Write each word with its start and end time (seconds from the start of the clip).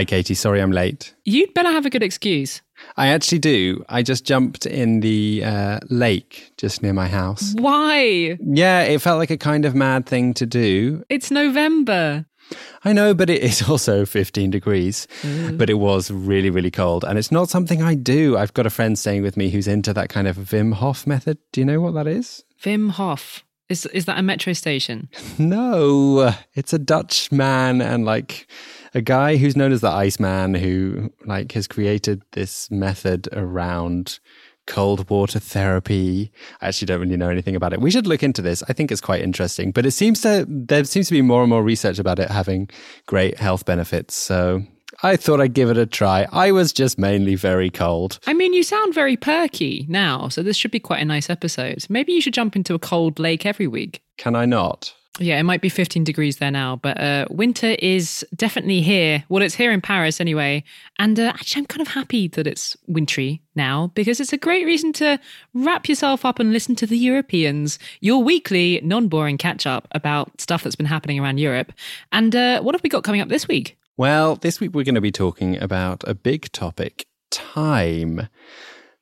Hi, 0.00 0.04
Katy. 0.06 0.32
Sorry 0.32 0.62
I'm 0.62 0.72
late. 0.72 1.12
You'd 1.26 1.52
better 1.52 1.68
have 1.68 1.84
a 1.84 1.90
good 1.90 2.02
excuse. 2.02 2.62
I 2.96 3.08
actually 3.08 3.40
do. 3.40 3.84
I 3.86 4.02
just 4.02 4.24
jumped 4.24 4.64
in 4.64 5.00
the 5.00 5.42
uh, 5.44 5.80
lake 5.90 6.54
just 6.56 6.82
near 6.82 6.94
my 6.94 7.06
house. 7.06 7.52
Why? 7.58 8.38
Yeah, 8.40 8.80
it 8.80 9.02
felt 9.02 9.18
like 9.18 9.30
a 9.30 9.36
kind 9.36 9.66
of 9.66 9.74
mad 9.74 10.06
thing 10.06 10.32
to 10.40 10.46
do. 10.46 11.04
It's 11.10 11.30
November. 11.30 12.24
I 12.82 12.94
know, 12.94 13.12
but 13.12 13.28
it 13.28 13.42
is 13.42 13.60
also 13.68 14.06
15 14.06 14.50
degrees. 14.50 15.06
Mm. 15.20 15.58
But 15.58 15.68
it 15.68 15.74
was 15.74 16.10
really, 16.10 16.48
really 16.48 16.70
cold. 16.70 17.04
And 17.04 17.18
it's 17.18 17.30
not 17.30 17.50
something 17.50 17.82
I 17.82 17.94
do. 17.94 18.38
I've 18.38 18.54
got 18.54 18.64
a 18.64 18.70
friend 18.70 18.98
staying 18.98 19.20
with 19.20 19.36
me 19.36 19.50
who's 19.50 19.68
into 19.68 19.92
that 19.92 20.08
kind 20.08 20.26
of 20.26 20.38
Wim 20.38 20.72
Hof 20.72 21.06
method. 21.06 21.36
Do 21.52 21.60
you 21.60 21.66
know 21.66 21.82
what 21.82 21.92
that 21.92 22.06
is? 22.06 22.42
Wim 22.64 22.92
Hof. 22.92 23.44
Is, 23.68 23.84
is 23.86 24.06
that 24.06 24.18
a 24.18 24.22
metro 24.22 24.54
station? 24.54 25.10
no, 25.38 26.34
it's 26.54 26.72
a 26.72 26.78
Dutch 26.78 27.30
man 27.30 27.82
and 27.82 28.06
like 28.06 28.48
a 28.94 29.00
guy 29.00 29.36
who's 29.36 29.56
known 29.56 29.72
as 29.72 29.80
the 29.80 29.88
Iceman 29.90 30.54
who 30.54 31.12
like 31.24 31.52
has 31.52 31.66
created 31.66 32.22
this 32.32 32.70
method 32.70 33.28
around 33.32 34.18
cold 34.66 35.08
water 35.10 35.38
therapy. 35.38 36.32
I 36.60 36.68
actually 36.68 36.86
don't 36.86 37.00
really 37.00 37.16
know 37.16 37.28
anything 37.28 37.56
about 37.56 37.72
it. 37.72 37.80
We 37.80 37.90
should 37.90 38.06
look 38.06 38.22
into 38.22 38.42
this. 38.42 38.62
I 38.68 38.72
think 38.72 38.92
it's 38.92 39.00
quite 39.00 39.22
interesting, 39.22 39.72
but 39.72 39.86
it 39.86 39.90
seems 39.92 40.20
to 40.22 40.46
there 40.48 40.84
seems 40.84 41.08
to 41.08 41.14
be 41.14 41.22
more 41.22 41.42
and 41.42 41.50
more 41.50 41.62
research 41.62 41.98
about 41.98 42.18
it 42.18 42.30
having 42.30 42.68
great 43.06 43.38
health 43.38 43.64
benefits. 43.64 44.14
So 44.14 44.62
I 45.02 45.16
thought 45.16 45.40
I'd 45.40 45.54
give 45.54 45.70
it 45.70 45.78
a 45.78 45.86
try. 45.86 46.26
I 46.30 46.52
was 46.52 46.72
just 46.72 46.98
mainly 46.98 47.34
very 47.34 47.70
cold. 47.70 48.18
I 48.26 48.34
mean, 48.34 48.52
you 48.52 48.62
sound 48.62 48.94
very 48.94 49.16
perky 49.16 49.86
now, 49.88 50.28
so 50.28 50.42
this 50.42 50.56
should 50.56 50.70
be 50.70 50.80
quite 50.80 51.00
a 51.00 51.04
nice 51.04 51.30
episode. 51.30 51.86
Maybe 51.88 52.12
you 52.12 52.20
should 52.20 52.34
jump 52.34 52.54
into 52.54 52.74
a 52.74 52.78
cold 52.78 53.18
lake 53.18 53.46
every 53.46 53.66
week. 53.66 54.02
Can 54.18 54.34
I 54.34 54.44
not? 54.44 54.94
Yeah, 55.18 55.38
it 55.38 55.42
might 55.42 55.60
be 55.60 55.68
15 55.68 56.04
degrees 56.04 56.36
there 56.36 56.52
now, 56.52 56.76
but 56.76 56.98
uh, 57.00 57.26
winter 57.30 57.76
is 57.80 58.24
definitely 58.34 58.80
here. 58.80 59.24
Well, 59.28 59.42
it's 59.42 59.56
here 59.56 59.72
in 59.72 59.80
Paris 59.80 60.20
anyway. 60.20 60.62
And 60.98 61.18
uh, 61.18 61.32
actually, 61.34 61.60
I'm 61.60 61.66
kind 61.66 61.82
of 61.82 61.88
happy 61.88 62.28
that 62.28 62.46
it's 62.46 62.76
wintry 62.86 63.42
now 63.56 63.88
because 63.94 64.20
it's 64.20 64.32
a 64.32 64.38
great 64.38 64.64
reason 64.64 64.92
to 64.94 65.18
wrap 65.52 65.88
yourself 65.88 66.24
up 66.24 66.38
and 66.38 66.52
listen 66.52 66.76
to 66.76 66.86
the 66.86 66.96
Europeans, 66.96 67.78
your 68.00 68.22
weekly, 68.22 68.80
non 68.84 69.08
boring 69.08 69.36
catch 69.36 69.66
up 69.66 69.88
about 69.92 70.40
stuff 70.40 70.62
that's 70.62 70.76
been 70.76 70.86
happening 70.86 71.18
around 71.18 71.38
Europe. 71.38 71.72
And 72.12 72.34
uh, 72.34 72.62
what 72.62 72.74
have 72.74 72.82
we 72.82 72.88
got 72.88 73.04
coming 73.04 73.20
up 73.20 73.28
this 73.28 73.48
week? 73.48 73.76
Well, 73.96 74.36
this 74.36 74.60
week 74.60 74.74
we're 74.74 74.84
going 74.84 74.94
to 74.94 75.00
be 75.00 75.12
talking 75.12 75.60
about 75.60 76.04
a 76.06 76.14
big 76.14 76.50
topic 76.52 77.06
time. 77.30 78.28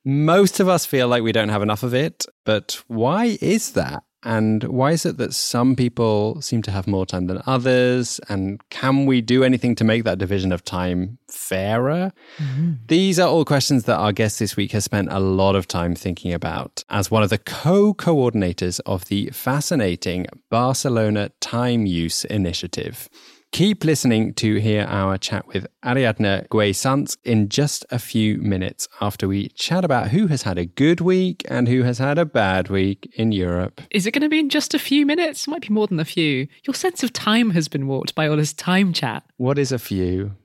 Most 0.03 0.59
of 0.59 0.67
us 0.67 0.85
feel 0.85 1.07
like 1.07 1.23
we 1.23 1.31
don't 1.31 1.49
have 1.49 1.61
enough 1.61 1.83
of 1.83 1.93
it, 1.93 2.25
but 2.45 2.81
why 2.87 3.37
is 3.41 3.73
that? 3.73 4.03
And 4.23 4.63
why 4.65 4.91
is 4.91 5.05
it 5.05 5.17
that 5.17 5.33
some 5.33 5.75
people 5.75 6.41
seem 6.41 6.61
to 6.63 6.71
have 6.71 6.87
more 6.87 7.05
time 7.05 7.27
than 7.27 7.41
others? 7.45 8.19
And 8.27 8.61
can 8.69 9.05
we 9.05 9.21
do 9.21 9.43
anything 9.43 9.75
to 9.75 9.83
make 9.83 10.03
that 10.03 10.17
division 10.17 10.51
of 10.51 10.65
time 10.65 11.17
fairer? 11.29 12.11
Mm-hmm. 12.37 12.73
These 12.87 13.19
are 13.19 13.29
all 13.29 13.45
questions 13.45 13.85
that 13.85 13.97
our 13.97 14.11
guest 14.11 14.39
this 14.39 14.57
week 14.57 14.73
has 14.73 14.83
spent 14.83 15.09
a 15.11 15.19
lot 15.19 15.55
of 15.55 15.67
time 15.67 15.95
thinking 15.95 16.33
about 16.33 16.83
as 16.89 17.09
one 17.09 17.23
of 17.23 17.29
the 17.29 17.37
co 17.37 17.93
coordinators 17.93 18.81
of 18.85 19.05
the 19.05 19.29
fascinating 19.31 20.27
Barcelona 20.49 21.31
Time 21.39 21.85
Use 21.85 22.25
Initiative. 22.25 23.09
Keep 23.51 23.83
listening 23.83 24.33
to 24.35 24.55
hear 24.57 24.85
our 24.87 25.17
chat 25.17 25.47
with 25.47 25.65
Ariadna 25.83 26.47
Güell 26.49 27.17
in 27.23 27.49
just 27.49 27.83
a 27.89 27.97
few 27.97 28.37
minutes 28.37 28.87
after 29.01 29.27
we 29.27 29.49
chat 29.49 29.83
about 29.83 30.09
who 30.09 30.27
has 30.27 30.43
had 30.43 30.59
a 30.59 30.65
good 30.65 31.01
week 31.01 31.43
and 31.49 31.67
who 31.67 31.81
has 31.81 31.97
had 31.97 32.19
a 32.19 32.25
bad 32.25 32.69
week 32.69 33.11
in 33.15 33.31
Europe. 33.31 33.81
Is 33.89 34.05
it 34.05 34.11
going 34.11 34.21
to 34.21 34.29
be 34.29 34.39
in 34.39 34.49
just 34.49 34.75
a 34.75 34.79
few 34.79 35.03
minutes? 35.05 35.47
Might 35.47 35.63
be 35.67 35.73
more 35.73 35.87
than 35.87 35.99
a 35.99 36.05
few. 36.05 36.47
Your 36.65 36.75
sense 36.75 37.01
of 37.01 37.11
time 37.11 37.49
has 37.49 37.67
been 37.67 37.87
warped 37.87 38.13
by 38.13 38.27
all 38.27 38.37
this 38.37 38.53
time 38.53 38.93
chat. 38.93 39.23
What 39.37 39.57
is 39.57 39.71
a 39.71 39.79
few? 39.79 40.35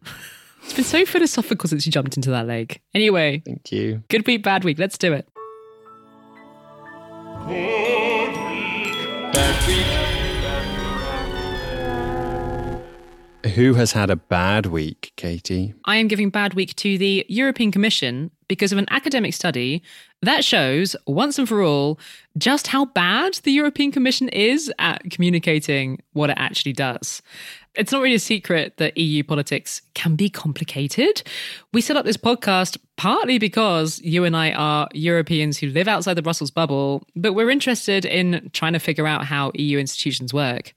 it's 0.62 0.72
been 0.72 0.84
so 0.84 1.04
philosophical 1.04 1.68
since 1.68 1.84
you 1.84 1.92
jumped 1.92 2.16
into 2.16 2.30
that 2.30 2.46
lake. 2.46 2.80
Anyway, 2.94 3.42
thank 3.44 3.70
you. 3.70 4.02
Good 4.08 4.26
week, 4.26 4.42
bad 4.42 4.64
week. 4.64 4.78
Let's 4.78 4.96
do 4.96 5.12
it. 5.12 5.28
Good 7.46 8.28
week, 8.48 9.32
Bad 9.32 9.68
week. 9.68 10.03
Who 13.44 13.74
has 13.74 13.92
had 13.92 14.08
a 14.08 14.16
bad 14.16 14.64
week, 14.66 15.12
Katy? 15.16 15.74
I 15.84 15.96
am 15.96 16.08
giving 16.08 16.30
bad 16.30 16.54
week 16.54 16.74
to 16.76 16.96
the 16.96 17.26
European 17.28 17.70
Commission 17.70 18.30
because 18.48 18.72
of 18.72 18.78
an 18.78 18.86
academic 18.90 19.34
study 19.34 19.82
that 20.22 20.44
shows 20.44 20.96
once 21.06 21.38
and 21.38 21.46
for 21.46 21.62
all 21.62 21.98
just 22.38 22.68
how 22.68 22.86
bad 22.86 23.34
the 23.42 23.52
European 23.52 23.92
Commission 23.92 24.30
is 24.30 24.72
at 24.78 25.10
communicating 25.10 26.00
what 26.14 26.30
it 26.30 26.38
actually 26.38 26.72
does. 26.72 27.20
It's 27.74 27.92
not 27.92 28.00
really 28.00 28.14
a 28.14 28.20
secret 28.20 28.78
that 28.78 28.96
EU 28.96 29.22
politics 29.22 29.82
can 29.92 30.16
be 30.16 30.30
complicated. 30.30 31.22
We 31.74 31.82
set 31.82 31.98
up 31.98 32.06
this 32.06 32.16
podcast 32.16 32.78
partly 32.96 33.38
because 33.38 34.00
you 34.00 34.24
and 34.24 34.34
I 34.34 34.52
are 34.52 34.88
Europeans 34.94 35.58
who 35.58 35.68
live 35.68 35.86
outside 35.88 36.14
the 36.14 36.22
Brussels 36.22 36.50
bubble, 36.50 37.06
but 37.14 37.34
we're 37.34 37.50
interested 37.50 38.06
in 38.06 38.48
trying 38.54 38.72
to 38.72 38.78
figure 38.78 39.06
out 39.06 39.26
how 39.26 39.52
EU 39.54 39.78
institutions 39.78 40.32
work. 40.32 40.72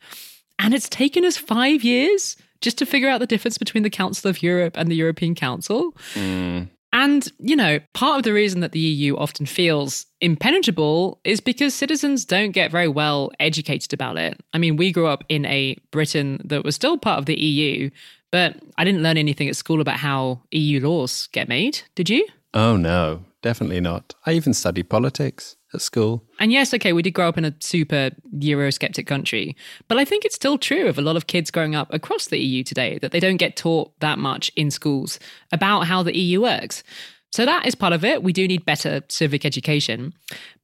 And 0.60 0.74
it's 0.74 0.90
taken 0.90 1.24
us 1.24 1.38
five 1.38 1.84
years 1.84 2.36
just 2.62 2.78
to 2.80 2.86
figure 2.86 3.10
out 3.10 3.20
the 3.20 3.28
difference 3.28 3.58
between 3.58 3.84
the 3.84 3.90
Council 3.90 4.30
of 4.30 4.42
Europe 4.42 4.78
and 4.78 4.90
the 4.90 4.96
European 4.96 5.36
Council. 5.36 5.96
Mm. 6.14 6.70
And, 6.94 7.32
you 7.40 7.56
know, 7.56 7.80
part 7.94 8.18
of 8.18 8.24
the 8.24 8.34
reason 8.34 8.62
that 8.62 8.72
the 8.72 8.80
EU 8.80 9.18
often 9.18 9.46
feels 9.46 10.06
impenetrable 10.22 11.20
is 11.24 11.42
because 11.42 11.74
citizens 11.74 12.26
don't 12.26 12.52
get 12.52 12.72
very 12.72 12.88
well 12.88 13.32
educated 13.40 13.94
about 13.94 14.18
it. 14.18 14.40
I 14.54 14.58
mean, 14.58 14.78
we 14.78 14.92
grew 14.92 15.08
up 15.08 15.24
in 15.28 15.46
a 15.46 15.78
Britain 15.92 16.42
that 16.46 16.64
was 16.64 16.76
still 16.76 16.98
part 16.98 17.20
of 17.20 17.26
the 17.26 17.40
EU, 17.40 17.90
but 18.32 18.56
I 18.78 18.86
didn't 18.86 19.04
learn 19.04 19.18
anything 19.18 19.50
at 19.50 19.58
school 19.58 19.82
about 19.82 19.98
how 19.98 20.42
EU 20.52 20.80
laws 20.88 21.28
get 21.34 21.50
made. 21.50 21.82
Did 21.96 22.10
you? 22.10 22.26
Oh, 22.54 22.78
no, 22.78 23.26
definitely 23.42 23.82
not. 23.82 24.16
I 24.26 24.32
even 24.34 24.54
studied 24.54 24.90
politics 24.90 25.57
at 25.74 25.82
school. 25.82 26.24
And 26.40 26.52
yes, 26.52 26.74
okay, 26.74 26.94
we 26.94 27.02
did 27.02 27.12
grow 27.12 27.28
up 27.28 27.38
in 27.38 27.46
a 27.46 27.54
super 27.60 28.12
Eurosceptic 28.36 29.08
country, 29.08 29.56
but 29.88 29.98
I 29.98 30.06
think 30.06 30.26
it's 30.26 30.36
still 30.36 30.58
true 30.58 30.88
of 30.88 30.98
a 30.98 31.02
lot 31.02 31.16
of 31.16 31.28
kids 31.28 31.52
growing 31.52 31.76
up 31.76 31.94
across 31.94 32.28
the 32.28 32.40
EU 32.40 32.64
today 32.64 33.00
that 33.00 33.12
they 33.12 33.20
don't 33.20 33.38
get 33.38 33.56
taught 33.56 33.98
that 34.00 34.20
much 34.20 34.52
in 34.56 34.72
schools 34.72 35.20
about 35.52 35.82
how 35.82 36.04
the 36.04 36.18
EU 36.18 36.42
works. 36.42 36.84
So 37.32 37.46
that 37.46 37.66
is 37.66 37.76
part 37.76 37.94
of 37.94 38.06
it. 38.06 38.24
We 38.24 38.34
do 38.34 38.48
need 38.48 38.66
better 38.66 39.02
civic 39.10 39.46
education. 39.46 40.14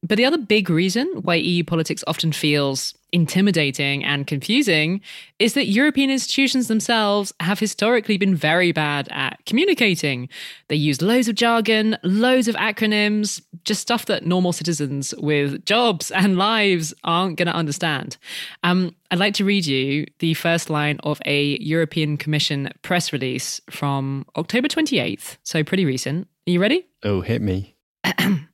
But 0.02 0.16
the 0.16 0.24
other 0.24 0.38
big 0.38 0.70
reason 0.70 1.06
why 1.22 1.36
EU 1.36 1.62
politics 1.62 2.02
often 2.06 2.32
feels 2.32 2.94
intimidating 3.14 4.04
and 4.04 4.26
confusing 4.26 5.00
is 5.38 5.54
that 5.54 5.66
European 5.66 6.10
institutions 6.10 6.66
themselves 6.66 7.32
have 7.38 7.60
historically 7.60 8.18
been 8.18 8.34
very 8.34 8.72
bad 8.72 9.08
at 9.12 9.38
communicating. 9.46 10.28
They 10.66 10.74
use 10.74 11.00
loads 11.00 11.28
of 11.28 11.36
jargon, 11.36 11.96
loads 12.02 12.48
of 12.48 12.56
acronyms, 12.56 13.40
just 13.64 13.80
stuff 13.80 14.06
that 14.06 14.26
normal 14.26 14.52
citizens 14.52 15.14
with 15.18 15.64
jobs 15.64 16.10
and 16.10 16.36
lives 16.36 16.92
aren't 17.04 17.36
going 17.38 17.46
to 17.46 17.54
understand. 17.54 18.16
Um, 18.64 18.94
I'd 19.12 19.20
like 19.20 19.34
to 19.34 19.44
read 19.44 19.64
you 19.64 20.06
the 20.18 20.34
first 20.34 20.68
line 20.68 20.98
of 21.04 21.20
a 21.24 21.56
European 21.60 22.16
Commission 22.16 22.68
press 22.82 23.12
release 23.12 23.60
from 23.70 24.26
October 24.36 24.66
28th, 24.66 25.36
so 25.44 25.62
pretty 25.62 25.84
recent. 25.84 26.26
Are 26.48 26.50
you 26.50 26.60
ready? 26.60 26.84
Oh, 27.04 27.20
hit 27.20 27.40
me. 27.40 27.76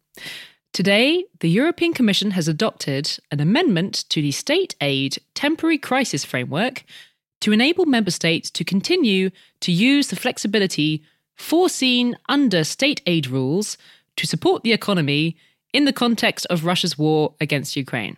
Today, 0.72 1.25
the 1.41 1.50
European 1.50 1.92
Commission 1.92 2.31
has 2.31 2.47
adopted 2.47 3.19
an 3.32 3.41
amendment 3.41 4.05
to 4.11 4.22
the 4.22 4.31
State 4.31 4.76
Aid 4.81 5.19
Temporary 5.34 5.78
Crisis 5.78 6.25
Framework 6.25 6.84
to 7.40 7.52
enable 7.52 7.87
member 7.87 8.12
states 8.12 8.50
to 8.52 8.64
continue 8.64 9.31
to 9.61 9.72
use 9.72 10.08
the 10.08 10.17
flexibility 10.17 11.02
foreseen 11.34 12.17
under 12.28 12.62
state 12.62 13.00
aid 13.06 13.26
rules 13.26 13.78
to 14.17 14.26
support 14.28 14.62
the 14.62 14.72
economy 14.72 15.37
in 15.72 15.87
the 15.87 15.93
context 15.93 16.46
of 16.50 16.64
Russia's 16.64 16.96
war 16.96 17.34
against 17.40 17.76
Ukraine. 17.76 18.16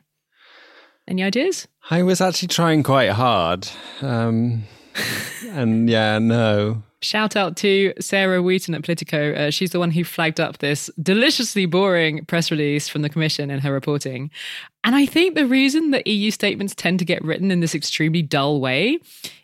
Any 1.09 1.23
ideas? 1.23 1.69
I 1.91 2.03
was 2.03 2.21
actually 2.21 2.49
trying 2.49 2.83
quite 2.83 3.11
hard. 3.11 3.69
Um, 4.03 4.65
and 5.49 5.89
yeah, 5.89 6.19
no. 6.19 6.83
Shout 7.03 7.35
out 7.35 7.57
to 7.59 7.93
Sarah 7.99 8.41
Wheaton 8.41 8.75
at 8.75 8.85
Politico. 8.85 9.35
Uh, 9.35 9.51
she's 9.51 9.73
the 9.73 9.81
one 9.81 9.91
who 9.91 10.05
flagged 10.05 10.39
up 10.39 10.59
this 10.59 10.89
deliciously 11.03 11.67
boring 11.67 12.25
press 12.27 12.51
release 12.51 12.89
from 12.89 13.03
the 13.03 13.09
Commission 13.09 13.51
in 13.51 13.59
her 13.59 13.73
reporting. 13.73 14.31
And 14.85 14.95
I 14.95 15.07
think 15.07 15.35
the 15.35 15.47
reason 15.47 15.91
that 15.91 16.07
EU 16.07 16.31
statements 16.31 16.77
tend 16.77 17.01
to 17.01 17.05
get 17.05 17.25
written 17.25 17.51
in 17.51 17.59
this 17.59 17.75
extremely 17.75 18.23
dull 18.23 18.61
way 18.61 19.01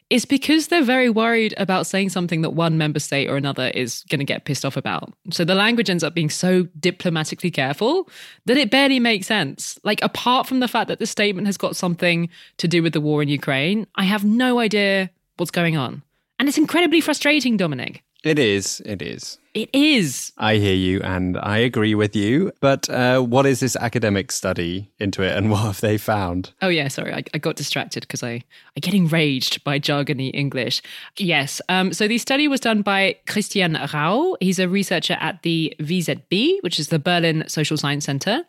is 0.09 0.25
because 0.25 0.69
they're 0.69 0.83
very 0.85 1.11
worried 1.11 1.53
about 1.59 1.87
saying 1.87 2.11
something 2.11 2.43
that 2.43 2.51
one 2.51 2.79
member 2.79 3.01
state 3.01 3.29
or 3.29 3.37
another 3.37 3.69
is 3.69 4.05
going 4.09 4.21
to 4.21 4.25
get 4.25 4.45
pissed 4.45 4.65
off 4.65 4.77
about. 4.77 5.13
So 5.31 5.45
the 5.45 5.57
language 5.57 5.91
ends 5.91 6.05
up 6.05 6.15
being 6.15 6.31
so 6.31 6.63
diplomatically 6.79 7.51
careful 7.51 8.09
that 8.47 8.57
it 8.57 8.71
barely 8.71 9.01
makes 9.01 9.27
sense. 9.27 9.79
Like, 9.83 10.01
apart 10.03 10.47
from 10.47 10.61
the 10.61 10.69
fact 10.69 10.89
that 10.89 10.99
the 10.99 11.07
statement 11.07 11.47
has 11.47 11.59
got 11.59 11.77
something 11.77 12.29
to 12.59 12.69
do 12.69 12.83
with 12.83 12.93
the 12.93 13.01
war 13.01 13.21
in 13.21 13.29
Ukraine, 13.29 13.87
I 13.97 14.05
have 14.05 14.25
no 14.25 14.61
idea 14.61 15.11
what's 15.37 15.51
going 15.51 15.77
on. 15.77 16.03
And 16.39 16.49
it's 16.49 16.59
incredibly 16.59 17.01
frustrating, 17.01 17.57
Dominic. 17.57 18.03
It 18.25 18.39
is. 18.39 18.83
It 18.85 19.01
is. 19.01 19.39
It 19.55 19.71
is. 19.73 20.33
I 20.39 20.57
hear 20.57 20.75
you 20.75 21.01
and 21.03 21.39
I 21.39 21.59
agree 21.59 21.95
with 21.95 22.17
you. 22.17 22.53
But 22.61 22.89
uh, 22.91 23.21
what 23.21 23.47
is 23.47 23.61
this 23.61 23.77
academic 23.77 24.33
study 24.33 24.91
into 24.99 25.23
it 25.23 25.37
and 25.37 25.51
what 25.53 25.59
have 25.61 25.81
they 25.81 25.99
found? 25.99 26.53
Oh, 26.61 26.69
yeah, 26.69 26.89
sorry. 26.89 27.15
I, 27.15 27.23
I 27.33 27.39
got 27.39 27.57
distracted 27.57 28.03
because 28.03 28.23
I, 28.23 28.43
I 28.77 28.81
get 28.81 28.95
enraged 28.95 29.63
by 29.63 29.79
jargony 29.79 30.33
English. 30.35 30.83
Yes. 31.17 31.61
Um, 31.69 31.93
so 31.93 32.09
the 32.09 32.19
study 32.19 32.49
was 32.49 32.61
done 32.61 32.83
by 32.83 33.17
Christian 33.27 33.75
Rauh. 33.75 34.37
He's 34.41 34.59
a 34.59 34.69
researcher 34.69 35.17
at 35.21 35.43
the 35.43 35.75
WZB, 35.81 36.63
which 36.63 36.81
is 36.81 36.89
the 36.89 36.99
Berlin 36.99 37.45
Social 37.47 37.77
Science 37.77 38.05
Center. 38.05 38.43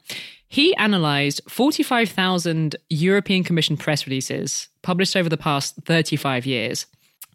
He 0.48 0.76
analyzed 0.78 1.42
45,000 1.48 2.76
European 2.90 3.44
Commission 3.44 3.78
press 3.78 4.08
releases 4.08 4.68
published 4.82 5.16
over 5.16 5.30
the 5.30 5.38
past 5.38 5.76
35 5.86 6.48
years. 6.48 6.88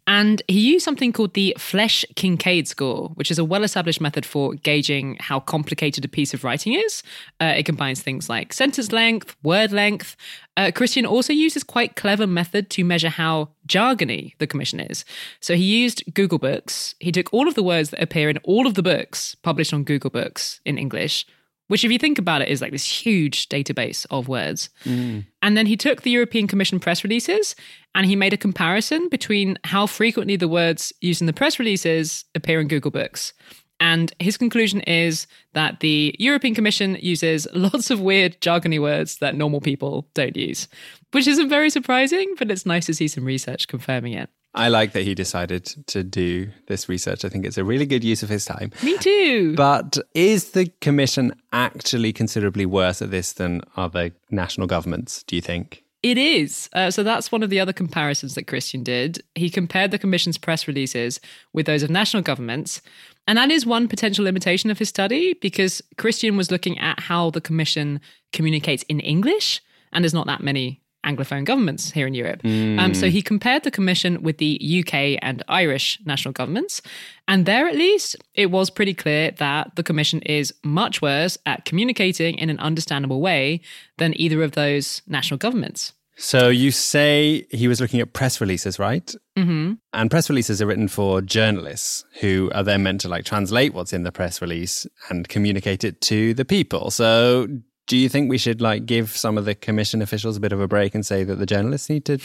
And 0.07 0.41
he 0.47 0.59
used 0.59 0.85
something 0.85 1.11
called 1.11 1.33
the 1.33 1.55
Flesch 1.57 2.05
Kincaid 2.15 2.67
score, 2.67 3.09
which 3.15 3.31
is 3.31 3.39
a 3.39 3.45
well 3.45 3.63
established 3.63 3.99
method 3.99 4.25
for 4.25 4.53
gauging 4.53 5.17
how 5.19 5.39
complicated 5.39 6.05
a 6.05 6.07
piece 6.07 6.33
of 6.33 6.43
writing 6.43 6.73
is. 6.73 7.01
Uh, 7.41 7.53
it 7.57 7.65
combines 7.65 8.01
things 8.01 8.29
like 8.29 8.53
sentence 8.53 8.91
length, 8.91 9.35
word 9.41 9.71
length. 9.71 10.15
Uh, 10.57 10.71
Christian 10.73 11.05
also 11.05 11.33
uses 11.33 11.63
quite 11.63 11.95
clever 11.95 12.27
method 12.27 12.69
to 12.71 12.85
measure 12.85 13.09
how 13.09 13.49
jargony 13.67 14.35
the 14.37 14.47
commission 14.47 14.79
is. 14.79 15.05
So 15.39 15.55
he 15.55 15.63
used 15.63 16.03
Google 16.13 16.37
Books. 16.37 16.93
He 16.99 17.11
took 17.11 17.33
all 17.33 17.47
of 17.47 17.55
the 17.55 17.63
words 17.63 17.89
that 17.89 18.01
appear 18.01 18.29
in 18.29 18.37
all 18.39 18.67
of 18.67 18.75
the 18.75 18.83
books 18.83 19.35
published 19.35 19.73
on 19.73 19.83
Google 19.83 20.11
Books 20.11 20.61
in 20.65 20.77
English, 20.77 21.25
which, 21.67 21.83
if 21.83 21.91
you 21.91 21.97
think 21.97 22.19
about 22.19 22.41
it, 22.41 22.49
is 22.49 22.61
like 22.61 22.71
this 22.71 22.85
huge 22.85 23.49
database 23.49 24.05
of 24.09 24.27
words. 24.27 24.69
Mm. 24.83 25.25
And 25.41 25.57
then 25.57 25.65
he 25.65 25.75
took 25.77 26.01
the 26.01 26.11
European 26.11 26.47
Commission 26.47 26.79
press 26.79 27.03
releases 27.03 27.55
and 27.93 28.05
he 28.05 28.15
made 28.15 28.33
a 28.33 28.37
comparison 28.37 29.09
between 29.09 29.57
how 29.63 29.87
frequently 29.87 30.35
the 30.35 30.47
words 30.47 30.93
used 31.01 31.21
in 31.21 31.27
the 31.27 31.33
press 31.33 31.59
releases 31.59 32.25
appear 32.35 32.59
in 32.59 32.67
Google 32.67 32.91
Books. 32.91 33.33
And 33.79 34.13
his 34.19 34.37
conclusion 34.37 34.81
is 34.81 35.27
that 35.53 35.81
the 35.81 36.15
European 36.17 36.55
Commission 36.55 36.97
uses 37.01 37.47
lots 37.53 37.89
of 37.89 37.99
weird 37.99 38.39
jargony 38.41 38.81
words 38.81 39.17
that 39.17 39.35
normal 39.35 39.61
people 39.61 40.07
don't 40.13 40.35
use, 40.35 40.67
which 41.11 41.27
isn't 41.27 41.49
very 41.49 41.69
surprising, 41.69 42.33
but 42.37 42.51
it's 42.51 42.65
nice 42.65 42.85
to 42.85 42.93
see 42.93 43.07
some 43.07 43.25
research 43.25 43.67
confirming 43.67 44.13
it. 44.13 44.29
I 44.55 44.69
like 44.69 44.93
that 44.93 45.03
he 45.03 45.13
decided 45.13 45.65
to 45.87 46.03
do 46.03 46.49
this 46.67 46.87
research. 46.87 47.25
I 47.25 47.29
think 47.29 47.45
it's 47.45 47.57
a 47.57 47.63
really 47.63 47.85
good 47.85 48.03
use 48.03 48.23
of 48.23 48.29
his 48.29 48.45
time. 48.45 48.71
Me 48.81 48.97
too. 48.97 49.53
But 49.55 49.97
is 50.13 50.51
the 50.51 50.71
Commission 50.79 51.33
actually 51.51 52.13
considerably 52.13 52.65
worse 52.65 53.01
at 53.01 53.11
this 53.11 53.33
than 53.33 53.61
other 53.75 54.11
national 54.31 54.67
governments, 54.67 55.23
do 55.23 55.35
you 55.35 55.41
think? 55.41 55.83
It 56.01 56.17
is. 56.17 56.69
Uh, 56.71 56.91
so 56.91 57.03
that's 57.03 57.31
one 57.31 57.43
of 57.43 57.49
the 57.49 57.59
other 57.59 57.73
comparisons 57.73 58.35
that 58.35 58.47
Christian 58.47 58.83
did. 58.83 59.23
He 59.33 59.49
compared 59.49 59.91
the 59.91 59.97
Commission's 59.97 60.37
press 60.37 60.67
releases 60.67 61.19
with 61.51 61.65
those 61.65 61.83
of 61.83 61.89
national 61.89 62.23
governments. 62.23 62.81
And 63.27 63.37
that 63.37 63.51
is 63.51 63.65
one 63.65 63.87
potential 63.87 64.23
limitation 64.23 64.69
of 64.69 64.77
his 64.77 64.87
study 64.87 65.33
because 65.33 65.81
Christian 65.97 66.37
was 66.37 66.51
looking 66.51 66.77
at 66.77 66.99
how 66.99 67.31
the 67.31 67.41
Commission 67.41 67.99
communicates 68.31 68.83
in 68.83 68.99
English, 68.99 69.61
and 69.91 70.03
there's 70.03 70.13
not 70.13 70.27
that 70.27 70.43
many 70.43 70.81
Anglophone 71.05 71.45
governments 71.45 71.91
here 71.91 72.07
in 72.07 72.13
Europe. 72.13 72.41
Mm. 72.43 72.79
Um, 72.79 72.93
so 72.93 73.09
he 73.09 73.21
compared 73.21 73.63
the 73.63 73.71
Commission 73.71 74.21
with 74.23 74.37
the 74.37 74.59
UK 74.79 75.19
and 75.21 75.43
Irish 75.47 75.99
national 76.05 76.33
governments. 76.33 76.81
And 77.27 77.45
there, 77.45 77.67
at 77.67 77.75
least, 77.75 78.15
it 78.33 78.51
was 78.51 78.69
pretty 78.69 78.93
clear 78.93 79.31
that 79.31 79.75
the 79.75 79.83
Commission 79.83 80.21
is 80.21 80.53
much 80.63 81.01
worse 81.01 81.37
at 81.45 81.65
communicating 81.65 82.37
in 82.37 82.49
an 82.49 82.59
understandable 82.59 83.21
way 83.21 83.61
than 83.97 84.19
either 84.19 84.43
of 84.43 84.53
those 84.53 85.01
national 85.07 85.37
governments. 85.37 85.93
So 86.17 86.47
you 86.47 86.71
say 86.71 87.45
he 87.51 87.67
was 87.67 87.81
looking 87.81 87.99
at 87.99 88.13
press 88.13 88.39
releases, 88.39 88.79
right? 88.79 89.13
Mm-hmm. 89.37 89.73
And 89.91 90.11
press 90.11 90.29
releases 90.29 90.61
are 90.61 90.65
written 90.65 90.87
for 90.87 91.21
journalists 91.21 92.05
who 92.21 92.49
are 92.55 92.63
then 92.63 92.83
meant 92.83 93.01
to 93.01 93.09
like 93.09 93.25
translate 93.25 93.73
what's 93.73 93.91
in 93.91 94.03
the 94.03 94.11
press 94.11 94.41
release 94.41 94.87
and 95.09 95.27
communicate 95.27 95.83
it 95.83 95.99
to 96.01 96.33
the 96.33 96.45
people. 96.45 96.89
So 96.89 97.47
do 97.87 97.97
you 97.97 98.09
think 98.09 98.29
we 98.29 98.37
should 98.37 98.61
like 98.61 98.85
give 98.85 99.15
some 99.15 99.37
of 99.37 99.45
the 99.45 99.53
commission 99.53 100.01
officials 100.01 100.37
a 100.37 100.39
bit 100.39 100.51
of 100.51 100.59
a 100.59 100.67
break 100.67 100.95
and 100.95 101.05
say 101.05 101.23
that 101.23 101.35
the 101.35 101.45
journalists 101.45 101.87
need 101.89 102.03
to 102.05 102.17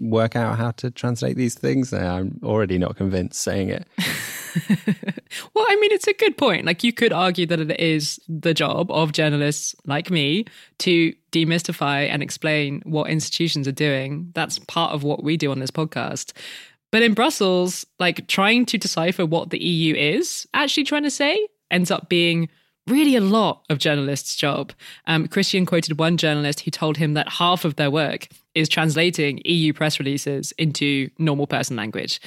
work 0.00 0.36
out 0.36 0.58
how 0.58 0.70
to 0.72 0.90
translate 0.90 1.36
these 1.36 1.54
things? 1.54 1.94
I'm 1.94 2.38
already 2.42 2.76
not 2.76 2.96
convinced 2.96 3.40
saying 3.40 3.70
it. 3.70 3.86
well, 5.54 5.64
I 5.66 5.76
mean, 5.76 5.92
it's 5.92 6.06
a 6.06 6.12
good 6.12 6.36
point. 6.36 6.66
Like, 6.66 6.84
you 6.84 6.92
could 6.92 7.12
argue 7.12 7.46
that 7.46 7.58
it 7.58 7.80
is 7.80 8.20
the 8.28 8.52
job 8.52 8.90
of 8.90 9.12
journalists 9.12 9.74
like 9.86 10.10
me 10.10 10.44
to 10.78 11.14
demystify 11.32 12.08
and 12.08 12.22
explain 12.22 12.82
what 12.84 13.08
institutions 13.08 13.66
are 13.66 13.72
doing. 13.72 14.30
That's 14.34 14.58
part 14.58 14.92
of 14.92 15.04
what 15.04 15.24
we 15.24 15.38
do 15.38 15.50
on 15.50 15.58
this 15.58 15.70
podcast. 15.70 16.32
But 16.90 17.02
in 17.02 17.14
Brussels, 17.14 17.86
like 17.98 18.26
trying 18.28 18.66
to 18.66 18.78
decipher 18.78 19.24
what 19.24 19.50
the 19.50 19.62
EU 19.62 19.94
is 19.94 20.46
actually 20.52 20.84
trying 20.84 21.02
to 21.02 21.10
say 21.10 21.48
ends 21.70 21.90
up 21.90 22.08
being 22.08 22.48
really 22.88 23.16
a 23.16 23.20
lot 23.20 23.64
of 23.68 23.78
journalists' 23.78 24.36
job. 24.36 24.72
Um, 25.06 25.28
Christian 25.28 25.66
quoted 25.66 25.98
one 25.98 26.16
journalist 26.16 26.60
who 26.60 26.70
told 26.70 26.96
him 26.96 27.14
that 27.14 27.28
half 27.28 27.64
of 27.64 27.76
their 27.76 27.90
work 27.90 28.28
is 28.54 28.68
translating 28.68 29.40
EU 29.44 29.72
press 29.72 29.98
releases 29.98 30.52
into 30.52 31.10
normal 31.18 31.46
person 31.46 31.76
language. 31.76 32.20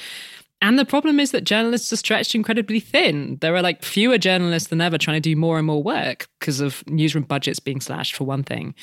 And 0.62 0.78
the 0.78 0.84
problem 0.84 1.18
is 1.18 1.32
that 1.32 1.42
journalists 1.42 1.92
are 1.92 1.96
stretched 1.96 2.36
incredibly 2.36 2.78
thin. 2.78 3.36
There 3.40 3.54
are 3.56 3.62
like 3.62 3.82
fewer 3.82 4.16
journalists 4.16 4.68
than 4.68 4.80
ever 4.80 4.96
trying 4.96 5.16
to 5.16 5.28
do 5.28 5.34
more 5.34 5.58
and 5.58 5.66
more 5.66 5.82
work 5.82 6.28
because 6.38 6.60
of 6.60 6.84
newsroom 6.86 7.24
budgets 7.24 7.58
being 7.58 7.80
slashed, 7.80 8.14
for 8.14 8.24
one 8.24 8.44
thing. 8.44 8.76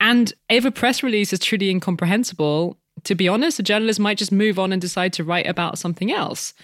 And 0.00 0.32
if 0.50 0.64
a 0.64 0.72
press 0.72 1.00
release 1.00 1.32
is 1.32 1.38
truly 1.38 1.70
incomprehensible, 1.70 2.76
to 3.04 3.14
be 3.14 3.28
honest, 3.28 3.60
a 3.60 3.62
journalist 3.62 4.00
might 4.00 4.18
just 4.18 4.32
move 4.32 4.58
on 4.58 4.72
and 4.72 4.82
decide 4.82 5.12
to 5.14 5.24
write 5.24 5.46
about 5.46 5.78
something 5.78 6.10
else. 6.10 6.54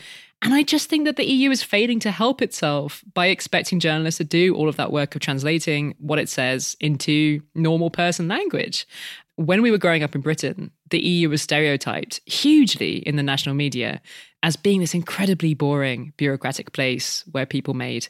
And 0.43 0.55
I 0.55 0.63
just 0.63 0.89
think 0.89 1.05
that 1.05 1.17
the 1.17 1.27
EU 1.27 1.51
is 1.51 1.65
failing 1.65 1.99
to 2.01 2.13
help 2.13 2.43
itself 2.43 3.03
by 3.13 3.27
expecting 3.27 3.81
journalists 3.81 4.19
to 4.19 4.25
do 4.25 4.55
all 4.55 4.69
of 4.69 4.77
that 4.77 4.93
work 4.93 5.15
of 5.15 5.21
translating 5.21 5.97
what 5.99 6.21
it 6.21 6.29
says 6.29 6.77
into 6.81 7.41
normal 7.55 7.91
person 7.91 8.29
language. 8.29 8.87
When 9.35 9.63
we 9.63 9.71
were 9.71 9.79
growing 9.79 10.03
up 10.03 10.15
in 10.15 10.21
Britain, 10.21 10.71
the 10.91 11.01
EU 11.01 11.29
was 11.29 11.43
stereotyped 11.43 12.21
hugely 12.27 12.99
in 12.99 13.17
the 13.17 13.23
national 13.23 13.57
media 13.57 14.01
as 14.43 14.57
being 14.57 14.81
this 14.81 14.95
incredibly 14.95 15.55
boring 15.55 16.13
bureaucratic 16.17 16.73
place 16.73 17.25
where 17.33 17.47
people 17.47 17.75
made 17.75 18.09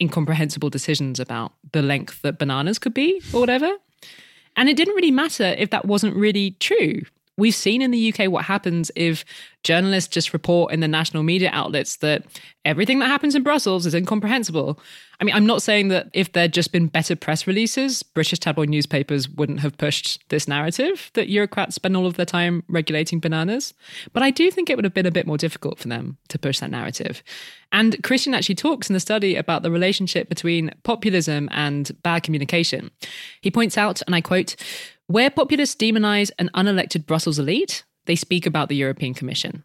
incomprehensible 0.00 0.70
decisions 0.70 1.20
about 1.20 1.52
the 1.72 1.82
length 1.82 2.22
that 2.22 2.38
bananas 2.38 2.78
could 2.78 2.94
be 2.94 3.20
or 3.32 3.40
whatever. 3.40 3.70
And 4.56 4.68
it 4.68 4.76
didn't 4.76 4.94
really 4.94 5.12
matter 5.12 5.54
if 5.56 5.70
that 5.70 5.84
wasn't 5.84 6.16
really 6.16 6.52
true 6.58 7.02
we've 7.38 7.54
seen 7.54 7.80
in 7.80 7.92
the 7.92 8.12
UK 8.12 8.30
what 8.30 8.44
happens 8.44 8.90
if 8.94 9.24
journalists 9.62 10.12
just 10.12 10.32
report 10.32 10.72
in 10.72 10.80
the 10.80 10.88
national 10.88 11.22
media 11.22 11.50
outlets 11.52 11.96
that 11.96 12.24
everything 12.64 12.98
that 12.98 13.06
happens 13.06 13.34
in 13.34 13.42
Brussels 13.42 13.86
is 13.86 13.94
incomprehensible. 13.94 14.78
I 15.20 15.24
mean, 15.24 15.34
I'm 15.34 15.46
not 15.46 15.62
saying 15.62 15.88
that 15.88 16.08
if 16.12 16.32
there'd 16.32 16.52
just 16.52 16.72
been 16.72 16.86
better 16.86 17.16
press 17.16 17.46
releases, 17.46 18.02
British 18.02 18.38
tabloid 18.38 18.68
newspapers 18.68 19.28
wouldn't 19.28 19.60
have 19.60 19.76
pushed 19.78 20.22
this 20.28 20.46
narrative 20.46 21.10
that 21.14 21.28
bureaucrats 21.28 21.76
spend 21.76 21.96
all 21.96 22.06
of 22.06 22.16
their 22.16 22.26
time 22.26 22.62
regulating 22.68 23.20
bananas. 23.20 23.72
But 24.12 24.22
I 24.22 24.30
do 24.30 24.50
think 24.50 24.68
it 24.68 24.76
would 24.76 24.84
have 24.84 24.94
been 24.94 25.06
a 25.06 25.10
bit 25.10 25.26
more 25.26 25.38
difficult 25.38 25.78
for 25.78 25.88
them 25.88 26.18
to 26.28 26.38
push 26.38 26.58
that 26.60 26.70
narrative. 26.70 27.22
And 27.72 28.02
Christian 28.02 28.34
actually 28.34 28.54
talks 28.56 28.90
in 28.90 28.94
the 28.94 29.00
study 29.00 29.36
about 29.36 29.62
the 29.62 29.70
relationship 29.70 30.28
between 30.28 30.72
populism 30.82 31.48
and 31.52 31.90
bad 32.02 32.22
communication. 32.22 32.90
He 33.40 33.50
points 33.50 33.76
out, 33.76 34.02
and 34.06 34.14
I 34.14 34.20
quote, 34.20 34.56
where 35.08 35.30
populists 35.30 35.74
demonize 35.74 36.30
an 36.38 36.50
unelected 36.54 37.06
Brussels 37.06 37.38
elite, 37.38 37.84
they 38.06 38.14
speak 38.14 38.46
about 38.46 38.68
the 38.68 38.76
European 38.76 39.14
Commission. 39.14 39.64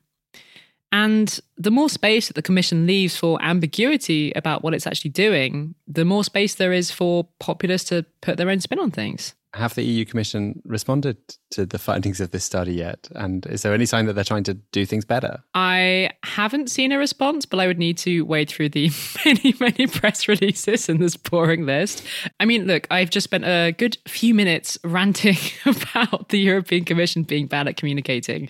And 0.92 1.40
the 1.58 1.72
more 1.72 1.90
space 1.90 2.28
that 2.28 2.36
the 2.36 2.42
Commission 2.42 2.86
leaves 2.86 3.18
for 3.18 3.42
ambiguity 3.42 4.32
about 4.36 4.64
what 4.64 4.74
it's 4.74 4.88
actually 4.88 5.12
doing, 5.12 5.76
the 5.88 6.06
more 6.06 6.24
space 6.24 6.56
there 6.56 6.74
is 6.74 6.92
for 6.92 7.28
populists 7.40 7.86
to 7.86 8.06
put 8.22 8.38
their 8.38 8.50
own 8.50 8.60
spin 8.60 8.80
on 8.80 8.92
things. 8.92 9.34
Have 9.56 9.76
the 9.76 9.84
EU 9.84 10.04
Commission 10.04 10.62
responded 10.66 11.18
to 11.52 11.66
the 11.66 11.78
findings 11.78 12.20
of 12.20 12.32
this 12.32 12.44
study 12.44 12.74
yet? 12.74 13.08
And 13.16 13.46
is 13.46 13.62
there 13.62 13.74
any 13.74 13.86
sign 13.86 14.08
that 14.08 14.14
they're 14.14 14.24
trying 14.24 14.44
to 14.46 14.56
do 14.56 14.84
things 14.86 15.06
better? 15.06 15.44
I 15.54 16.10
haven't 16.24 16.72
seen 16.72 16.92
a 16.92 16.98
response, 16.98 17.46
but 17.46 17.60
I 17.60 17.68
would 17.68 17.78
need 17.78 17.98
to 18.00 18.24
wade 18.24 18.50
through 18.50 18.70
the 18.70 18.90
many, 19.26 19.54
many 19.60 19.86
press 19.86 20.28
releases 20.28 20.90
in 20.90 21.00
this 21.00 21.16
boring 21.16 21.68
list. 21.68 22.04
I 22.40 22.46
mean, 22.46 22.66
look, 22.66 22.88
I've 22.90 23.12
just 23.12 23.26
spent 23.26 23.46
a 23.46 23.72
good 23.78 23.98
few 24.08 24.34
minutes 24.34 24.78
ranting 24.84 25.38
about 25.66 26.30
the 26.30 26.40
European 26.40 26.84
Commission 26.84 27.22
being 27.22 27.46
bad 27.46 27.68
at 27.68 27.78
communicating. 27.78 28.50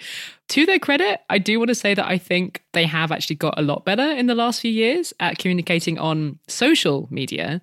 To 0.49 0.65
their 0.65 0.79
credit, 0.79 1.21
I 1.29 1.37
do 1.37 1.57
want 1.57 1.69
to 1.69 1.75
say 1.75 1.93
that 1.93 2.05
I 2.05 2.17
think 2.17 2.63
they 2.73 2.85
have 2.85 3.11
actually 3.11 3.37
got 3.37 3.59
a 3.59 3.61
lot 3.61 3.83
better 3.85 4.09
in 4.09 4.27
the 4.27 4.35
last 4.35 4.61
few 4.61 4.71
years 4.71 5.13
at 5.19 5.37
communicating 5.37 5.97
on 5.97 6.39
social 6.47 7.07
media. 7.11 7.61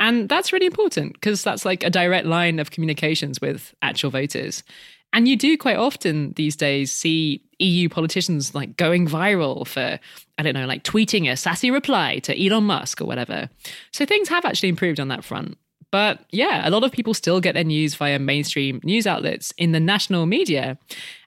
And 0.00 0.28
that's 0.28 0.52
really 0.52 0.66
important 0.66 1.12
because 1.12 1.44
that's 1.44 1.64
like 1.64 1.84
a 1.84 1.90
direct 1.90 2.26
line 2.26 2.58
of 2.58 2.70
communications 2.70 3.40
with 3.40 3.74
actual 3.82 4.10
voters. 4.10 4.64
And 5.12 5.28
you 5.28 5.36
do 5.36 5.58
quite 5.58 5.76
often 5.76 6.32
these 6.32 6.56
days 6.56 6.92
see 6.92 7.42
EU 7.58 7.88
politicians 7.88 8.54
like 8.54 8.76
going 8.76 9.06
viral 9.06 9.66
for, 9.66 9.98
I 10.38 10.42
don't 10.42 10.54
know, 10.54 10.66
like 10.66 10.84
tweeting 10.84 11.30
a 11.30 11.36
sassy 11.36 11.70
reply 11.70 12.20
to 12.20 12.46
Elon 12.46 12.64
Musk 12.64 13.00
or 13.00 13.04
whatever. 13.04 13.50
So 13.92 14.06
things 14.06 14.28
have 14.28 14.44
actually 14.44 14.70
improved 14.70 15.00
on 15.00 15.08
that 15.08 15.24
front. 15.24 15.58
But 15.90 16.20
yeah, 16.30 16.66
a 16.66 16.70
lot 16.70 16.84
of 16.84 16.92
people 16.92 17.12
still 17.14 17.40
get 17.40 17.54
their 17.54 17.64
news 17.64 17.94
via 17.94 18.18
mainstream 18.18 18.80
news 18.84 19.06
outlets 19.06 19.52
in 19.58 19.72
the 19.72 19.80
national 19.80 20.26
media. 20.26 20.78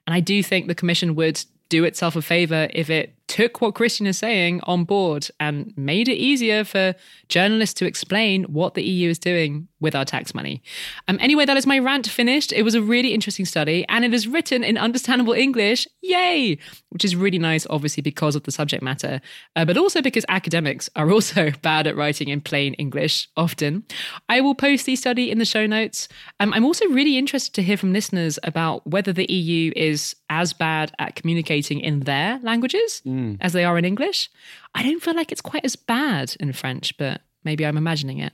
And 0.06 0.14
I 0.14 0.20
do 0.20 0.42
think 0.42 0.66
the 0.66 0.74
Commission 0.74 1.14
would 1.14 1.44
do 1.68 1.84
itself 1.84 2.16
a 2.16 2.22
favor 2.22 2.68
if 2.72 2.88
it 2.88 3.14
took 3.28 3.60
what 3.60 3.74
Christian 3.74 4.06
is 4.06 4.18
saying 4.18 4.60
on 4.64 4.84
board 4.84 5.28
and 5.40 5.72
made 5.76 6.08
it 6.08 6.16
easier 6.16 6.64
for 6.64 6.94
journalists 7.28 7.74
to 7.74 7.86
explain 7.86 8.44
what 8.44 8.74
the 8.74 8.82
EU 8.82 9.10
is 9.10 9.18
doing 9.18 9.68
with 9.80 9.94
our 9.94 10.04
tax 10.04 10.34
money. 10.34 10.62
Um, 11.08 11.18
anyway, 11.20 11.44
that 11.44 11.56
is 11.56 11.66
my 11.66 11.78
rant 11.78 12.06
finished. 12.06 12.52
It 12.52 12.62
was 12.62 12.74
a 12.74 12.82
really 12.82 13.12
interesting 13.12 13.44
study 13.44 13.84
and 13.88 14.04
it 14.04 14.14
is 14.14 14.26
written 14.26 14.64
in 14.64 14.78
understandable 14.78 15.32
English. 15.32 15.86
Yay! 16.02 16.58
Which 16.90 17.04
is 17.04 17.16
really 17.16 17.38
nice, 17.38 17.66
obviously, 17.70 18.02
because 18.02 18.36
of 18.36 18.44
the 18.44 18.52
subject 18.52 18.82
matter, 18.82 19.20
uh, 19.56 19.64
but 19.64 19.76
also 19.76 20.00
because 20.00 20.24
academics 20.28 20.88
are 20.96 21.10
also 21.10 21.50
bad 21.62 21.86
at 21.86 21.96
writing 21.96 22.28
in 22.28 22.40
plain 22.40 22.74
English 22.74 23.28
often. 23.36 23.84
I 24.28 24.40
will 24.40 24.54
post 24.54 24.86
the 24.86 24.96
study 24.96 25.30
in 25.30 25.38
the 25.38 25.44
show 25.44 25.66
notes. 25.66 26.08
Um, 26.40 26.52
I'm 26.52 26.64
also 26.64 26.86
really 26.88 27.18
interested 27.18 27.54
to 27.54 27.62
hear 27.62 27.76
from 27.76 27.92
listeners 27.92 28.38
about 28.42 28.86
whether 28.86 29.12
the 29.12 29.30
EU 29.30 29.72
is 29.76 30.16
as 30.30 30.52
bad 30.52 30.92
at 30.98 31.14
communicating 31.14 31.80
in 31.80 32.00
their 32.00 32.40
languages 32.42 33.02
mm. 33.06 33.13
As 33.40 33.52
they 33.52 33.64
are 33.64 33.78
in 33.78 33.84
English. 33.84 34.30
I 34.74 34.82
don't 34.82 35.02
feel 35.02 35.14
like 35.14 35.32
it's 35.32 35.40
quite 35.40 35.64
as 35.64 35.76
bad 35.76 36.36
in 36.40 36.52
French, 36.52 36.96
but 36.96 37.20
maybe 37.44 37.64
I'm 37.66 37.76
imagining 37.76 38.18
it. 38.18 38.32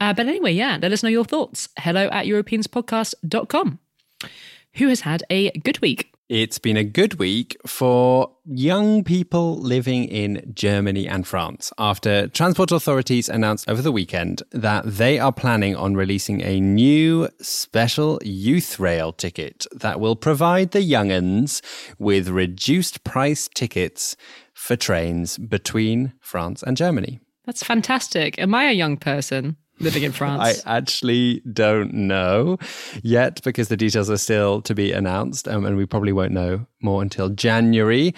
Uh, 0.00 0.12
but 0.12 0.26
anyway, 0.26 0.52
yeah, 0.52 0.78
let 0.80 0.92
us 0.92 1.02
know 1.02 1.08
your 1.08 1.24
thoughts. 1.24 1.68
Hello 1.78 2.08
at 2.08 2.26
EuropeansPodcast.com. 2.26 3.78
Who 4.74 4.88
has 4.88 5.00
had 5.00 5.22
a 5.30 5.50
good 5.58 5.80
week? 5.80 6.12
It's 6.32 6.58
been 6.58 6.78
a 6.78 6.82
good 6.82 7.18
week 7.18 7.58
for 7.66 8.30
young 8.46 9.04
people 9.04 9.58
living 9.58 10.04
in 10.04 10.50
Germany 10.54 11.06
and 11.06 11.26
France 11.26 11.74
after 11.76 12.26
transport 12.28 12.72
authorities 12.72 13.28
announced 13.28 13.68
over 13.68 13.82
the 13.82 13.92
weekend 13.92 14.42
that 14.50 14.82
they 14.86 15.18
are 15.18 15.30
planning 15.30 15.76
on 15.76 15.94
releasing 15.94 16.40
a 16.40 16.58
new 16.58 17.28
special 17.42 18.18
youth 18.24 18.80
rail 18.80 19.12
ticket 19.12 19.66
that 19.72 20.00
will 20.00 20.16
provide 20.16 20.70
the 20.70 20.78
younguns 20.78 21.60
with 21.98 22.30
reduced 22.30 23.04
price 23.04 23.46
tickets 23.54 24.16
for 24.54 24.74
trains 24.74 25.36
between 25.36 26.14
France 26.18 26.62
and 26.62 26.78
Germany. 26.78 27.20
That's 27.44 27.62
fantastic. 27.62 28.38
Am 28.38 28.54
I 28.54 28.70
a 28.70 28.72
young 28.72 28.96
person? 28.96 29.58
Living 29.82 30.02
in 30.02 30.12
France? 30.12 30.62
I 30.64 30.76
actually 30.76 31.42
don't 31.52 31.92
know 31.92 32.58
yet 33.02 33.42
because 33.42 33.68
the 33.68 33.76
details 33.76 34.10
are 34.10 34.16
still 34.16 34.62
to 34.62 34.74
be 34.74 34.92
announced, 34.92 35.48
um, 35.48 35.64
and 35.64 35.76
we 35.76 35.86
probably 35.86 36.12
won't 36.12 36.32
know 36.32 36.66
more 36.80 37.02
until 37.02 37.28
January. 37.28 38.14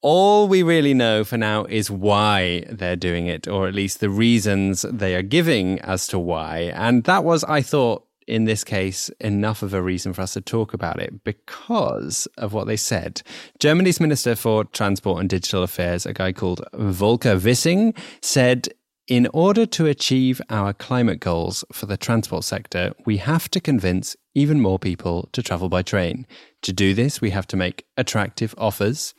All 0.00 0.46
we 0.46 0.62
really 0.62 0.94
know 0.94 1.24
for 1.24 1.36
now 1.36 1.64
is 1.64 1.90
why 1.90 2.64
they're 2.70 2.96
doing 2.96 3.26
it, 3.26 3.48
or 3.48 3.66
at 3.66 3.74
least 3.74 4.00
the 4.00 4.10
reasons 4.10 4.82
they 4.82 5.14
are 5.14 5.22
giving 5.22 5.80
as 5.80 6.06
to 6.08 6.18
why. 6.18 6.72
And 6.74 7.02
that 7.04 7.24
was, 7.24 7.42
I 7.44 7.62
thought, 7.62 8.04
in 8.28 8.44
this 8.44 8.62
case, 8.62 9.08
enough 9.20 9.62
of 9.62 9.74
a 9.74 9.82
reason 9.82 10.12
for 10.12 10.20
us 10.20 10.34
to 10.34 10.40
talk 10.40 10.74
about 10.74 11.00
it 11.00 11.24
because 11.24 12.28
of 12.36 12.52
what 12.52 12.66
they 12.66 12.76
said. 12.76 13.22
Germany's 13.58 14.00
Minister 14.00 14.36
for 14.36 14.64
Transport 14.64 15.20
and 15.20 15.30
Digital 15.30 15.62
Affairs, 15.62 16.04
a 16.06 16.12
guy 16.12 16.32
called 16.32 16.62
Volker 16.74 17.36
Wissing, 17.36 17.96
said 18.20 18.68
in 19.08 19.26
order 19.32 19.64
to 19.64 19.86
achieve 19.86 20.40
our 20.50 20.74
climate 20.74 21.18
goals 21.18 21.64
for 21.72 21.86
the 21.86 21.96
transport 21.96 22.44
sector, 22.44 22.92
we 23.06 23.16
have 23.16 23.50
to 23.50 23.60
convince 23.60 24.14
even 24.34 24.60
more 24.60 24.78
people 24.78 25.30
to 25.32 25.42
travel 25.42 25.70
by 25.70 25.82
train. 25.82 26.26
To 26.62 26.74
do 26.74 26.92
this, 26.92 27.20
we 27.20 27.30
have 27.30 27.46
to 27.48 27.56
make 27.56 27.86
attractive 27.96 28.54
offers. 28.58 29.14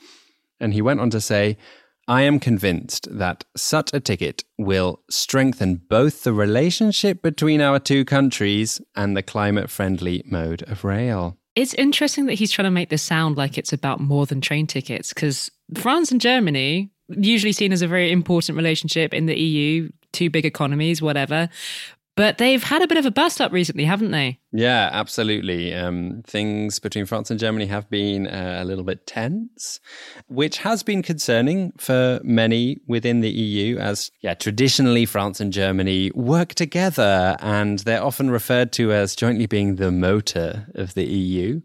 And 0.60 0.74
he 0.74 0.82
went 0.82 1.00
on 1.00 1.10
to 1.10 1.20
say, 1.20 1.58
I 2.08 2.22
am 2.22 2.40
convinced 2.40 3.08
that 3.12 3.46
such 3.58 3.92
a 3.94 4.00
ticket 4.00 4.44
will 4.58 5.02
strengthen 5.10 5.82
both 5.90 6.24
the 6.24 6.34
relationship 6.34 7.22
between 7.24 7.60
our 7.60 7.80
two 7.80 8.06
countries 8.06 8.80
and 8.96 9.18
the 9.18 9.24
climate 9.24 9.72
friendly 9.72 10.24
mode 10.26 10.64
of 10.64 10.84
rail. 10.84 11.38
It's 11.56 11.74
interesting 11.74 12.28
that 12.28 12.36
he's 12.36 12.52
trying 12.52 12.66
to 12.66 12.72
make 12.72 12.90
this 12.90 13.02
sound 13.02 13.38
like 13.38 13.58
it's 13.58 13.74
about 13.74 14.00
more 14.00 14.26
than 14.28 14.40
train 14.40 14.68
tickets 14.68 15.14
because 15.14 15.52
France 15.76 16.12
and 16.12 16.22
Germany, 16.22 16.92
usually 17.10 17.52
seen 17.52 17.72
as 17.74 17.82
a 17.82 17.88
very 17.88 18.12
important 18.12 18.56
relationship 18.56 19.14
in 19.14 19.26
the 19.26 19.40
EU, 19.40 19.90
two 20.12 20.30
big 20.30 20.46
economies, 20.46 21.02
whatever. 21.02 21.50
But 22.20 22.38
they've 22.38 22.62
had 22.62 22.82
a 22.82 22.88
bit 22.88 22.98
of 22.98 23.06
a 23.06 23.12
bust 23.12 23.40
up 23.40 23.54
recently, 23.54 23.86
haven't 23.86 24.12
they? 24.12 24.42
Yeah, 24.52 24.90
absolutely. 24.92 25.74
Um, 25.74 26.22
things 26.28 26.78
between 26.78 27.06
France 27.06 27.32
and 27.32 27.40
Germany 27.40 27.66
have 27.68 27.90
been 27.90 28.28
uh, 28.28 28.60
a 28.62 28.66
little 28.66 28.84
bit 28.84 29.08
tense, 29.08 29.80
which 30.28 30.58
has 30.58 30.84
been 30.84 31.02
concerning 31.02 31.72
for 31.78 32.20
many 32.22 32.82
within 32.88 33.22
the 33.22 33.30
EU, 33.30 33.78
as 33.78 34.12
yeah, 34.20 34.34
traditionally 34.34 35.06
France 35.06 35.40
and 35.40 35.54
Germany 35.54 36.12
work 36.14 36.56
together, 36.56 37.38
and 37.40 37.80
they're 37.80 38.04
often 38.04 38.30
referred 38.30 38.74
to 38.74 38.92
as 38.92 39.16
jointly 39.16 39.46
being 39.46 39.78
the 39.78 39.90
motor 39.90 40.68
of 40.76 40.96
the 40.96 41.06
EU. 41.06 41.62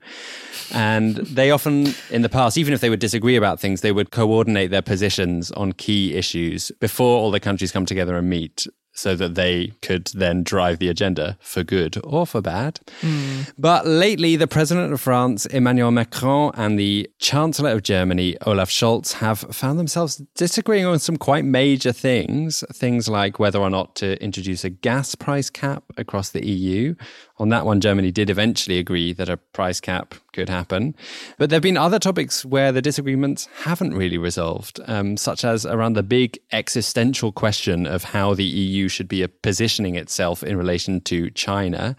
And 0.73 1.17
they 1.17 1.51
often, 1.51 1.89
in 2.11 2.23
the 2.23 2.29
past, 2.29 2.57
even 2.59 2.75
if 2.75 2.81
they 2.81 2.91
would 2.91 3.01
disagree 3.01 3.35
about 3.35 3.59
things, 3.59 3.81
they 3.81 3.91
would 3.91 4.13
coordinate 4.13 4.71
their 4.71 4.83
positions 4.83 5.51
on 5.51 5.73
key 5.73 6.15
issues 6.15 6.71
before 6.79 7.19
all 7.19 7.33
the 7.33 7.41
countries 7.41 7.73
come 7.73 7.87
together 7.87 8.17
and 8.17 8.31
meet 8.31 8.69
so 8.95 9.15
that 9.17 9.35
they 9.35 9.73
could 9.83 10.07
then 10.15 10.43
drive 10.43 10.79
the 10.79 10.89
agenda 10.89 11.37
for 11.41 11.63
good 11.63 12.01
or 12.05 12.27
for 12.27 12.41
bad. 12.41 12.81
Mm. 13.03 13.53
But 13.59 13.87
lately, 13.87 14.37
the 14.37 14.47
president 14.47 14.93
of 14.93 15.01
France, 15.01 15.47
Emmanuel 15.47 15.91
Macron, 15.91 16.53
and 16.55 16.79
the 16.79 17.11
chancellor 17.19 17.71
of 17.71 17.83
Germany, 17.83 18.37
Olaf 18.47 18.71
Scholz, 18.71 19.15
have 19.15 19.41
found 19.41 19.79
themselves 19.79 20.23
disagreeing 20.35 20.87
on 20.87 20.99
some 20.99 21.17
quite 21.17 21.45
major 21.45 21.93
things. 21.93 22.65
Things 22.73 23.09
like 23.09 23.39
whether 23.39 23.59
or 23.59 23.71
not 23.71 23.97
to 23.97 24.23
introduce 24.23 24.65
a 24.65 24.71
gas 24.71 25.15
price 25.15 25.51
cap 25.51 25.85
across 25.97 26.31
the 26.31 26.47
EU 26.47 26.95
on 27.39 27.49
that 27.49 27.67
one, 27.67 27.81
Germany 27.81 28.13
did 28.13 28.31
eventually 28.31 28.79
agree 28.79 29.13
that 29.13 29.29
a 29.29 29.37
price 29.37 29.81
cap 29.81 30.15
could 30.33 30.49
happen. 30.49 30.95
But 31.37 31.51
there 31.51 31.57
have 31.57 31.65
been 31.65 31.77
other 31.77 31.99
topics 31.99 32.45
where 32.45 32.71
the 32.71 32.83
disagreements 32.83 33.49
haven't 33.65 33.95
really 33.95 34.19
resolved, 34.19 34.81
um, 34.87 35.17
such 35.17 35.45
as 35.45 35.67
around 35.67 35.95
the 35.95 36.05
big 36.05 36.39
existential 36.53 37.33
question 37.33 37.87
of 37.87 38.05
how 38.05 38.35
the 38.35 38.45
EU 38.45 38.84
should 38.89 39.09
be 39.09 39.27
positioning 39.43 39.97
itself 39.97 40.43
in 40.43 40.57
relation 40.57 41.01
to 41.03 41.31
China. 41.31 41.97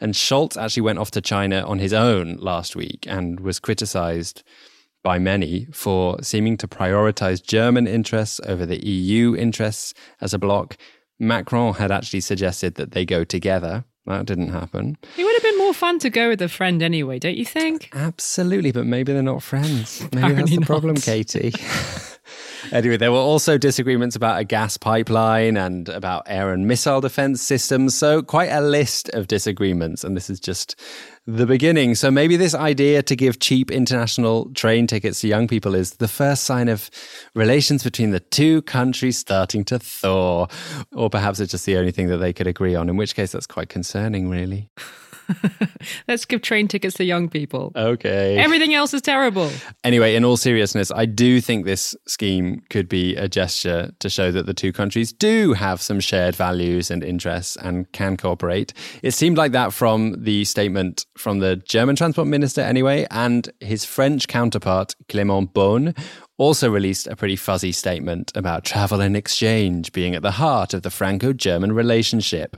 And 0.00 0.14
Scholz 0.14 0.56
actually 0.56 0.82
went 0.82 0.98
off 0.98 1.10
to 1.12 1.20
China 1.20 1.62
on 1.66 1.78
his 1.78 1.92
own 1.92 2.36
last 2.36 2.76
week 2.76 3.04
and 3.08 3.40
was 3.40 3.58
criticized 3.58 4.42
by 5.02 5.18
many 5.18 5.66
for 5.72 6.22
seeming 6.22 6.56
to 6.58 6.68
prioritize 6.68 7.42
German 7.42 7.86
interests 7.86 8.40
over 8.46 8.66
the 8.66 8.84
EU 8.86 9.34
interests 9.36 9.94
as 10.20 10.34
a 10.34 10.38
bloc. 10.38 10.76
Macron 11.18 11.74
had 11.74 11.90
actually 11.90 12.20
suggested 12.20 12.74
that 12.76 12.92
they 12.92 13.04
go 13.04 13.24
together. 13.24 13.84
That 14.06 14.26
didn't 14.26 14.50
happen. 14.50 14.96
It 15.16 15.24
would 15.24 15.34
have 15.34 15.42
been 15.42 15.58
more 15.58 15.74
fun 15.74 15.98
to 16.00 16.08
go 16.10 16.28
with 16.30 16.40
a 16.40 16.48
friend 16.48 16.82
anyway, 16.82 17.18
don't 17.18 17.36
you 17.36 17.44
think? 17.44 17.90
Absolutely, 17.92 18.72
but 18.72 18.86
maybe 18.86 19.12
they're 19.12 19.22
not 19.22 19.42
friends. 19.42 20.00
Maybe 20.14 20.32
that's 20.34 20.50
the 20.50 20.56
not. 20.56 20.66
problem, 20.66 20.96
Katy. 20.96 21.52
anyway, 22.72 22.96
there 22.96 23.12
were 23.12 23.18
also 23.18 23.58
disagreements 23.58 24.16
about 24.16 24.40
a 24.40 24.44
gas 24.44 24.76
pipeline 24.76 25.56
and 25.56 25.88
about 25.88 26.24
air 26.26 26.52
and 26.52 26.66
missile 26.66 27.00
defense 27.00 27.42
systems. 27.42 27.94
So, 27.94 28.22
quite 28.22 28.50
a 28.50 28.60
list 28.60 29.08
of 29.10 29.26
disagreements. 29.26 30.04
And 30.04 30.16
this 30.16 30.30
is 30.30 30.40
just 30.40 30.76
the 31.28 31.44
beginning. 31.44 31.94
So 31.94 32.10
maybe 32.10 32.36
this 32.36 32.54
idea 32.54 33.02
to 33.02 33.14
give 33.14 33.38
cheap 33.38 33.70
international 33.70 34.50
train 34.54 34.86
tickets 34.86 35.20
to 35.20 35.28
young 35.28 35.46
people 35.46 35.74
is 35.74 35.92
the 35.92 36.08
first 36.08 36.44
sign 36.44 36.68
of 36.68 36.90
relations 37.34 37.84
between 37.84 38.12
the 38.12 38.20
two 38.20 38.62
countries 38.62 39.18
starting 39.18 39.62
to 39.66 39.78
thaw. 39.78 40.46
Or 40.92 41.10
perhaps 41.10 41.38
it's 41.38 41.50
just 41.50 41.66
the 41.66 41.76
only 41.76 41.92
thing 41.92 42.08
that 42.08 42.16
they 42.16 42.32
could 42.32 42.46
agree 42.46 42.74
on, 42.74 42.88
in 42.88 42.96
which 42.96 43.14
case 43.14 43.32
that's 43.32 43.46
quite 43.46 43.68
concerning, 43.68 44.30
really. 44.30 44.70
Let's 46.08 46.24
give 46.24 46.42
train 46.42 46.68
tickets 46.68 46.96
to 46.96 47.04
young 47.04 47.28
people. 47.28 47.72
Okay. 47.76 48.36
Everything 48.36 48.74
else 48.74 48.94
is 48.94 49.02
terrible. 49.02 49.50
Anyway, 49.84 50.14
in 50.14 50.24
all 50.24 50.36
seriousness, 50.36 50.90
I 50.90 51.06
do 51.06 51.40
think 51.40 51.64
this 51.64 51.94
scheme 52.06 52.62
could 52.70 52.88
be 52.88 53.16
a 53.16 53.28
gesture 53.28 53.90
to 53.98 54.08
show 54.08 54.30
that 54.32 54.46
the 54.46 54.54
two 54.54 54.72
countries 54.72 55.12
do 55.12 55.52
have 55.52 55.80
some 55.82 56.00
shared 56.00 56.34
values 56.34 56.90
and 56.90 57.02
interests 57.02 57.56
and 57.56 57.90
can 57.92 58.16
cooperate. 58.16 58.72
It 59.02 59.12
seemed 59.12 59.36
like 59.36 59.52
that 59.52 59.72
from 59.72 60.22
the 60.22 60.44
statement 60.44 61.06
from 61.16 61.40
the 61.40 61.56
German 61.56 61.96
transport 61.96 62.28
minister, 62.28 62.60
anyway, 62.60 63.06
and 63.10 63.48
his 63.60 63.84
French 63.84 64.28
counterpart, 64.28 64.94
Clément 65.08 65.52
Beaune, 65.52 65.96
also 66.38 66.70
released 66.70 67.06
a 67.08 67.16
pretty 67.16 67.36
fuzzy 67.36 67.72
statement 67.72 68.32
about 68.34 68.64
travel 68.64 69.00
and 69.00 69.16
exchange 69.16 69.92
being 69.92 70.14
at 70.14 70.22
the 70.22 70.30
heart 70.30 70.72
of 70.72 70.82
the 70.82 70.90
Franco 70.90 71.32
German 71.32 71.72
relationship. 71.72 72.56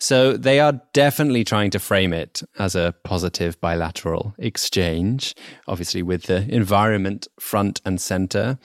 So 0.00 0.36
they 0.36 0.58
are 0.60 0.80
definitely 0.92 1.44
trying 1.44 1.70
to 1.70 1.78
frame 1.78 2.12
it 2.12 2.42
as 2.58 2.74
a 2.74 2.94
positive 3.04 3.60
bilateral 3.60 4.34
exchange, 4.38 5.34
obviously 5.68 6.02
with 6.02 6.24
the 6.24 6.48
environment 6.52 7.28
front 7.38 7.80
and 7.84 8.00
center. 8.00 8.58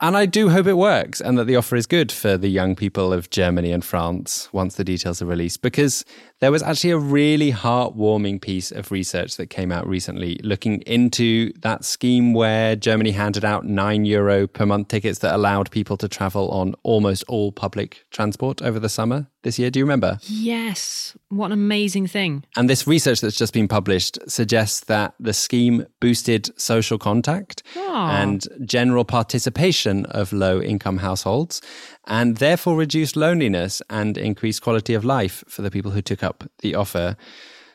And 0.00 0.16
I 0.16 0.26
do 0.26 0.48
hope 0.48 0.68
it 0.68 0.74
works 0.74 1.20
and 1.20 1.36
that 1.38 1.46
the 1.46 1.56
offer 1.56 1.74
is 1.74 1.86
good 1.86 2.12
for 2.12 2.36
the 2.36 2.48
young 2.48 2.76
people 2.76 3.12
of 3.12 3.30
Germany 3.30 3.72
and 3.72 3.84
France 3.84 4.48
once 4.52 4.76
the 4.76 4.84
details 4.84 5.20
are 5.20 5.26
released. 5.26 5.60
Because 5.60 6.04
there 6.38 6.52
was 6.52 6.62
actually 6.62 6.90
a 6.90 6.98
really 6.98 7.50
heartwarming 7.50 8.40
piece 8.40 8.70
of 8.70 8.92
research 8.92 9.36
that 9.38 9.48
came 9.48 9.72
out 9.72 9.88
recently 9.88 10.38
looking 10.44 10.82
into 10.82 11.52
that 11.62 11.84
scheme 11.84 12.32
where 12.32 12.76
Germany 12.76 13.10
handed 13.10 13.44
out 13.44 13.64
nine 13.64 14.04
euro 14.04 14.46
per 14.46 14.64
month 14.64 14.86
tickets 14.86 15.18
that 15.18 15.34
allowed 15.34 15.68
people 15.72 15.96
to 15.96 16.08
travel 16.08 16.48
on 16.50 16.76
almost 16.84 17.24
all 17.26 17.50
public 17.50 18.04
transport 18.12 18.62
over 18.62 18.78
the 18.78 18.88
summer 18.88 19.26
this 19.42 19.58
year. 19.58 19.70
Do 19.70 19.80
you 19.80 19.84
remember? 19.84 20.18
Yes. 20.22 21.16
What 21.28 21.46
an 21.46 21.52
amazing 21.52 22.06
thing. 22.06 22.44
And 22.56 22.70
this 22.70 22.86
research 22.86 23.20
that's 23.20 23.36
just 23.36 23.52
been 23.52 23.68
published 23.68 24.18
suggests 24.28 24.84
that 24.84 25.14
the 25.18 25.32
scheme 25.32 25.86
boosted 26.00 26.50
social 26.60 26.98
contact 26.98 27.62
ah. 27.76 28.20
and 28.20 28.46
general 28.64 29.04
participation 29.04 29.87
of 30.06 30.32
low 30.32 30.60
income 30.60 30.98
households 30.98 31.60
and 32.06 32.36
therefore 32.36 32.76
reduced 32.76 33.16
loneliness 33.16 33.82
and 33.90 34.16
increased 34.16 34.62
quality 34.62 34.94
of 34.94 35.04
life 35.04 35.44
for 35.48 35.62
the 35.62 35.70
people 35.70 35.90
who 35.90 36.02
took 36.02 36.22
up 36.22 36.44
the 36.60 36.74
offer. 36.74 37.16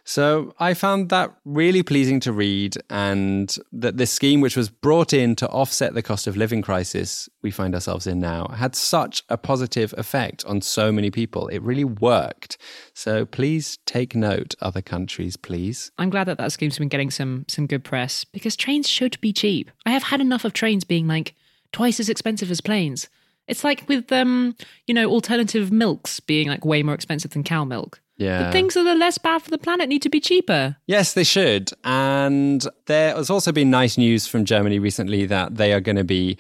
So 0.06 0.54
I 0.60 0.74
found 0.74 1.10
that 1.10 1.34
really 1.46 1.82
pleasing 1.82 2.20
to 2.22 2.34
read, 2.34 2.76
and 2.90 3.56
that 3.72 3.96
this 3.96 4.12
scheme, 4.12 4.42
which 4.42 4.58
was 4.58 4.70
brought 4.70 5.14
in 5.14 5.36
to 5.38 5.48
offset 5.48 5.94
the 5.94 6.02
cost 6.02 6.28
of 6.28 6.36
living 6.36 6.62
crisis 6.62 7.30
we 7.42 7.52
find 7.52 7.74
ourselves 7.74 8.06
in 8.06 8.20
now, 8.20 8.48
had 8.48 8.76
such 8.76 9.24
a 9.30 9.38
positive 9.38 9.94
effect 9.98 10.44
on 10.46 10.60
so 10.60 10.92
many 10.92 11.10
people. 11.10 11.48
It 11.48 11.62
really 11.62 11.86
worked. 11.86 12.58
So 12.94 13.26
please 13.26 13.78
take 13.86 14.14
note, 14.14 14.56
other 14.60 14.82
countries, 14.82 15.38
please. 15.38 15.92
I'm 15.98 16.10
glad 16.10 16.26
that 16.26 16.38
that 16.38 16.52
scheme's 16.52 16.78
been 16.78 16.90
getting 16.90 17.12
some 17.12 17.46
some 17.48 17.66
good 17.66 17.86
press 17.86 18.26
because 18.26 18.58
trains 18.58 18.90
should 18.90 19.20
be 19.22 19.32
cheap. 19.32 19.72
I 19.86 19.92
have 19.92 20.04
had 20.04 20.20
enough 20.20 20.44
of 20.44 20.52
trains 20.52 20.84
being 20.84 21.08
like 21.08 21.34
twice 21.74 22.00
as 22.00 22.08
expensive 22.08 22.50
as 22.50 22.62
planes. 22.62 23.10
It's 23.48 23.66
like 23.66 23.84
with 23.90 24.10
um, 24.14 24.56
you 24.88 24.94
know, 24.94 25.10
alternative 25.10 25.72
milks 25.72 26.22
being 26.22 26.48
like 26.48 26.64
way 26.64 26.82
more 26.82 26.96
expensive 26.96 27.32
than 27.32 27.44
cow 27.44 27.66
milk. 27.66 28.00
Yeah. 28.16 28.46
The 28.46 28.52
things 28.52 28.76
that 28.76 28.86
are 28.86 28.96
less 28.96 29.18
bad 29.18 29.42
for 29.42 29.50
the 29.50 29.58
planet 29.58 29.90
need 29.90 30.04
to 30.04 30.10
be 30.10 30.22
cheaper. 30.22 30.78
Yes, 30.86 31.14
they 31.14 31.24
should. 31.24 31.72
And 31.84 32.66
there 32.86 33.16
has 33.16 33.30
also 33.30 33.52
been 33.52 33.70
nice 33.70 33.98
news 33.98 34.28
from 34.28 34.46
Germany 34.46 34.80
recently 34.80 35.26
that 35.26 35.56
they 35.56 35.74
are 35.74 35.82
going 35.82 35.96
to 35.96 36.04
be 36.04 36.38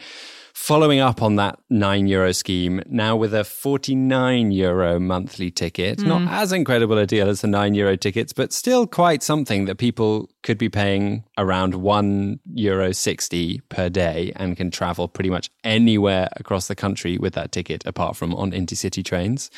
following 0.53 0.99
up 0.99 1.21
on 1.21 1.35
that 1.35 1.59
9 1.69 2.07
euro 2.07 2.31
scheme 2.31 2.81
now 2.87 3.15
with 3.15 3.33
a 3.33 3.43
49 3.43 4.51
euro 4.51 4.99
monthly 4.99 5.49
ticket. 5.49 5.97
Mm. 5.97 6.05
Not 6.05 6.31
as 6.31 6.51
incredible 6.51 6.97
a 6.97 7.07
deal 7.07 7.27
as 7.27 7.41
the 7.41 7.47
9 7.47 7.73
euro 7.73 7.97
tickets, 7.97 8.33
but 8.33 8.53
still 8.53 8.85
quite 8.85 9.23
something 9.23 9.65
that 9.65 9.77
people 9.77 10.29
could 10.43 10.57
be 10.57 10.69
paying 10.69 11.23
around 11.37 11.75
1 11.75 12.39
euro 12.53 12.91
60 12.91 13.61
per 13.69 13.89
day 13.89 14.31
and 14.35 14.55
can 14.55 14.69
travel 14.69 15.07
pretty 15.07 15.31
much 15.31 15.49
anywhere 15.63 16.29
across 16.37 16.67
the 16.67 16.75
country 16.75 17.17
with 17.17 17.33
that 17.33 17.51
ticket 17.51 17.83
apart 17.85 18.15
from 18.15 18.33
on 18.35 18.51
intercity 18.51 19.03
trains. 19.03 19.49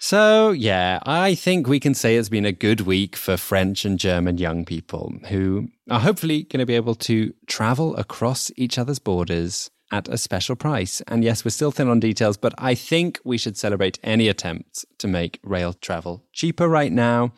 So, 0.00 0.52
yeah, 0.52 1.00
I 1.06 1.34
think 1.34 1.66
we 1.66 1.80
can 1.80 1.92
say 1.92 2.14
it's 2.14 2.28
been 2.28 2.44
a 2.44 2.52
good 2.52 2.82
week 2.82 3.16
for 3.16 3.36
French 3.36 3.84
and 3.84 3.98
German 3.98 4.38
young 4.38 4.64
people 4.64 5.12
who 5.28 5.70
are 5.90 5.98
hopefully 5.98 6.44
going 6.44 6.60
to 6.60 6.66
be 6.66 6.76
able 6.76 6.94
to 6.94 7.34
travel 7.48 7.96
across 7.96 8.52
each 8.56 8.78
other's 8.78 9.00
borders 9.00 9.70
at 9.90 10.08
a 10.08 10.18
special 10.18 10.56
price. 10.56 11.00
And 11.08 11.24
yes, 11.24 11.44
we're 11.44 11.50
still 11.50 11.70
thin 11.70 11.88
on 11.88 12.00
details, 12.00 12.36
but 12.36 12.54
I 12.58 12.74
think 12.74 13.20
we 13.24 13.38
should 13.38 13.56
celebrate 13.56 13.98
any 14.02 14.28
attempts 14.28 14.84
to 14.98 15.08
make 15.08 15.38
rail 15.42 15.72
travel 15.72 16.24
cheaper 16.32 16.68
right 16.68 16.92
now. 16.92 17.32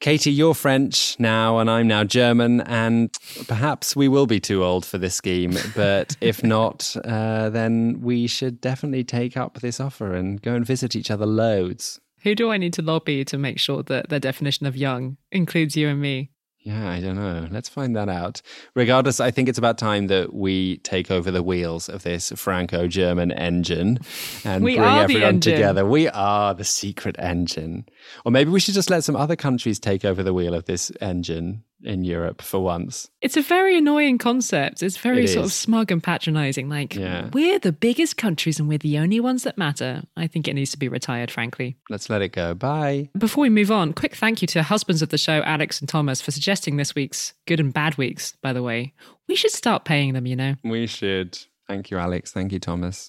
Katy, 0.00 0.30
you're 0.30 0.54
French 0.54 1.18
now, 1.18 1.58
and 1.58 1.70
I'm 1.70 1.88
now 1.88 2.04
German, 2.04 2.60
and 2.60 3.10
perhaps 3.48 3.96
we 3.96 4.08
will 4.08 4.26
be 4.26 4.38
too 4.38 4.62
old 4.62 4.84
for 4.84 4.98
this 4.98 5.14
scheme. 5.14 5.56
But 5.74 6.16
if 6.20 6.44
not, 6.44 6.94
uh, 7.04 7.48
then 7.48 8.00
we 8.02 8.26
should 8.26 8.60
definitely 8.60 9.04
take 9.04 9.36
up 9.36 9.60
this 9.60 9.80
offer 9.80 10.14
and 10.14 10.40
go 10.40 10.54
and 10.54 10.66
visit 10.66 10.94
each 10.94 11.10
other 11.10 11.26
loads. 11.26 11.98
Who 12.22 12.34
do 12.34 12.50
I 12.50 12.58
need 12.58 12.74
to 12.74 12.82
lobby 12.82 13.24
to 13.24 13.38
make 13.38 13.58
sure 13.58 13.82
that 13.84 14.08
their 14.10 14.20
definition 14.20 14.66
of 14.66 14.76
young 14.76 15.16
includes 15.32 15.76
you 15.76 15.88
and 15.88 16.00
me? 16.00 16.30
Yeah, 16.66 16.90
I 16.90 17.00
don't 17.00 17.14
know. 17.14 17.46
Let's 17.48 17.68
find 17.68 17.94
that 17.94 18.08
out. 18.08 18.42
Regardless, 18.74 19.20
I 19.20 19.30
think 19.30 19.48
it's 19.48 19.56
about 19.56 19.78
time 19.78 20.08
that 20.08 20.34
we 20.34 20.78
take 20.78 21.12
over 21.12 21.30
the 21.30 21.40
wheels 21.40 21.88
of 21.88 22.02
this 22.02 22.32
Franco 22.34 22.88
German 22.88 23.30
engine 23.30 24.00
and 24.44 24.64
we 24.64 24.74
bring 24.74 24.88
everyone 24.88 25.36
engine. 25.36 25.54
together. 25.54 25.86
We 25.86 26.08
are 26.08 26.54
the 26.54 26.64
secret 26.64 27.14
engine. 27.20 27.86
Or 28.24 28.32
maybe 28.32 28.50
we 28.50 28.58
should 28.58 28.74
just 28.74 28.90
let 28.90 29.04
some 29.04 29.14
other 29.14 29.36
countries 29.36 29.78
take 29.78 30.04
over 30.04 30.24
the 30.24 30.34
wheel 30.34 30.54
of 30.54 30.64
this 30.64 30.90
engine 31.00 31.62
in 31.82 32.04
Europe 32.04 32.42
for 32.42 32.60
once. 32.60 33.08
It's 33.20 33.36
a 33.36 33.42
very 33.42 33.76
annoying 33.76 34.18
concept. 34.18 34.82
It's 34.82 34.96
very 34.96 35.24
it 35.24 35.28
sort 35.28 35.46
of 35.46 35.52
smug 35.52 35.90
and 35.92 36.02
patronizing. 36.02 36.68
Like, 36.68 36.94
yeah. 36.94 37.30
we're 37.32 37.58
the 37.58 37.72
biggest 37.72 38.16
countries 38.16 38.58
and 38.58 38.68
we're 38.68 38.78
the 38.78 38.98
only 38.98 39.20
ones 39.20 39.42
that 39.44 39.58
matter. 39.58 40.02
I 40.16 40.26
think 40.26 40.48
it 40.48 40.54
needs 40.54 40.70
to 40.72 40.78
be 40.78 40.88
retired, 40.88 41.30
frankly. 41.30 41.76
Let's 41.90 42.08
let 42.08 42.22
it 42.22 42.30
go. 42.30 42.54
Bye. 42.54 43.10
Before 43.16 43.42
we 43.42 43.50
move 43.50 43.70
on, 43.70 43.92
quick 43.92 44.14
thank 44.14 44.42
you 44.42 44.48
to 44.48 44.62
husbands 44.62 45.02
of 45.02 45.10
the 45.10 45.18
show, 45.18 45.42
Alex 45.42 45.80
and 45.80 45.88
Thomas, 45.88 46.20
for 46.20 46.30
suggesting 46.30 46.76
this 46.76 46.94
week's 46.94 47.34
good 47.46 47.60
and 47.60 47.72
bad 47.72 47.96
weeks, 47.98 48.34
by 48.42 48.52
the 48.52 48.62
way. 48.62 48.94
We 49.28 49.36
should 49.36 49.50
start 49.50 49.84
paying 49.84 50.12
them, 50.12 50.26
you 50.26 50.36
know? 50.36 50.54
We 50.64 50.86
should. 50.86 51.38
Thank 51.68 51.90
you, 51.90 51.98
Alex. 51.98 52.32
Thank 52.32 52.52
you, 52.52 52.58
Thomas. 52.58 53.08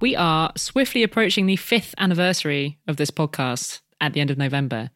We 0.00 0.16
are 0.16 0.52
swiftly 0.56 1.02
approaching 1.02 1.44
the 1.44 1.56
fifth 1.56 1.94
anniversary 1.98 2.78
of 2.88 2.96
this 2.96 3.10
podcast 3.10 3.80
at 4.00 4.12
the 4.12 4.20
end 4.20 4.30
of 4.30 4.38
November. 4.38 4.90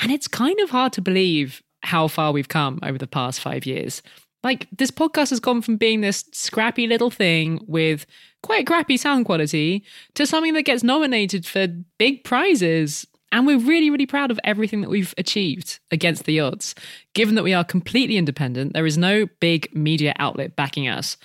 And 0.00 0.10
it's 0.10 0.28
kind 0.28 0.58
of 0.60 0.70
hard 0.70 0.92
to 0.94 1.00
believe 1.00 1.62
how 1.82 2.08
far 2.08 2.32
we've 2.32 2.48
come 2.48 2.78
over 2.82 2.98
the 2.98 3.06
past 3.06 3.40
five 3.40 3.66
years. 3.66 4.02
Like, 4.42 4.66
this 4.72 4.90
podcast 4.90 5.30
has 5.30 5.40
gone 5.40 5.60
from 5.60 5.76
being 5.76 6.00
this 6.00 6.24
scrappy 6.32 6.86
little 6.86 7.10
thing 7.10 7.60
with 7.66 8.06
quite 8.42 8.66
crappy 8.66 8.96
sound 8.96 9.26
quality 9.26 9.84
to 10.14 10.26
something 10.26 10.54
that 10.54 10.62
gets 10.62 10.82
nominated 10.82 11.44
for 11.44 11.66
big 11.98 12.24
prizes. 12.24 13.06
And 13.32 13.46
we're 13.46 13.58
really, 13.58 13.90
really 13.90 14.06
proud 14.06 14.30
of 14.30 14.40
everything 14.42 14.80
that 14.80 14.90
we've 14.90 15.14
achieved 15.18 15.78
against 15.90 16.24
the 16.24 16.40
odds. 16.40 16.74
Given 17.14 17.34
that 17.34 17.44
we 17.44 17.52
are 17.52 17.64
completely 17.64 18.16
independent, 18.16 18.72
there 18.72 18.86
is 18.86 18.96
no 18.96 19.26
big 19.40 19.74
media 19.74 20.14
outlet 20.18 20.56
backing 20.56 20.88
us. 20.88 21.16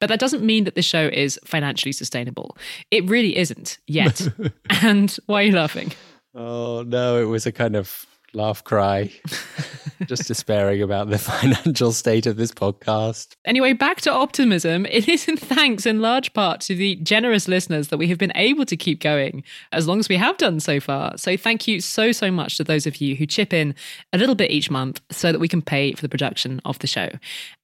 But 0.00 0.08
that 0.08 0.18
doesn't 0.18 0.42
mean 0.42 0.64
that 0.64 0.74
the 0.74 0.82
show 0.82 1.06
is 1.12 1.38
financially 1.44 1.92
sustainable. 1.92 2.56
It 2.90 3.08
really 3.08 3.36
isn't 3.36 3.78
yet. 3.86 4.26
and 4.82 5.16
why 5.26 5.42
are 5.42 5.46
you 5.46 5.52
laughing? 5.52 5.92
Oh 6.34 6.82
no, 6.86 7.20
it 7.20 7.26
was 7.26 7.46
a 7.46 7.52
kind 7.52 7.76
of 7.76 8.06
laugh 8.34 8.64
cry. 8.64 9.12
Just 10.06 10.26
despairing 10.26 10.82
about 10.82 11.10
the 11.10 11.18
financial 11.18 11.92
state 11.92 12.26
of 12.26 12.36
this 12.36 12.50
podcast. 12.50 13.36
Anyway, 13.44 13.72
back 13.72 14.00
to 14.00 14.10
optimism. 14.12 14.86
It 14.86 15.08
is 15.08 15.28
in 15.28 15.36
thanks 15.36 15.86
in 15.86 16.00
large 16.00 16.32
part 16.32 16.60
to 16.62 16.74
the 16.74 16.96
generous 16.96 17.46
listeners 17.46 17.88
that 17.88 17.98
we 17.98 18.08
have 18.08 18.18
been 18.18 18.32
able 18.34 18.64
to 18.66 18.76
keep 18.76 19.00
going 19.00 19.44
as 19.70 19.86
long 19.86 20.00
as 20.00 20.08
we 20.08 20.16
have 20.16 20.36
done 20.38 20.60
so 20.60 20.80
far. 20.80 21.16
So 21.18 21.36
thank 21.36 21.68
you 21.68 21.80
so, 21.80 22.10
so 22.10 22.30
much 22.30 22.56
to 22.56 22.64
those 22.64 22.86
of 22.86 22.96
you 22.96 23.14
who 23.14 23.26
chip 23.26 23.52
in 23.52 23.74
a 24.12 24.18
little 24.18 24.34
bit 24.34 24.50
each 24.50 24.70
month 24.70 25.00
so 25.10 25.30
that 25.30 25.38
we 25.38 25.48
can 25.48 25.62
pay 25.62 25.92
for 25.92 26.02
the 26.02 26.08
production 26.08 26.60
of 26.64 26.78
the 26.80 26.86
show. 26.86 27.10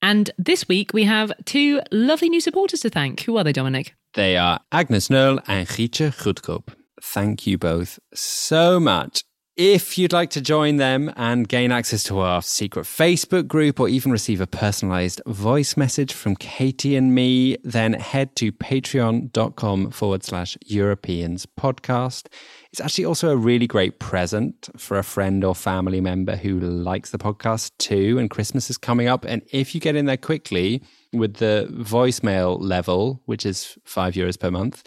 And 0.02 0.30
this 0.38 0.68
week 0.68 0.92
we 0.92 1.04
have 1.04 1.32
two 1.44 1.80
lovely 1.90 2.28
new 2.28 2.40
supporters 2.40 2.80
to 2.80 2.90
thank. 2.90 3.20
Who 3.22 3.36
are 3.36 3.44
they, 3.44 3.52
Dominic? 3.52 3.94
They 4.14 4.36
are 4.36 4.60
Agnes 4.70 5.10
Noel 5.10 5.40
and 5.46 5.66
Gietje 5.66 6.12
Goedkoop. 6.14 6.74
Thank 7.02 7.46
you 7.46 7.58
both 7.58 7.98
so 8.14 8.80
much. 8.80 9.22
If 9.58 9.98
you'd 9.98 10.12
like 10.12 10.30
to 10.30 10.40
join 10.40 10.76
them 10.76 11.12
and 11.16 11.48
gain 11.48 11.72
access 11.72 12.04
to 12.04 12.20
our 12.20 12.42
secret 12.42 12.84
Facebook 12.86 13.48
group 13.48 13.80
or 13.80 13.88
even 13.88 14.12
receive 14.12 14.40
a 14.40 14.46
personalized 14.46 15.20
voice 15.26 15.76
message 15.76 16.12
from 16.12 16.36
Katy 16.36 16.94
and 16.94 17.12
me, 17.12 17.56
then 17.64 17.94
head 17.94 18.36
to 18.36 18.52
patreon.com 18.52 19.90
forward 19.90 20.22
slash 20.22 20.56
Europeans 20.64 21.44
podcast. 21.44 22.28
It's 22.70 22.80
actually 22.80 23.06
also 23.06 23.30
a 23.30 23.36
really 23.36 23.66
great 23.66 23.98
present 23.98 24.68
for 24.76 24.96
a 24.96 25.02
friend 25.02 25.42
or 25.42 25.56
family 25.56 26.00
member 26.00 26.36
who 26.36 26.60
likes 26.60 27.10
the 27.10 27.18
podcast 27.18 27.72
too. 27.78 28.16
And 28.16 28.30
Christmas 28.30 28.70
is 28.70 28.78
coming 28.78 29.08
up. 29.08 29.24
And 29.24 29.42
if 29.50 29.74
you 29.74 29.80
get 29.80 29.96
in 29.96 30.06
there 30.06 30.16
quickly 30.16 30.84
with 31.12 31.34
the 31.34 31.66
voicemail 31.72 32.60
level, 32.60 33.22
which 33.24 33.44
is 33.44 33.76
five 33.84 34.14
euros 34.14 34.38
per 34.38 34.52
month, 34.52 34.84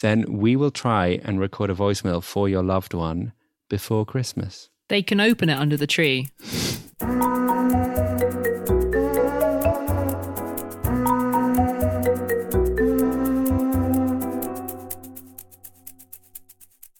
then 0.00 0.24
we 0.38 0.56
will 0.56 0.70
try 0.70 1.20
and 1.22 1.40
record 1.40 1.70
a 1.70 1.74
voicemail 1.74 2.22
for 2.22 2.48
your 2.48 2.62
loved 2.62 2.94
one 2.94 3.32
before 3.68 4.04
Christmas. 4.04 4.68
They 4.88 5.02
can 5.02 5.20
open 5.20 5.48
it 5.48 5.58
under 5.58 5.76
the 5.76 5.86
tree. 5.86 6.28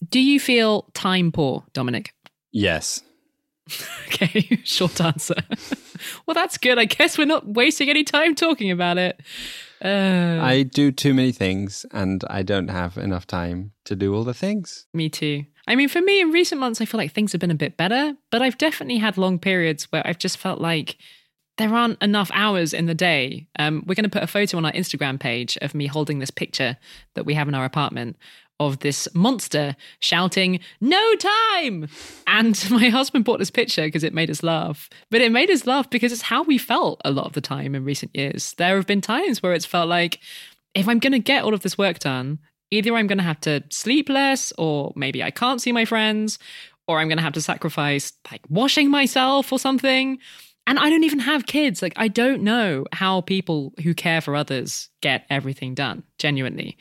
Do 0.09 0.21
you 0.21 0.39
feel 0.39 0.83
time 0.93 1.31
poor, 1.31 1.65
Dominic? 1.73 2.13
Yes. 2.51 3.01
okay, 4.07 4.61
short 4.63 5.01
answer. 5.01 5.35
well, 6.25 6.33
that's 6.33 6.57
good. 6.57 6.79
I 6.79 6.85
guess 6.85 7.17
we're 7.17 7.25
not 7.25 7.45
wasting 7.45 7.89
any 7.89 8.05
time 8.05 8.33
talking 8.33 8.71
about 8.71 8.97
it. 8.97 9.19
Uh, 9.83 10.39
I 10.41 10.63
do 10.63 10.91
too 10.91 11.13
many 11.13 11.31
things 11.31 11.85
and 11.91 12.23
I 12.29 12.43
don't 12.43 12.69
have 12.69 12.97
enough 12.97 13.27
time 13.27 13.71
to 13.85 13.95
do 13.95 14.15
all 14.15 14.23
the 14.23 14.33
things. 14.33 14.87
Me 14.93 15.09
too. 15.09 15.45
I 15.67 15.75
mean, 15.75 15.89
for 15.89 16.01
me, 16.01 16.21
in 16.21 16.31
recent 16.31 16.61
months, 16.61 16.79
I 16.79 16.85
feel 16.85 16.99
like 16.99 17.13
things 17.13 17.31
have 17.31 17.41
been 17.41 17.51
a 17.51 17.55
bit 17.55 17.75
better, 17.75 18.13
but 18.31 18.41
I've 18.41 18.57
definitely 18.57 18.97
had 18.97 19.17
long 19.17 19.39
periods 19.39 19.91
where 19.91 20.05
I've 20.05 20.19
just 20.19 20.37
felt 20.37 20.61
like 20.61 20.97
there 21.57 21.73
aren't 21.73 22.01
enough 22.01 22.29
hours 22.33 22.73
in 22.73 22.85
the 22.85 22.93
day. 22.93 23.47
Um, 23.57 23.83
we're 23.87 23.95
going 23.95 24.03
to 24.03 24.09
put 24.09 24.23
a 24.23 24.27
photo 24.27 24.57
on 24.57 24.65
our 24.65 24.73
Instagram 24.73 25.19
page 25.19 25.57
of 25.61 25.73
me 25.73 25.87
holding 25.87 26.19
this 26.19 26.31
picture 26.31 26.77
that 27.13 27.25
we 27.25 27.33
have 27.33 27.47
in 27.47 27.55
our 27.55 27.65
apartment 27.65 28.17
of 28.59 28.79
this 28.79 29.07
monster 29.13 29.75
shouting, 29.99 30.59
No 30.81 31.15
time! 31.15 31.87
And 32.27 32.63
my 32.71 32.89
husband 32.89 33.25
bought 33.25 33.39
this 33.39 33.51
picture 33.51 33.85
because 33.85 34.03
it 34.03 34.13
made 34.13 34.29
us 34.29 34.43
laugh. 34.43 34.89
But 35.11 35.21
it 35.21 35.31
made 35.31 35.49
us 35.49 35.65
laugh 35.67 35.89
because 35.89 36.11
it's 36.11 36.23
how 36.23 36.43
we 36.43 36.57
felt 36.57 37.01
a 37.03 37.11
lot 37.11 37.25
of 37.25 37.33
the 37.33 37.41
time 37.41 37.75
in 37.75 37.83
recent 37.83 38.15
years. 38.15 38.53
There 38.53 38.75
have 38.75 38.87
been 38.87 39.01
times 39.01 39.41
where 39.41 39.53
it's 39.53 39.65
felt 39.65 39.89
like, 39.89 40.19
if 40.73 40.87
I'm 40.87 40.99
going 40.99 41.13
to 41.13 41.19
get 41.19 41.43
all 41.43 41.53
of 41.53 41.61
this 41.61 41.77
work 41.77 41.99
done, 41.99 42.39
either 42.71 42.95
I'm 42.95 43.07
going 43.07 43.17
to 43.17 43.23
have 43.23 43.39
to 43.41 43.63
sleep 43.69 44.09
less, 44.09 44.51
or 44.57 44.91
maybe 44.95 45.23
I 45.23 45.31
can't 45.31 45.61
see 45.61 45.71
my 45.71 45.85
friends, 45.85 46.37
or 46.87 46.99
I'm 46.99 47.07
going 47.07 47.17
to 47.17 47.23
have 47.23 47.33
to 47.33 47.41
sacrifice 47.41 48.13
like 48.31 48.41
washing 48.49 48.89
myself 48.89 49.51
or 49.51 49.59
something. 49.59 50.19
And 50.67 50.79
I 50.79 50.89
don't 50.89 51.03
even 51.03 51.19
have 51.19 51.45
kids. 51.45 51.81
Like, 51.81 51.93
I 51.95 52.07
don't 52.07 52.41
know 52.41 52.85
how 52.91 53.21
people 53.21 53.73
who 53.83 53.93
care 53.93 54.19
for 54.19 54.35
others 54.35 54.89
get 55.01 55.23
everything 55.29 55.75
done, 55.75 56.01
genuinely. 56.17 56.75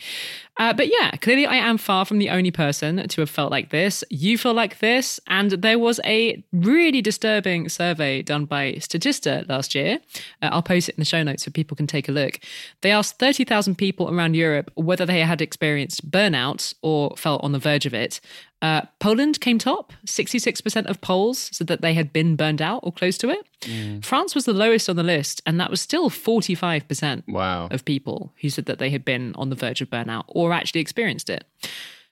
Uh, 0.57 0.73
but 0.73 0.89
yeah, 0.89 1.11
clearly 1.21 1.45
I 1.45 1.57
am 1.57 1.77
far 1.77 2.07
from 2.07 2.17
the 2.19 2.31
only 2.31 2.51
person 2.51 3.07
to 3.07 3.21
have 3.21 3.29
felt 3.29 3.51
like 3.51 3.69
this. 3.69 4.03
You 4.09 4.39
feel 4.39 4.55
like 4.55 4.79
this. 4.79 5.21
And 5.27 5.51
there 5.51 5.79
was 5.79 6.01
a 6.05 6.43
really 6.51 7.03
disturbing 7.03 7.69
survey 7.69 8.23
done 8.23 8.47
by 8.47 8.73
Statista 8.75 9.47
last 9.47 9.75
year. 9.75 9.99
Uh, 10.41 10.49
I'll 10.53 10.63
post 10.63 10.89
it 10.89 10.95
in 10.95 11.03
the 11.03 11.05
show 11.05 11.23
notes 11.23 11.45
so 11.45 11.51
people 11.51 11.77
can 11.77 11.87
take 11.87 12.09
a 12.09 12.13
look. 12.13 12.41
They 12.81 12.91
asked 12.91 13.19
30,000 13.19 13.77
people 13.77 14.09
around 14.09 14.35
Europe 14.35 14.71
whether 14.77 15.05
they 15.05 15.21
had 15.21 15.43
experienced 15.43 16.11
burnout 16.11 16.73
or 16.81 17.15
felt 17.19 17.45
on 17.45 17.53
the 17.53 17.59
verge 17.59 17.85
of 17.85 17.93
it. 17.93 18.21
Uh, 18.65 18.81
Poland 18.99 19.43
came 19.43 19.59
top. 19.59 19.93
66% 20.07 20.87
of 20.87 21.03
Poles 21.03 21.51
said 21.53 21.67
that 21.67 21.83
they 21.83 21.93
had 21.93 22.15
been 22.15 22.35
burned 22.35 22.63
out 22.63 22.81
or 22.83 22.93
close 22.93 23.19
to 23.19 23.29
it. 23.29 23.47
Mm. 23.61 24.03
France 24.03 24.35
was 24.35 24.47
the 24.47 24.55
lowest 24.55 24.89
on 24.89 24.97
the 24.97 25.03
list, 25.03 25.43
and 25.45 25.61
that 25.61 25.71
was 25.71 25.83
still 25.83 26.09
45% 26.09 27.25
wow. 27.29 27.69
of 27.71 27.85
people 27.85 28.33
who 28.41 28.49
said 28.49 28.65
that 28.65 28.79
they 28.79 28.89
had 28.89 29.05
been 29.05 29.35
on 29.35 29.51
the 29.51 29.55
verge 29.55 29.83
of 29.83 29.91
burnout 29.91 30.25
or 30.29 30.55
actually 30.55 30.81
experienced 30.81 31.29
it. 31.29 31.45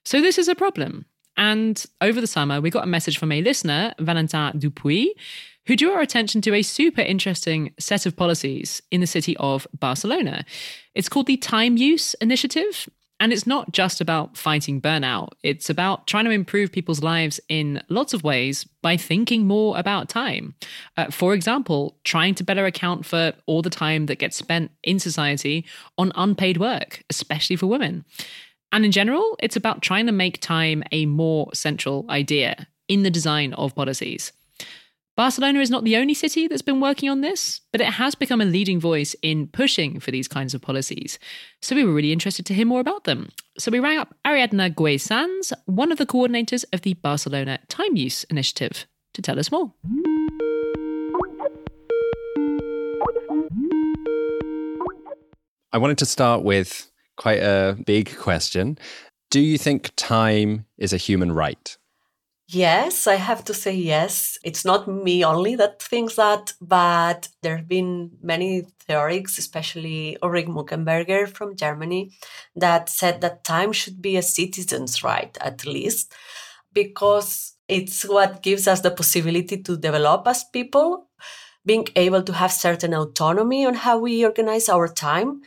So 0.05 0.21
this 0.21 0.37
is 0.37 0.47
a 0.47 0.55
problem. 0.55 1.07
And 1.39 1.83
over 2.03 2.21
the 2.21 2.27
summer, 2.27 2.61
we 2.61 2.69
got 2.69 2.85
a 2.85 2.87
message 2.87 3.17
from 3.17 3.33
a 3.33 3.41
listener, 3.41 3.95
Valentin 3.99 4.59
Dupuis, 4.59 5.15
who 5.67 5.75
drew 5.75 5.93
our 5.93 6.03
attention 6.03 6.43
to 6.43 6.53
a 6.53 6.61
super 6.61 7.01
interesting 7.01 7.73
set 7.79 8.05
of 8.05 8.15
policies 8.15 8.83
in 8.91 9.01
the 9.01 9.07
city 9.07 9.35
of 9.39 9.67
Barcelona. 9.81 10.45
It's 10.95 11.09
called 11.09 11.29
the 11.29 11.39
Time 11.39 11.79
Use 11.79 12.13
Initiative, 12.21 12.91
and 13.23 13.33
it's 13.33 13.47
not 13.47 13.71
just 13.71 14.01
about 14.01 14.37
fighting 14.37 14.81
burnout, 14.81 15.29
it's 15.45 15.71
about 15.71 16.09
trying 16.09 16.25
to 16.25 16.33
improve 16.33 16.73
people's 16.73 17.05
lives 17.05 17.39
in 17.49 17.81
lots 17.89 18.13
of 18.13 18.25
ways 18.25 18.65
by 18.83 18.97
thinking 18.97 19.47
more 19.47 19.79
about 19.79 20.09
time. 20.09 20.57
Uh, 20.97 21.09
for 21.09 21.33
example, 21.33 21.97
trying 22.03 22.35
to 22.35 22.43
better 22.43 22.67
account 22.67 23.07
for 23.07 23.33
all 23.47 23.63
the 23.63 23.71
time 23.71 24.07
that 24.07 24.19
gets 24.19 24.37
spent 24.37 24.73
in 24.83 24.99
society 24.99 25.65
on 25.97 26.11
unpaid 26.17 26.57
work, 26.57 27.05
especially 27.11 27.55
for 27.55 27.69
women. 27.69 28.05
And 28.73 28.85
in 28.85 28.91
general, 28.91 29.37
it's 29.39 29.55
about 29.55 29.83
trying 29.83 30.07
to 30.07 30.13
make 30.13 30.41
time 30.41 30.83
a 30.91 31.07
more 31.07 31.49
central 31.55 32.05
idea 32.11 32.67
in 32.89 33.05
the 33.05 33.11
design 33.11 33.53
of 33.53 33.77
policies. 33.77 34.33
Barcelona 35.15 35.61
is 35.61 35.69
not 35.69 35.85
the 35.85 35.99
only 35.99 36.15
city 36.15 36.49
that's 36.49 36.63
been 36.63 36.81
working 36.81 37.11
on 37.11 37.21
this, 37.21 37.61
but 37.71 37.83
it 37.83 37.89
has 37.89 38.15
become 38.15 38.41
a 38.41 38.47
leading 38.47 38.81
voice 38.81 39.15
in 39.21 39.47
pushing 39.47 40.01
for 40.01 40.11
these 40.11 40.27
kinds 40.27 40.55
of 40.55 40.63
policies. 40.63 41.19
So 41.61 41.77
we 41.77 41.85
were 41.85 41.93
really 41.93 42.13
interested 42.13 42.47
to 42.47 42.55
hear 42.55 42.65
more 42.65 42.81
about 42.81 43.05
them. 43.05 43.29
So 43.59 43.71
we 43.71 43.79
rang 43.79 43.99
up 43.99 44.15
Ariadna 44.27 44.75
Güell 44.75 44.99
Sans, 44.99 45.53
one 45.67 45.93
of 45.93 45.99
the 45.99 46.07
coordinators 46.07 46.65
of 46.73 46.81
the 46.81 46.95
Barcelona 46.95 47.59
Time 47.69 47.95
Use 47.95 48.25
Initiative, 48.25 48.87
to 49.13 49.21
tell 49.21 49.39
us 49.39 49.53
more. 49.53 49.75
I 55.75 55.79
wanted 55.79 55.99
to 55.99 56.07
start 56.07 56.43
with 56.43 56.91
quite 57.19 57.41
a 57.43 57.77
big 57.85 58.17
question. 58.17 58.79
Do 59.31 59.41
you 59.41 59.59
think 59.59 59.91
time 59.97 60.65
is 60.79 60.95
a 60.95 60.99
human 60.99 61.33
right? 61.33 61.77
Yes, 62.55 63.07
I 63.07 63.15
have 63.15 63.45
to 63.45 63.55
say 63.55 63.73
yes. 63.73 64.37
It's 64.45 64.65
not 64.65 64.87
me 64.89 65.25
only 65.25 65.55
that 65.57 65.81
thinks 65.81 66.17
that, 66.17 66.53
but 66.61 67.29
there 67.43 67.57
have 67.57 67.69
been 67.69 68.11
many 68.23 68.63
theorics, 68.89 69.39
especially 69.39 70.19
Ulrich 70.23 70.47
Mückenberger 70.49 71.29
from 71.29 71.57
Germany, 71.57 72.13
that 72.57 72.89
said 72.91 73.21
that 73.21 73.45
time 73.45 73.73
should 73.73 74.03
be 74.03 74.17
a 74.17 74.23
citizen's 74.23 75.03
right, 75.03 75.37
at 75.41 75.65
least, 75.65 76.13
because 76.73 77.55
it's 77.69 78.05
what 78.05 78.43
gives 78.43 78.69
us 78.69 78.81
the 78.81 78.91
possibility 78.91 79.63
to 79.63 79.77
develop 79.77 80.27
as 80.27 80.45
people, 80.45 81.09
being 81.67 81.87
able 81.97 82.23
to 82.23 82.33
have 82.35 82.53
certain 82.53 82.95
autonomy 82.95 83.67
on 83.67 83.75
how 83.75 83.99
we 83.99 84.25
organize 84.25 84.69
our 84.69 84.89
time 84.89 85.43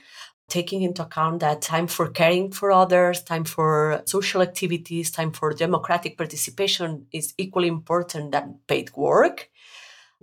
taking 0.47 0.83
into 0.83 1.03
account 1.03 1.39
that 1.39 1.61
time 1.61 1.87
for 1.87 2.07
caring 2.09 2.51
for 2.51 2.71
others, 2.71 3.23
time 3.23 3.43
for 3.43 4.01
social 4.05 4.41
activities, 4.41 5.11
time 5.11 5.31
for 5.31 5.53
democratic 5.53 6.17
participation 6.17 7.07
is 7.11 7.33
equally 7.37 7.67
important 7.67 8.31
than 8.31 8.59
paid 8.67 8.95
work. 8.95 9.49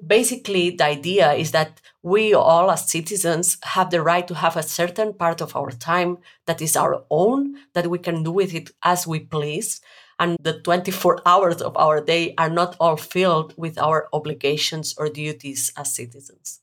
Basically, 0.05 0.71
the 0.71 0.85
idea 0.85 1.33
is 1.33 1.51
that 1.53 1.81
we 2.03 2.35
all, 2.35 2.71
as 2.71 2.91
citizens, 2.91 3.59
have 3.63 3.91
the 3.91 4.03
right 4.03 4.27
to 4.27 4.35
have 4.35 4.57
a 4.57 4.63
certain 4.63 5.13
part 5.13 5.41
of 5.41 5.55
our 5.55 5.71
time 5.71 6.19
that 6.47 6.63
is 6.63 6.77
our 6.77 7.05
own, 7.11 7.57
that 7.75 7.89
we 7.89 7.99
can 7.99 8.23
do 8.23 8.33
with 8.33 8.55
it 8.55 8.71
as 8.83 9.07
we 9.07 9.21
please. 9.21 9.81
And 10.19 10.39
the 10.41 10.61
24 10.61 11.21
hours 11.27 11.61
of 11.61 11.77
our 11.77 12.01
day 12.01 12.35
are 12.39 12.51
not 12.51 12.77
all 12.81 12.97
filled 12.97 13.55
with 13.57 13.79
our 13.79 14.09
obligations 14.13 14.95
or 14.97 15.09
duties 15.09 15.73
as 15.77 15.95
citizens. 15.95 16.62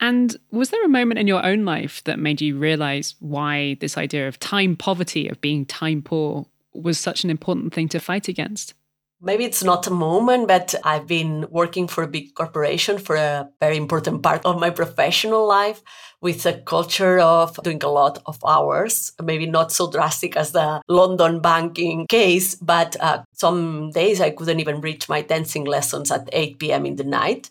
And 0.00 0.36
was 0.50 0.70
there 0.70 0.84
a 0.84 0.88
moment 0.88 1.18
in 1.18 1.26
your 1.26 1.44
own 1.44 1.64
life 1.64 2.04
that 2.04 2.18
made 2.18 2.40
you 2.40 2.56
realize 2.56 3.16
why 3.18 3.76
this 3.80 3.98
idea 3.98 4.28
of 4.28 4.38
time 4.38 4.76
poverty, 4.76 5.28
of 5.28 5.40
being 5.40 5.66
time 5.66 6.02
poor, 6.02 6.46
was 6.72 6.98
such 6.98 7.24
an 7.24 7.30
important 7.30 7.74
thing 7.74 7.88
to 7.88 7.98
fight 7.98 8.28
against? 8.28 8.74
Maybe 9.20 9.44
it's 9.44 9.64
not 9.64 9.84
a 9.88 9.90
moment, 9.90 10.46
but 10.46 10.76
I've 10.84 11.08
been 11.08 11.46
working 11.50 11.88
for 11.88 12.04
a 12.04 12.08
big 12.08 12.36
corporation 12.36 12.98
for 12.98 13.16
a 13.16 13.48
very 13.58 13.76
important 13.76 14.22
part 14.22 14.46
of 14.46 14.60
my 14.60 14.70
professional 14.70 15.44
life 15.44 15.82
with 16.20 16.46
a 16.46 16.60
culture 16.60 17.18
of 17.18 17.60
doing 17.64 17.82
a 17.82 17.88
lot 17.88 18.22
of 18.26 18.38
hours. 18.46 19.10
Maybe 19.20 19.46
not 19.46 19.72
so 19.72 19.90
drastic 19.90 20.36
as 20.36 20.52
the 20.52 20.80
London 20.88 21.40
banking 21.40 22.06
case, 22.06 22.54
but 22.54 22.94
uh, 23.00 23.24
some 23.32 23.90
days 23.90 24.20
I 24.20 24.30
couldn't 24.30 24.60
even 24.60 24.80
reach 24.80 25.08
my 25.08 25.22
dancing 25.22 25.64
lessons 25.64 26.12
at 26.12 26.28
8 26.32 26.60
p.m. 26.60 26.86
in 26.86 26.94
the 26.94 27.04
night 27.04 27.50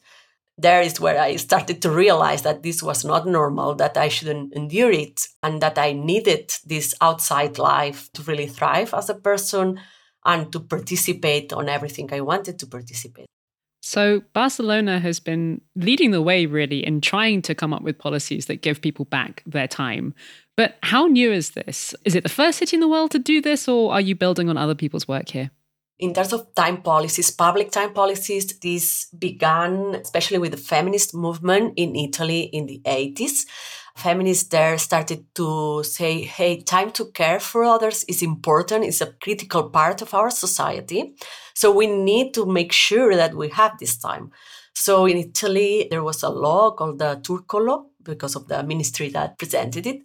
there 0.58 0.82
is 0.82 1.00
where 1.00 1.20
I 1.20 1.36
started 1.36 1.82
to 1.84 1.92
realize 1.92 2.42
that 2.42 2.64
this 2.64 2.82
was 2.82 3.06
not 3.06 3.28
normal, 3.28 3.76
that 3.76 3.96
I 3.96 4.08
shouldn't 4.08 4.54
endure 4.54 4.92
it, 4.92 5.28
and 5.44 5.62
that 5.62 5.78
I 5.78 5.94
needed 5.94 6.52
this 6.66 6.96
outside 7.00 7.60
life 7.60 8.12
to 8.14 8.24
really 8.24 8.48
thrive 8.48 8.94
as 8.94 9.10
a 9.10 9.16
person 9.16 9.80
and 10.26 10.52
to 10.52 10.60
participate 10.60 11.54
on 11.54 11.70
everything 11.70 12.12
I 12.12 12.22
wanted 12.22 12.58
to 12.60 12.68
participate. 12.68 13.28
So, 13.84 14.24
Barcelona 14.34 15.00
has 15.00 15.20
been 15.20 15.62
leading 15.76 16.12
the 16.12 16.22
way 16.22 16.46
really 16.46 16.86
in 16.86 17.00
trying 17.00 17.42
to 17.44 17.56
come 17.56 17.74
up 17.74 17.84
with 17.84 17.98
policies 17.98 18.48
that 18.48 18.62
give 18.62 18.82
people 18.82 19.06
back 19.06 19.44
their 19.46 19.68
time. 19.68 20.14
But 20.58 20.78
how 20.84 21.06
new 21.06 21.32
is 21.32 21.52
this? 21.52 21.96
Is 22.04 22.16
it 22.16 22.24
the 22.24 22.30
first 22.30 22.58
city 22.58 22.76
in 22.76 22.82
the 22.82 22.88
world 22.88 23.12
to 23.12 23.20
do 23.20 23.40
this, 23.40 23.68
or 23.68 23.94
are 23.94 24.02
you 24.02 24.16
building 24.16 24.50
on 24.50 24.58
other 24.58 24.76
people's 24.76 25.08
work 25.08 25.30
here? 25.30 25.52
In 26.00 26.14
terms 26.14 26.34
of 26.34 26.54
time 26.54 26.82
policies, 26.82 27.32
public 27.32 27.72
time 27.72 27.94
policies, 27.94 28.46
this 28.60 29.06
began 29.18 29.96
especially 29.96 30.38
with 30.38 30.52
the 30.52 30.58
feminist 30.58 31.14
movement 31.16 31.74
in 31.76 31.96
Italy 31.96 32.42
in 32.42 32.68
the 32.68 32.82
80s. 32.86 33.46
Feminists 33.96 34.50
there 34.50 34.78
started 34.78 35.26
to 35.34 35.84
say, 35.84 36.22
hey, 36.22 36.62
time 36.62 36.92
to 36.92 37.06
care 37.12 37.40
for 37.40 37.64
others 37.64 38.04
is 38.04 38.22
important, 38.22 38.86
it's 38.86 39.02
a 39.02 39.14
critical 39.14 39.70
part 39.70 40.04
of 40.04 40.14
our 40.14 40.30
society. 40.30 41.16
So 41.56 41.72
we 41.72 41.88
need 41.88 42.36
to 42.36 42.46
make 42.46 42.72
sure 42.72 43.16
that 43.16 43.34
we 43.34 43.50
have 43.50 43.80
this 43.80 43.98
time. 43.98 44.32
So 44.76 45.08
in 45.08 45.18
Italy, 45.18 45.88
there 45.90 46.04
was 46.04 46.22
a 46.22 46.30
law 46.30 46.70
called 46.72 47.00
the 47.00 47.20
Turco 47.24 47.58
law 47.58 47.86
because 48.04 48.36
of 48.36 48.48
the 48.48 48.62
ministry 48.62 49.10
that 49.10 49.40
presented 49.40 49.88
it 49.88 50.04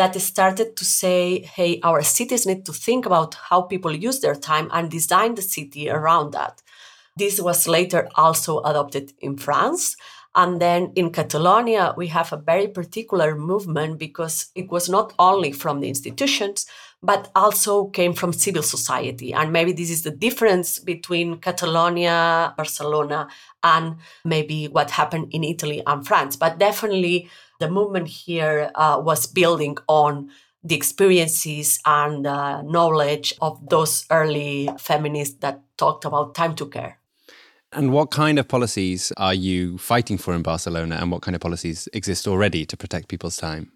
that 0.00 0.18
started 0.18 0.76
to 0.76 0.84
say, 0.86 1.42
hey, 1.42 1.78
our 1.82 2.00
cities 2.00 2.46
need 2.46 2.64
to 2.64 2.72
think 2.72 3.04
about 3.04 3.34
how 3.34 3.60
people 3.60 3.94
use 3.94 4.20
their 4.20 4.34
time 4.34 4.70
and 4.72 4.90
design 4.90 5.34
the 5.34 5.42
city 5.42 5.90
around 5.90 6.32
that. 6.32 6.62
This 7.16 7.38
was 7.38 7.68
later 7.68 8.08
also 8.14 8.62
adopted 8.62 9.12
in 9.20 9.36
France. 9.36 9.96
And 10.34 10.58
then 10.58 10.92
in 10.96 11.10
Catalonia, 11.10 11.92
we 11.98 12.06
have 12.06 12.32
a 12.32 12.38
very 12.38 12.68
particular 12.68 13.36
movement 13.36 13.98
because 13.98 14.46
it 14.54 14.70
was 14.70 14.88
not 14.88 15.12
only 15.18 15.52
from 15.52 15.80
the 15.80 15.88
institutions, 15.88 16.64
but 17.02 17.30
also 17.34 17.88
came 17.88 18.14
from 18.14 18.32
civil 18.32 18.62
society. 18.62 19.34
And 19.34 19.52
maybe 19.52 19.72
this 19.72 19.90
is 19.90 20.02
the 20.02 20.10
difference 20.10 20.78
between 20.78 21.40
Catalonia, 21.40 22.54
Barcelona, 22.56 23.28
and 23.62 23.96
maybe 24.24 24.66
what 24.68 24.92
happened 24.92 25.28
in 25.32 25.44
Italy 25.44 25.82
and 25.86 26.06
France. 26.06 26.36
But 26.36 26.58
definitely, 26.58 27.28
the 27.60 27.70
movement 27.70 28.08
here 28.08 28.70
uh, 28.74 29.00
was 29.02 29.26
building 29.26 29.76
on 29.86 30.30
the 30.64 30.74
experiences 30.74 31.78
and 31.86 32.26
uh, 32.26 32.62
knowledge 32.62 33.34
of 33.40 33.68
those 33.68 34.04
early 34.10 34.68
feminists 34.78 35.36
that 35.40 35.62
talked 35.76 36.04
about 36.04 36.34
time 36.34 36.54
to 36.56 36.66
care. 36.66 36.98
And 37.72 37.92
what 37.92 38.10
kind 38.10 38.38
of 38.38 38.48
policies 38.48 39.12
are 39.16 39.32
you 39.32 39.78
fighting 39.78 40.18
for 40.18 40.34
in 40.34 40.42
Barcelona, 40.42 40.98
and 41.00 41.12
what 41.12 41.22
kind 41.22 41.36
of 41.36 41.40
policies 41.40 41.88
exist 41.92 42.26
already 42.26 42.66
to 42.66 42.76
protect 42.76 43.08
people's 43.08 43.36
time? 43.36 43.70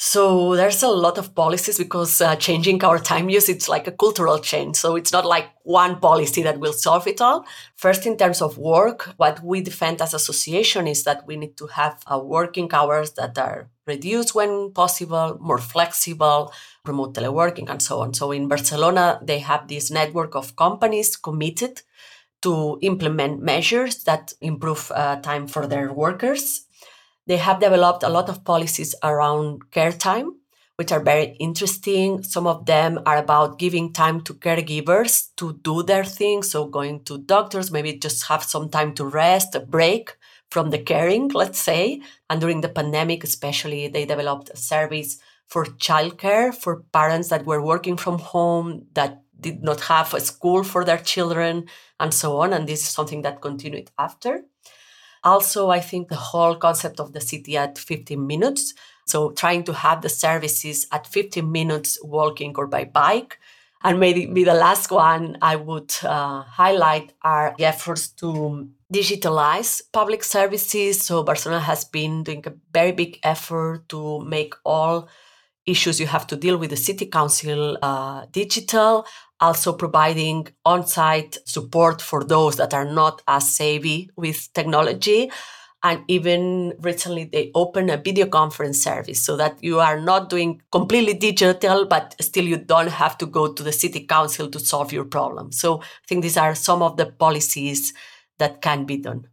So 0.00 0.54
there's 0.54 0.84
a 0.84 0.88
lot 0.88 1.18
of 1.18 1.34
policies 1.34 1.76
because 1.76 2.20
uh, 2.20 2.36
changing 2.36 2.84
our 2.84 3.00
time 3.00 3.28
use 3.28 3.48
it's 3.48 3.68
like 3.68 3.88
a 3.88 3.90
cultural 3.90 4.38
change. 4.38 4.76
So 4.76 4.94
it's 4.94 5.10
not 5.10 5.26
like 5.26 5.46
one 5.64 5.98
policy 5.98 6.40
that 6.44 6.60
will 6.60 6.72
solve 6.72 7.08
it 7.08 7.20
all. 7.20 7.44
First, 7.74 8.06
in 8.06 8.16
terms 8.16 8.40
of 8.40 8.58
work, 8.58 9.12
what 9.16 9.42
we 9.42 9.60
defend 9.60 10.00
as 10.00 10.14
association 10.14 10.86
is 10.86 11.02
that 11.02 11.26
we 11.26 11.36
need 11.36 11.56
to 11.56 11.66
have 11.66 12.00
uh, 12.06 12.20
working 12.20 12.72
hours 12.72 13.10
that 13.14 13.36
are 13.38 13.70
reduced 13.88 14.36
when 14.36 14.70
possible, 14.70 15.36
more 15.40 15.58
flexible, 15.58 16.52
remote 16.86 17.14
teleworking, 17.14 17.68
and 17.68 17.82
so 17.82 18.00
on. 18.00 18.14
So 18.14 18.30
in 18.30 18.46
Barcelona, 18.46 19.18
they 19.20 19.40
have 19.40 19.66
this 19.66 19.90
network 19.90 20.36
of 20.36 20.54
companies 20.54 21.16
committed 21.16 21.82
to 22.42 22.78
implement 22.82 23.42
measures 23.42 24.04
that 24.04 24.32
improve 24.40 24.92
uh, 24.94 25.16
time 25.16 25.48
for 25.48 25.66
their 25.66 25.92
workers 25.92 26.67
they 27.28 27.36
have 27.36 27.60
developed 27.60 28.02
a 28.02 28.08
lot 28.08 28.28
of 28.30 28.42
policies 28.42 28.94
around 29.04 29.70
care 29.70 29.92
time, 29.92 30.32
which 30.76 30.90
are 30.90 31.00
very 31.00 31.36
interesting. 31.38 32.22
Some 32.22 32.46
of 32.46 32.64
them 32.64 33.00
are 33.04 33.18
about 33.18 33.58
giving 33.58 33.92
time 33.92 34.22
to 34.22 34.34
caregivers 34.34 35.28
to 35.36 35.52
do 35.62 35.82
their 35.82 36.04
thing. 36.04 36.42
So, 36.42 36.64
going 36.64 37.04
to 37.04 37.18
doctors, 37.18 37.70
maybe 37.70 37.98
just 37.98 38.26
have 38.28 38.42
some 38.42 38.70
time 38.70 38.94
to 38.94 39.04
rest, 39.04 39.54
a 39.54 39.60
break 39.60 40.16
from 40.50 40.70
the 40.70 40.78
caring, 40.78 41.28
let's 41.28 41.58
say. 41.58 42.00
And 42.30 42.40
during 42.40 42.62
the 42.62 42.70
pandemic, 42.70 43.22
especially, 43.22 43.88
they 43.88 44.06
developed 44.06 44.50
a 44.50 44.56
service 44.56 45.18
for 45.48 45.64
childcare 45.64 46.54
for 46.54 46.82
parents 46.92 47.28
that 47.28 47.44
were 47.44 47.62
working 47.62 47.98
from 47.98 48.18
home, 48.18 48.86
that 48.94 49.22
did 49.40 49.62
not 49.62 49.80
have 49.82 50.14
a 50.14 50.20
school 50.20 50.64
for 50.64 50.84
their 50.84 50.98
children, 50.98 51.66
and 52.00 52.12
so 52.12 52.38
on. 52.38 52.52
And 52.54 52.66
this 52.66 52.82
is 52.82 52.88
something 52.88 53.22
that 53.22 53.42
continued 53.42 53.90
after. 53.98 54.44
Also, 55.28 55.68
I 55.68 55.80
think 55.80 56.08
the 56.08 56.22
whole 56.30 56.56
concept 56.56 57.00
of 57.00 57.12
the 57.12 57.20
city 57.20 57.56
at 57.56 57.76
15 57.76 58.26
minutes. 58.26 58.72
So, 59.06 59.30
trying 59.32 59.64
to 59.64 59.74
have 59.74 60.00
the 60.00 60.08
services 60.08 60.86
at 60.90 61.06
15 61.06 61.52
minutes 61.52 61.98
walking 62.02 62.54
or 62.56 62.66
by 62.66 62.84
bike. 62.84 63.38
And 63.84 64.00
maybe 64.00 64.42
the 64.44 64.54
last 64.54 64.90
one 64.90 65.36
I 65.40 65.54
would 65.56 65.94
uh, 66.02 66.42
highlight 66.42 67.12
are 67.22 67.54
the 67.58 67.66
efforts 67.66 68.08
to 68.20 68.68
digitalize 68.92 69.82
public 69.92 70.24
services. 70.24 71.02
So, 71.02 71.22
Barcelona 71.22 71.60
has 71.60 71.84
been 71.84 72.22
doing 72.22 72.42
a 72.46 72.54
very 72.72 72.92
big 72.92 73.18
effort 73.22 73.88
to 73.90 74.20
make 74.20 74.54
all 74.64 75.08
issues 75.66 76.00
you 76.00 76.06
have 76.06 76.26
to 76.26 76.36
deal 76.36 76.56
with 76.56 76.70
the 76.70 76.76
city 76.76 77.06
council 77.06 77.76
uh, 77.82 78.24
digital 78.32 79.04
also 79.40 79.72
providing 79.72 80.48
on-site 80.64 81.38
support 81.44 82.02
for 82.02 82.24
those 82.24 82.56
that 82.56 82.74
are 82.74 82.84
not 82.84 83.22
as 83.28 83.48
savvy 83.48 84.10
with 84.16 84.52
technology. 84.52 85.30
And 85.84 86.02
even 86.08 86.74
recently 86.80 87.24
they 87.24 87.52
opened 87.54 87.90
a 87.90 87.96
video 87.96 88.26
conference 88.26 88.82
service 88.82 89.24
so 89.24 89.36
that 89.36 89.62
you 89.62 89.78
are 89.78 90.00
not 90.00 90.28
doing 90.28 90.60
completely 90.72 91.14
digital 91.14 91.86
but 91.86 92.16
still 92.20 92.44
you 92.44 92.56
don't 92.56 92.88
have 92.88 93.16
to 93.18 93.26
go 93.26 93.52
to 93.52 93.62
the 93.62 93.70
city 93.70 94.00
council 94.00 94.50
to 94.50 94.58
solve 94.58 94.92
your 94.92 95.04
problem. 95.04 95.52
So 95.52 95.80
i 95.80 96.06
think 96.08 96.22
these 96.22 96.36
are 96.36 96.56
some 96.56 96.82
of 96.82 96.96
the 96.96 97.06
policies 97.06 97.94
that 98.38 98.60
can 98.60 98.84
be 98.86 98.96
done. 98.96 99.28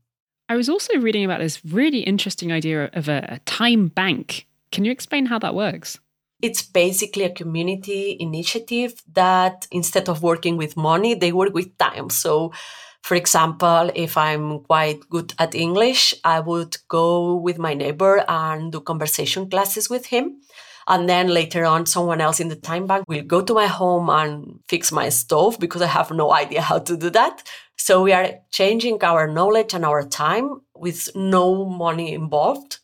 I 0.47 0.55
was 0.55 0.69
also 0.69 0.99
reading 0.99 1.25
about 1.25 1.39
this 1.39 1.65
really 1.65 2.01
interesting 2.01 2.51
idea 2.51 2.91
of 2.93 3.09
a, 3.09 3.25
a 3.27 3.39
time 3.39 3.87
bank. 3.87 4.45
Can 4.71 4.85
you 4.85 4.91
explain 4.91 5.25
how 5.25 5.39
that 5.39 5.55
works 5.55 5.99
it's 6.45 6.61
basically 6.61 7.23
a 7.23 7.29
community 7.41 8.15
initiative 8.19 9.01
that 9.13 9.67
instead 9.71 10.07
of 10.07 10.21
working 10.21 10.57
with 10.57 10.77
money, 10.77 11.15
they 11.15 11.31
work 11.31 11.53
with 11.53 11.77
time. 11.77 12.09
So, 12.09 12.53
for 13.01 13.15
example, 13.15 13.91
if 13.95 14.17
I'm 14.17 14.59
quite 14.59 14.99
good 15.09 15.33
at 15.39 15.55
English, 15.55 16.13
I 16.23 16.39
would 16.39 16.77
go 16.87 17.35
with 17.35 17.57
my 17.57 17.73
neighbor 17.73 18.23
and 18.27 18.71
do 18.71 18.79
conversation 18.79 19.49
classes 19.49 19.89
with 19.89 20.05
him. 20.07 20.41
And 20.87 21.09
then 21.09 21.29
later 21.29 21.65
on, 21.65 21.87
someone 21.87 22.21
else 22.21 22.39
in 22.39 22.49
the 22.49 22.55
time 22.55 22.85
bank 22.85 23.05
will 23.07 23.23
go 23.23 23.41
to 23.41 23.53
my 23.55 23.65
home 23.65 24.09
and 24.09 24.59
fix 24.67 24.91
my 24.91 25.09
stove 25.09 25.57
because 25.59 25.81
I 25.81 25.87
have 25.87 26.11
no 26.11 26.31
idea 26.31 26.61
how 26.61 26.77
to 26.79 26.95
do 26.95 27.09
that. 27.09 27.41
So 27.77 28.03
we 28.03 28.13
are 28.13 28.29
changing 28.51 29.03
our 29.03 29.27
knowledge 29.27 29.73
and 29.73 29.83
our 29.83 30.03
time 30.03 30.61
with 30.75 31.09
no 31.15 31.65
money 31.65 32.13
involved. 32.13 32.77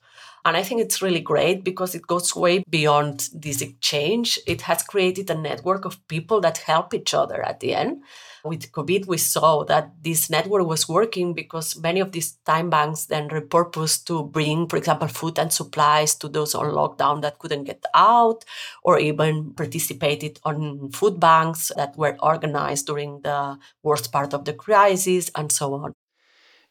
And 0.43 0.57
I 0.57 0.63
think 0.63 0.81
it's 0.81 1.01
really 1.01 1.19
great 1.19 1.63
because 1.63 1.93
it 1.93 2.07
goes 2.07 2.35
way 2.35 2.63
beyond 2.69 3.29
this 3.33 3.61
exchange. 3.61 4.39
It 4.47 4.61
has 4.61 4.81
created 4.81 5.29
a 5.29 5.35
network 5.35 5.85
of 5.85 6.05
people 6.07 6.41
that 6.41 6.57
help 6.59 6.93
each 6.93 7.13
other 7.13 7.43
at 7.43 7.59
the 7.59 7.75
end. 7.75 8.03
With 8.43 8.71
COVID, 8.71 9.05
we 9.05 9.17
saw 9.17 9.63
that 9.65 9.91
this 10.01 10.29
network 10.31 10.65
was 10.65 10.89
working 10.89 11.35
because 11.35 11.77
many 11.79 11.99
of 11.99 12.11
these 12.11 12.31
time 12.43 12.71
banks 12.71 13.05
then 13.05 13.29
repurposed 13.29 14.05
to 14.05 14.23
bring, 14.23 14.67
for 14.67 14.77
example, 14.77 15.07
food 15.07 15.37
and 15.37 15.53
supplies 15.53 16.15
to 16.15 16.27
those 16.27 16.55
on 16.55 16.73
lockdown 16.73 17.21
that 17.21 17.37
couldn't 17.37 17.65
get 17.65 17.85
out, 17.93 18.43
or 18.81 18.97
even 18.97 19.53
participated 19.53 20.39
on 20.43 20.89
food 20.91 21.19
banks 21.19 21.71
that 21.75 21.95
were 21.97 22.17
organized 22.19 22.87
during 22.87 23.21
the 23.21 23.59
worst 23.83 24.11
part 24.11 24.33
of 24.33 24.45
the 24.45 24.53
crisis, 24.53 25.29
and 25.35 25.51
so 25.51 25.75
on. 25.75 25.93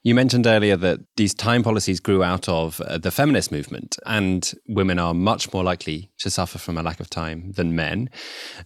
You 0.02 0.14
mentioned 0.14 0.46
earlier 0.46 0.76
that 0.78 1.00
these 1.18 1.34
time 1.34 1.62
policies 1.62 2.00
grew 2.00 2.22
out 2.22 2.48
of 2.48 2.80
uh, 2.80 2.96
the 2.96 3.10
feminist 3.10 3.52
movement, 3.52 3.98
and 4.06 4.50
women 4.66 4.98
are 4.98 5.12
much 5.12 5.52
more 5.52 5.62
likely 5.62 6.10
to 6.20 6.30
suffer 6.30 6.56
from 6.56 6.78
a 6.78 6.82
lack 6.82 7.00
of 7.00 7.10
time 7.10 7.52
than 7.52 7.76
men 7.76 8.08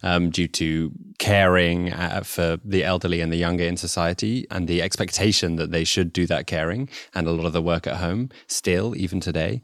um, 0.01 0.29
due 0.29 0.47
to 0.47 0.93
caring 1.19 1.91
uh, 1.91 2.21
for 2.23 2.57
the 2.63 2.85
elderly 2.85 3.19
and 3.19 3.33
the 3.33 3.37
younger 3.37 3.65
in 3.65 3.75
society 3.75 4.47
and 4.49 4.69
the 4.69 4.81
expectation 4.81 5.57
that 5.57 5.71
they 5.71 5.83
should 5.83 6.13
do 6.13 6.25
that 6.25 6.47
caring 6.47 6.87
and 7.13 7.27
a 7.27 7.31
lot 7.31 7.45
of 7.45 7.51
the 7.51 7.61
work 7.61 7.85
at 7.85 7.97
home 7.97 8.29
still, 8.47 8.95
even 8.95 9.19
today. 9.19 9.61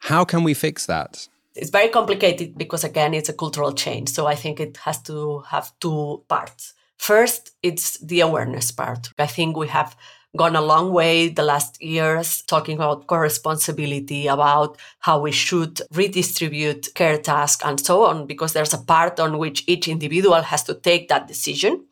How 0.00 0.24
can 0.24 0.42
we 0.42 0.54
fix 0.54 0.86
that? 0.86 1.28
It's 1.54 1.70
very 1.70 1.88
complicated 1.88 2.58
because, 2.58 2.82
again, 2.82 3.14
it's 3.14 3.28
a 3.28 3.34
cultural 3.34 3.72
change. 3.72 4.08
So 4.08 4.26
I 4.26 4.34
think 4.34 4.58
it 4.58 4.76
has 4.78 5.00
to 5.02 5.44
have 5.50 5.70
two 5.78 6.24
parts. 6.26 6.74
First, 6.98 7.52
it's 7.62 7.98
the 7.98 8.20
awareness 8.20 8.72
part. 8.72 9.10
I 9.18 9.26
think 9.26 9.56
we 9.56 9.68
have 9.68 9.96
gone 10.36 10.56
a 10.56 10.62
long 10.62 10.92
way 10.92 11.28
the 11.28 11.42
last 11.42 11.80
years 11.82 12.42
talking 12.42 12.76
about 12.76 13.06
co-responsibility 13.06 14.26
about 14.26 14.78
how 15.00 15.20
we 15.20 15.30
should 15.30 15.80
redistribute 15.92 16.88
care 16.94 17.18
tasks 17.18 17.62
and 17.64 17.78
so 17.78 18.04
on 18.04 18.26
because 18.26 18.52
there's 18.52 18.72
a 18.72 18.78
part 18.78 19.20
on 19.20 19.38
which 19.38 19.62
each 19.66 19.88
individual 19.88 20.40
has 20.40 20.62
to 20.64 20.74
take 20.74 21.08
that 21.08 21.28
decision 21.28 21.84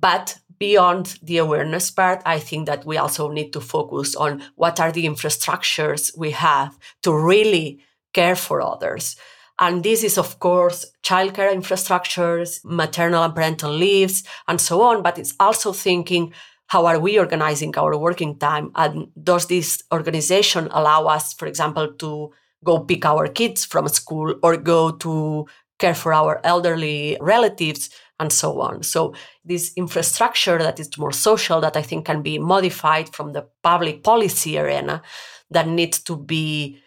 but 0.00 0.38
beyond 0.58 1.18
the 1.22 1.38
awareness 1.38 1.90
part 1.90 2.20
i 2.26 2.38
think 2.38 2.66
that 2.66 2.84
we 2.84 2.96
also 2.96 3.30
need 3.30 3.52
to 3.52 3.60
focus 3.60 4.16
on 4.16 4.42
what 4.56 4.80
are 4.80 4.90
the 4.90 5.06
infrastructures 5.06 6.16
we 6.18 6.32
have 6.32 6.76
to 7.02 7.16
really 7.16 7.78
care 8.12 8.36
for 8.36 8.60
others 8.60 9.16
and 9.60 9.82
this 9.82 10.04
is, 10.04 10.18
of 10.18 10.38
course, 10.38 10.86
childcare 11.02 11.52
infrastructures, 11.52 12.64
maternal 12.64 13.24
and 13.24 13.34
parental 13.34 13.72
leaves, 13.72 14.22
and 14.46 14.60
so 14.60 14.82
on. 14.82 15.02
But 15.02 15.18
it's 15.18 15.34
also 15.40 15.72
thinking 15.72 16.32
how 16.68 16.86
are 16.86 17.00
we 17.00 17.18
organizing 17.18 17.76
our 17.76 17.96
working 17.98 18.38
time 18.38 18.70
and 18.76 19.08
does 19.22 19.46
this 19.46 19.82
organization 19.92 20.68
allow 20.70 21.06
us 21.06 21.32
for 21.34 21.46
example 21.46 21.92
to 21.94 22.30
go 22.64 22.80
pick 22.80 23.04
our 23.04 23.26
kids 23.28 23.64
from 23.64 23.88
school 23.88 24.34
or 24.42 24.56
go 24.56 24.90
to 24.90 25.46
care 25.78 25.94
for 25.94 26.12
our 26.12 26.40
elderly 26.44 27.16
relatives 27.20 27.90
and 28.20 28.32
so 28.32 28.60
on? 28.60 28.82
So 28.82 29.14
this 29.44 29.72
infrastructure 29.76 30.58
that 30.58 30.78
is 30.78 30.96
more 30.98 31.12
social 31.12 31.60
that 31.60 31.76
i 31.76 31.82
think 31.82 32.04
can 32.04 32.22
be 32.22 32.38
modified 32.38 33.08
from 33.14 33.32
the 33.32 33.46
public 33.62 34.04
policy 34.04 34.58
arena 34.58 35.02
that 35.50 35.66
needs 35.66 35.98
to 36.00 36.16
be 36.16 36.78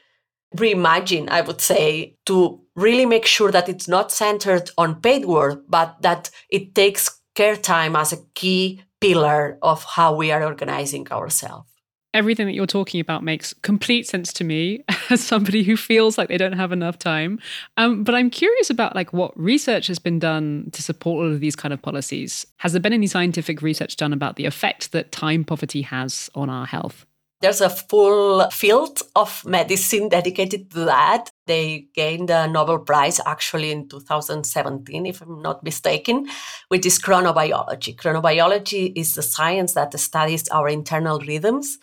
reimagined 0.56 1.30
i 1.30 1.42
would 1.42 1.60
say 1.60 2.16
to 2.26 2.62
really 2.76 3.06
make 3.06 3.26
sure 3.26 3.52
that 3.52 3.68
it's 3.68 3.88
not 3.88 4.12
centered 4.12 4.70
on 4.78 5.02
paid 5.02 5.26
work 5.26 5.64
but 5.68 6.02
that 6.02 6.30
it 6.50 6.76
takes 6.76 7.22
care 7.36 7.56
time 7.56 7.96
as 7.96 8.14
a 8.14 8.24
key 8.36 8.82
pillar 9.02 9.58
of 9.62 9.84
how 9.84 10.16
we 10.16 10.32
are 10.32 10.44
organizing 10.44 11.12
ourselves. 11.12 11.68
Everything 12.14 12.46
that 12.46 12.54
you're 12.54 12.68
talking 12.68 13.00
about 13.00 13.24
makes 13.24 13.54
complete 13.62 14.06
sense 14.06 14.34
to 14.34 14.44
me 14.44 14.84
as 15.10 15.22
somebody 15.22 15.64
who 15.64 15.78
feels 15.78 16.18
like 16.18 16.28
they 16.28 16.38
don't 16.38 16.54
have 16.54 16.74
enough 16.74 17.00
time. 17.00 17.40
Um, 17.78 18.04
but 18.04 18.16
I'm 18.16 18.30
curious 18.30 18.70
about 18.70 18.96
like 18.96 19.14
what 19.14 19.38
research 19.40 19.88
has 19.88 19.98
been 19.98 20.20
done 20.20 20.70
to 20.74 20.84
support 20.84 21.26
all 21.26 21.32
of 21.32 21.40
these 21.40 21.56
kind 21.56 21.74
of 21.74 21.82
policies. 21.82 22.46
Has 22.58 22.74
there 22.74 22.82
been 22.82 22.94
any 22.94 23.08
scientific 23.08 23.62
research 23.62 23.96
done 23.96 24.12
about 24.12 24.36
the 24.36 24.46
effect 24.46 24.92
that 24.92 25.12
time 25.12 25.46
poverty 25.46 25.84
has 25.84 26.30
on 26.36 26.50
our 26.50 26.66
health? 26.66 27.06
There's 27.42 27.60
a 27.60 27.72
full 27.72 28.48
field 28.52 29.02
of 29.16 29.44
medicine 29.46 30.10
dedicated 30.10 30.70
to 30.72 30.86
that. 30.86 31.32
They 31.48 31.88
gained 31.96 32.30
a 32.30 32.48
Nobel 32.48 32.78
Prize 32.78 33.20
actually 33.26 33.72
in 33.72 33.90
2017, 33.90 35.08
if 35.08 35.22
I'm 35.22 35.42
not 35.42 35.64
mistaken, 35.64 36.28
which 36.68 36.86
is 36.86 37.00
chronobiology. 37.00 37.96
Chronobiology 37.96 38.94
is 38.96 39.16
the 39.16 39.24
science 39.24 39.74
that 39.74 40.00
studies 40.00 40.48
our 40.50 40.70
internal 40.70 41.20
rhythms. 41.20 41.80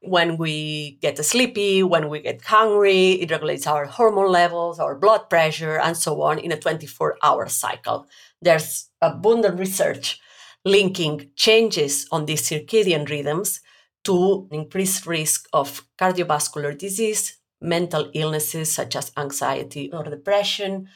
When 0.00 0.38
we 0.38 0.98
get 1.02 1.22
sleepy, 1.22 1.82
when 1.82 2.08
we 2.08 2.20
get 2.20 2.42
hungry, 2.42 3.12
it 3.12 3.30
regulates 3.30 3.66
our 3.66 3.84
hormone 3.84 4.32
levels, 4.32 4.80
our 4.80 4.94
blood 4.94 5.28
pressure, 5.28 5.78
and 5.78 5.94
so 5.94 6.22
on 6.22 6.38
in 6.38 6.52
a 6.52 6.56
24 6.58 7.18
hour 7.22 7.48
cycle. 7.50 8.06
There's 8.40 8.88
abundant 9.02 9.58
research 9.58 10.18
linking 10.64 11.28
changes 11.36 12.06
on 12.10 12.24
these 12.24 12.48
circadian 12.48 13.10
rhythms 13.10 13.60
to 14.04 14.48
increased 14.50 15.06
risk 15.06 15.48
of 15.52 15.86
cardiovascular 15.98 16.76
disease, 16.76 17.38
mental 17.60 18.10
illnesses 18.14 18.72
such 18.72 18.96
as 18.96 19.12
anxiety 19.16 19.90
or 19.92 20.02
depression, 20.02 20.88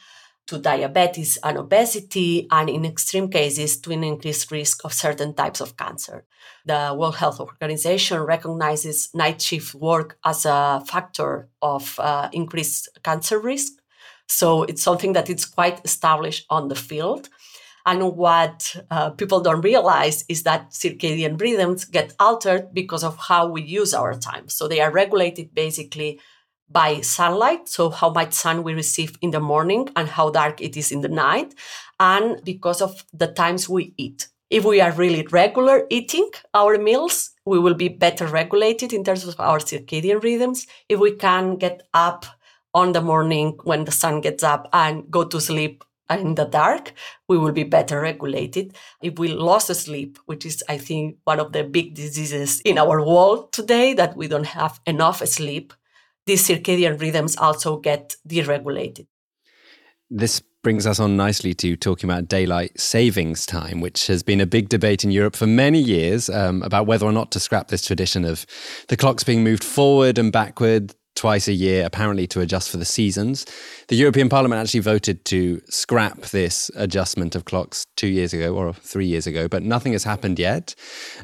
to 0.47 0.57
diabetes 0.57 1.37
and 1.43 1.57
obesity, 1.57 2.47
and 2.51 2.69
in 2.69 2.85
extreme 2.85 3.29
cases, 3.29 3.79
to 3.81 3.91
an 3.91 4.03
increased 4.03 4.49
risk 4.49 4.83
of 4.85 4.93
certain 4.93 5.33
types 5.33 5.59
of 5.59 5.75
cancer. 5.75 6.25
The 6.65 6.95
World 6.97 7.17
Health 7.17 7.39
Organization 7.39 8.21
recognizes 8.21 9.09
night 9.13 9.41
shift 9.41 9.75
work 9.75 10.17
as 10.23 10.45
a 10.45 10.81
factor 10.87 11.49
of 11.61 11.99
uh, 11.99 12.29
increased 12.31 12.87
cancer 13.03 13.39
risk. 13.39 13.73
So 14.29 14.63
it's 14.63 14.81
something 14.81 15.13
that 15.13 15.29
is 15.29 15.45
quite 15.45 15.81
established 15.83 16.45
on 16.49 16.69
the 16.69 16.75
field. 16.75 17.29
And 17.87 18.17
what 18.17 18.75
uh, 18.91 19.11
people 19.11 19.39
don't 19.39 19.61
realize 19.61 20.25
is 20.27 20.43
that 20.43 20.71
circadian 20.71 21.39
rhythms 21.39 21.85
get 21.85 22.13
altered 22.19 22.73
because 22.73 23.03
of 23.03 23.17
how 23.17 23.47
we 23.47 23.61
use 23.61 23.93
our 23.93 24.13
time. 24.13 24.49
So 24.49 24.67
they 24.67 24.81
are 24.81 24.91
regulated 24.91 25.55
basically 25.55 26.19
by 26.69 26.99
sunlight, 26.99 27.69
so 27.69 27.89
how 27.89 28.09
much 28.09 28.33
sun 28.33 28.61
we 28.61 28.73
receive 28.73 29.17
in 29.21 29.31
the 29.31 29.39
morning 29.39 29.87
and 29.95 30.09
how 30.09 30.29
dark 30.29 30.59
it 30.61 30.75
is 30.75 30.91
in 30.91 30.99
the 30.99 31.07
night, 31.07 31.55
and 31.97 32.43
because 32.43 32.81
of 32.81 33.05
the 33.13 33.27
times 33.27 33.69
we 33.69 33.93
eat. 33.95 34.27
If 34.49 34.65
we 34.65 34.81
are 34.81 34.91
really 34.91 35.25
regular 35.31 35.87
eating 35.89 36.29
our 36.53 36.77
meals, 36.77 37.31
we 37.45 37.57
will 37.57 37.73
be 37.73 37.87
better 37.87 38.27
regulated 38.27 38.91
in 38.91 39.05
terms 39.05 39.25
of 39.25 39.39
our 39.39 39.59
circadian 39.59 40.21
rhythms. 40.21 40.67
If 40.89 40.99
we 40.99 41.15
can 41.15 41.55
get 41.55 41.83
up 41.93 42.25
on 42.73 42.91
the 42.91 43.01
morning 43.01 43.57
when 43.63 43.85
the 43.85 43.91
sun 43.91 44.19
gets 44.19 44.43
up 44.43 44.67
and 44.73 45.09
go 45.09 45.23
to 45.23 45.39
sleep 45.39 45.85
in 46.09 46.35
the 46.35 46.45
dark, 46.45 46.93
we 47.27 47.37
will 47.37 47.51
be 47.51 47.63
better 47.63 48.01
regulated. 48.01 48.75
If 49.01 49.19
we 49.19 49.27
lost 49.27 49.73
sleep, 49.75 50.17
which 50.25 50.45
is, 50.45 50.63
I 50.69 50.77
think, 50.77 51.17
one 51.23 51.39
of 51.39 51.51
the 51.51 51.63
big 51.63 51.95
diseases 51.95 52.61
in 52.61 52.77
our 52.77 53.05
world 53.05 53.51
today, 53.51 53.93
that 53.93 54.15
we 54.15 54.27
don't 54.27 54.47
have 54.47 54.79
enough 54.85 55.25
sleep, 55.27 55.73
these 56.25 56.47
circadian 56.47 56.99
rhythms 56.99 57.37
also 57.37 57.77
get 57.77 58.15
deregulated. 58.27 59.07
This 60.09 60.41
brings 60.63 60.85
us 60.85 60.99
on 60.99 61.15
nicely 61.15 61.53
to 61.53 61.77
talking 61.77 62.09
about 62.09 62.27
daylight 62.27 62.77
savings 62.79 63.45
time, 63.45 63.79
which 63.79 64.07
has 64.07 64.23
been 64.23 64.41
a 64.41 64.45
big 64.45 64.67
debate 64.67 65.03
in 65.03 65.11
Europe 65.11 65.35
for 65.35 65.47
many 65.47 65.79
years 65.79 66.29
um, 66.29 66.61
about 66.61 66.85
whether 66.85 67.05
or 67.05 67.13
not 67.13 67.31
to 67.31 67.39
scrap 67.39 67.69
this 67.69 67.85
tradition 67.85 68.25
of 68.25 68.45
the 68.89 68.97
clocks 68.97 69.23
being 69.23 69.43
moved 69.43 69.63
forward 69.63 70.17
and 70.17 70.31
backward 70.31 70.93
twice 71.17 71.47
a 71.47 71.53
year, 71.53 71.85
apparently 71.85 72.27
to 72.27 72.39
adjust 72.39 72.69
for 72.69 72.77
the 72.77 72.85
seasons. 72.85 73.45
The 73.87 73.95
European 73.95 74.29
Parliament 74.29 74.61
actually 74.61 74.81
voted 74.81 75.25
to 75.25 75.59
scrap 75.67 76.21
this 76.27 76.71
adjustment 76.75 77.35
of 77.35 77.45
clocks 77.45 77.85
two 77.97 78.07
years 78.07 78.33
ago 78.33 78.55
or 78.55 78.71
three 78.73 79.07
years 79.07 79.27
ago, 79.27 79.47
but 79.47 79.63
nothing 79.63 79.93
has 79.93 80.03
happened 80.03 80.39
yet. 80.39 80.75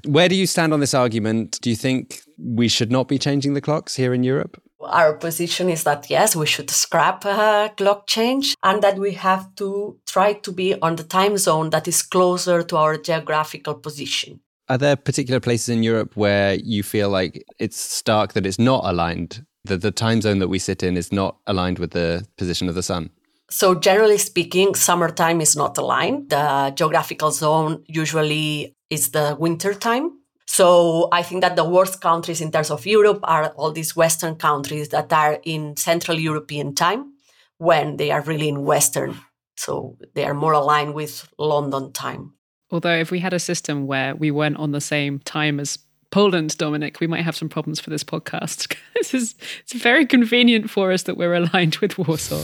Where 0.06 0.28
do 0.28 0.36
you 0.36 0.48
stand 0.48 0.74
on 0.74 0.80
this 0.80 0.94
argument? 0.94 1.60
Do 1.62 1.70
you 1.70 1.76
think 1.76 2.22
we 2.38 2.68
should 2.68 2.92
not 2.92 3.08
be 3.08 3.20
changing 3.20 3.54
the 3.54 3.62
clocks 3.62 3.96
here 3.96 4.14
in 4.14 4.24
Europe? 4.24 4.62
Our 4.82 5.14
position 5.14 5.70
is 5.70 5.84
that 5.84 6.10
yes, 6.10 6.36
we 6.36 6.46
should 6.46 6.70
scrap 6.70 7.26
uh, 7.26 7.70
clock 7.78 8.08
change 8.08 8.56
and 8.64 8.82
that 8.82 8.98
we 8.98 9.14
have 9.14 9.56
to 9.56 9.98
try 10.06 10.34
to 10.34 10.52
be 10.52 10.76
on 10.82 10.98
the 10.98 11.04
time 11.04 11.38
zone 11.38 11.70
that 11.70 11.88
is 11.88 12.02
closer 12.02 12.64
to 12.64 12.78
our 12.78 12.98
geographical 12.98 13.76
position. 13.76 14.42
Are 14.70 14.78
there 14.78 14.96
particular 14.96 15.40
places 15.40 15.70
in 15.70 15.84
Europe 15.84 16.18
where 16.18 16.56
you 16.56 16.84
feel 16.84 17.10
like 17.10 17.44
it's 17.60 17.80
stark 17.80 18.34
that 18.34 18.46
it's 18.46 18.60
not 18.60 18.84
aligned, 18.86 19.46
that 19.66 19.82
the 19.82 19.92
time 19.92 20.22
zone 20.22 20.40
that 20.40 20.50
we 20.50 20.60
sit 20.60 20.84
in 20.84 20.98
is 20.98 21.12
not 21.12 21.38
aligned 21.48 21.80
with 21.80 21.92
the 21.92 22.26
position 22.38 22.70
of 22.70 22.76
the 22.76 22.84
sun? 22.84 23.10
So, 23.50 23.76
generally 23.76 24.18
speaking, 24.18 24.74
summertime 24.74 25.42
is 25.42 25.56
not 25.56 25.78
aligned. 25.78 26.30
The 26.30 26.74
geographical 26.76 27.32
zone 27.32 27.84
usually 27.88 28.74
is 28.90 29.12
the 29.12 29.36
winter 29.40 29.74
time 29.74 30.12
so 30.46 31.08
I 31.12 31.24
think 31.24 31.42
that 31.42 31.56
the 31.56 31.64
worst 31.64 32.02
countries 32.02 32.42
in 32.42 32.52
terms 32.52 32.70
of 32.70 32.86
Europe 32.86 33.20
are 33.24 33.48
all 33.56 33.72
these 33.72 33.96
Western 33.96 34.36
countries 34.36 34.90
that 34.90 35.12
are 35.12 35.40
in 35.44 35.76
Central 35.78 36.20
European 36.20 36.76
time 36.76 37.14
when 37.58 37.98
they 37.98 38.12
are 38.12 38.22
really 38.22 38.50
in 38.50 38.64
Western. 38.64 39.16
So 39.58 39.98
they 40.16 40.26
are 40.26 40.34
more 40.34 40.54
aligned 40.54 40.94
with 40.94 41.28
London 41.38 41.92
time. 41.94 42.34
Although 42.72 42.96
if 42.96 43.12
we 43.12 43.20
had 43.20 43.34
a 43.34 43.40
system 43.40 43.88
where 43.88 44.16
we 44.16 44.32
weren't 44.32 44.58
on 44.58 44.72
the 44.72 44.82
same 44.82 45.20
time 45.20 45.60
as 45.60 45.80
Poland, 46.14 46.56
Dominic, 46.60 47.00
we 47.00 47.08
might 47.08 47.24
have 47.24 47.36
some 47.36 47.50
problems 47.50 47.80
for 47.80 47.90
this 47.90 48.04
podcast. 48.04 48.76
this 48.96 49.16
is 49.16 49.36
it's 49.62 49.74
very 49.74 50.06
convenient 50.06 50.70
for 50.70 50.92
us 50.92 51.04
that 51.04 51.18
we're 51.18 51.34
aligned 51.34 51.78
with 51.78 51.98
Warsaw. 51.98 52.44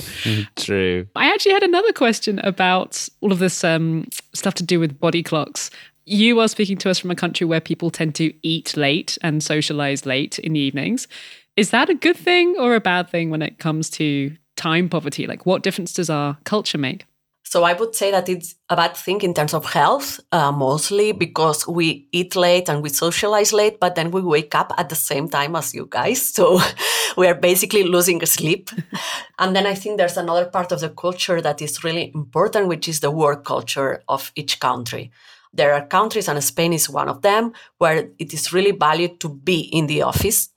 True. 0.56 1.06
I 1.16 1.32
actually 1.32 1.54
had 1.54 1.62
another 1.62 1.94
question 1.94 2.40
about 2.40 3.08
all 3.22 3.32
of 3.32 3.38
this 3.38 3.64
um, 3.64 4.08
stuff 4.34 4.56
to 4.56 4.64
do 4.64 4.80
with 4.80 5.00
body 5.00 5.22
clocks 5.22 5.70
you 6.10 6.40
are 6.40 6.48
speaking 6.48 6.76
to 6.76 6.90
us 6.90 6.98
from 6.98 7.12
a 7.12 7.16
country 7.16 7.46
where 7.46 7.62
people 7.62 7.92
tend 7.92 8.16
to 8.16 8.34
eat 8.42 8.76
late 8.76 9.16
and 9.22 9.44
socialize 9.44 10.08
late 10.08 10.40
in 10.40 10.54
the 10.54 10.60
evenings. 10.60 11.08
Is 11.56 11.70
that 11.70 11.88
a 11.90 11.94
good 11.94 12.18
thing 12.18 12.56
or 12.58 12.74
a 12.74 12.82
bad 12.82 13.10
thing 13.10 13.30
when 13.30 13.44
it 13.44 13.60
comes 13.60 13.92
to 13.92 14.36
time 14.56 14.90
poverty? 14.90 15.28
Like, 15.28 15.46
what 15.46 15.62
difference 15.62 15.94
does 15.94 16.10
our 16.10 16.40
culture 16.46 16.80
make? 16.80 17.06
So 17.50 17.64
I 17.64 17.74
would 17.74 17.96
say 17.96 18.12
that 18.12 18.30
it's 18.30 18.54
a 18.70 18.76
bad 18.76 18.96
thing 18.96 19.22
in 19.22 19.34
terms 19.34 19.56
of 19.56 19.66
health, 19.66 20.20
uh, 20.32 20.52
mostly 20.52 21.14
because 21.14 21.68
we 21.68 22.08
eat 22.12 22.36
late 22.36 22.70
and 22.70 22.84
we 22.84 22.90
socialize 22.90 23.52
late, 23.52 23.80
but 23.80 23.96
then 23.96 24.12
we 24.12 24.22
wake 24.22 24.54
up 24.54 24.72
at 24.78 24.90
the 24.90 24.96
same 24.96 25.28
time 25.28 25.56
as 25.56 25.74
you 25.74 25.88
guys. 25.90 26.22
So 26.22 26.60
we 27.18 27.26
are 27.26 27.34
basically 27.34 27.86
losing 27.86 28.24
sleep. 28.28 28.70
and 29.40 29.56
then 29.56 29.66
I 29.66 29.74
think 29.74 29.98
there's 29.98 30.16
another 30.16 30.46
part 30.46 30.72
of 30.72 30.80
the 30.80 30.92
culture 30.92 31.42
that 31.42 31.60
is 31.60 31.84
really 31.84 32.12
important, 32.14 32.68
which 32.68 32.88
is 32.88 33.00
the 33.00 33.10
work 33.10 33.46
culture 33.46 34.04
of 34.08 34.32
each 34.36 34.60
country. 34.60 35.10
There 35.52 35.74
are 35.74 35.88
countries, 35.88 36.28
and 36.28 36.44
Spain 36.44 36.72
is 36.72 36.88
one 36.88 37.10
of 37.10 37.24
them, 37.24 37.54
where 37.80 38.12
it 38.20 38.32
is 38.32 38.54
really 38.54 38.74
valued 38.74 39.20
to 39.22 39.30
be 39.30 39.62
in 39.62 39.88
the 39.88 40.04
office, 40.04 40.50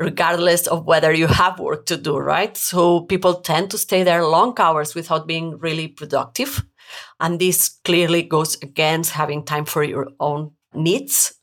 regardless 0.00 0.66
of 0.66 0.86
whether 0.86 1.12
you 1.12 1.26
have 1.26 1.58
work 1.58 1.86
to 1.86 1.96
do, 1.96 2.16
right? 2.16 2.56
So 2.56 3.02
people 3.02 3.34
tend 3.34 3.70
to 3.70 3.78
stay 3.78 4.02
there 4.02 4.26
long 4.26 4.54
hours 4.58 4.94
without 4.94 5.26
being 5.26 5.58
really 5.58 5.88
productive. 5.88 6.64
And 7.20 7.38
this 7.38 7.80
clearly 7.84 8.22
goes 8.22 8.56
against 8.62 9.12
having 9.12 9.44
time 9.44 9.64
for 9.64 9.84
your 9.84 10.08
own 10.20 10.52
needs. 10.74 11.34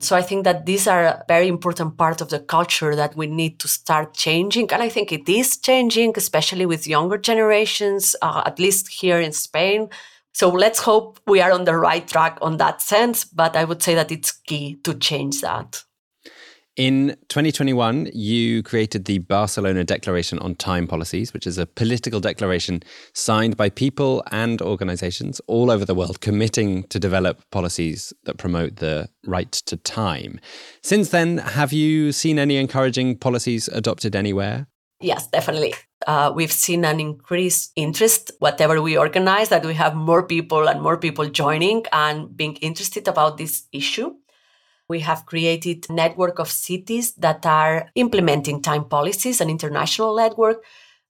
So 0.00 0.16
I 0.16 0.22
think 0.22 0.42
that 0.44 0.66
these 0.66 0.88
are 0.88 1.04
a 1.04 1.24
very 1.28 1.46
important 1.46 1.96
part 1.96 2.20
of 2.20 2.28
the 2.28 2.40
culture 2.40 2.96
that 2.96 3.14
we 3.14 3.28
need 3.28 3.60
to 3.60 3.68
start 3.68 4.14
changing. 4.14 4.72
And 4.72 4.82
I 4.82 4.88
think 4.88 5.12
it 5.12 5.28
is 5.28 5.56
changing, 5.58 6.14
especially 6.16 6.66
with 6.66 6.88
younger 6.88 7.18
generations, 7.18 8.16
uh, 8.20 8.42
at 8.44 8.58
least 8.58 8.88
here 8.88 9.20
in 9.20 9.32
Spain. 9.32 9.88
So 10.32 10.48
let's 10.48 10.80
hope 10.80 11.20
we 11.26 11.40
are 11.40 11.52
on 11.52 11.64
the 11.64 11.76
right 11.76 12.06
track 12.08 12.38
on 12.42 12.56
that 12.56 12.82
sense. 12.82 13.24
But 13.24 13.54
I 13.54 13.64
would 13.64 13.80
say 13.80 13.94
that 13.94 14.10
it's 14.10 14.32
key 14.32 14.80
to 14.82 14.94
change 14.94 15.40
that. 15.42 15.84
In 16.76 17.18
2021, 17.28 18.08
you 18.14 18.62
created 18.62 19.04
the 19.04 19.18
Barcelona 19.18 19.84
Declaration 19.84 20.38
on 20.38 20.54
Time 20.54 20.86
Policies, 20.86 21.34
which 21.34 21.46
is 21.46 21.58
a 21.58 21.66
political 21.66 22.18
declaration 22.18 22.82
signed 23.12 23.58
by 23.58 23.68
people 23.68 24.22
and 24.32 24.62
organizations 24.62 25.38
all 25.48 25.70
over 25.70 25.84
the 25.84 25.94
world 25.94 26.22
committing 26.22 26.84
to 26.84 26.98
develop 26.98 27.42
policies 27.50 28.14
that 28.24 28.38
promote 28.38 28.76
the 28.76 29.10
right 29.26 29.52
to 29.52 29.76
time. 29.76 30.40
Since 30.82 31.10
then, 31.10 31.38
have 31.38 31.74
you 31.74 32.10
seen 32.10 32.38
any 32.38 32.56
encouraging 32.56 33.18
policies 33.18 33.68
adopted 33.68 34.16
anywhere? 34.16 34.66
Yes, 34.98 35.26
definitely. 35.26 35.74
Uh, 36.06 36.32
we've 36.34 36.52
seen 36.52 36.86
an 36.86 37.00
increased 37.00 37.72
interest, 37.76 38.30
whatever 38.38 38.80
we 38.80 38.96
organize, 38.96 39.50
that 39.50 39.66
we 39.66 39.74
have 39.74 39.94
more 39.94 40.26
people 40.26 40.68
and 40.68 40.80
more 40.80 40.96
people 40.96 41.28
joining 41.28 41.84
and 41.92 42.34
being 42.34 42.56
interested 42.56 43.08
about 43.08 43.36
this 43.36 43.66
issue. 43.72 44.14
We 44.92 45.00
have 45.00 45.24
created 45.24 45.86
a 45.88 45.94
network 45.94 46.38
of 46.38 46.50
cities 46.50 47.12
that 47.12 47.46
are 47.46 47.88
implementing 47.94 48.60
time 48.60 48.84
policies, 48.84 49.40
an 49.40 49.48
international 49.48 50.14
network. 50.14 50.62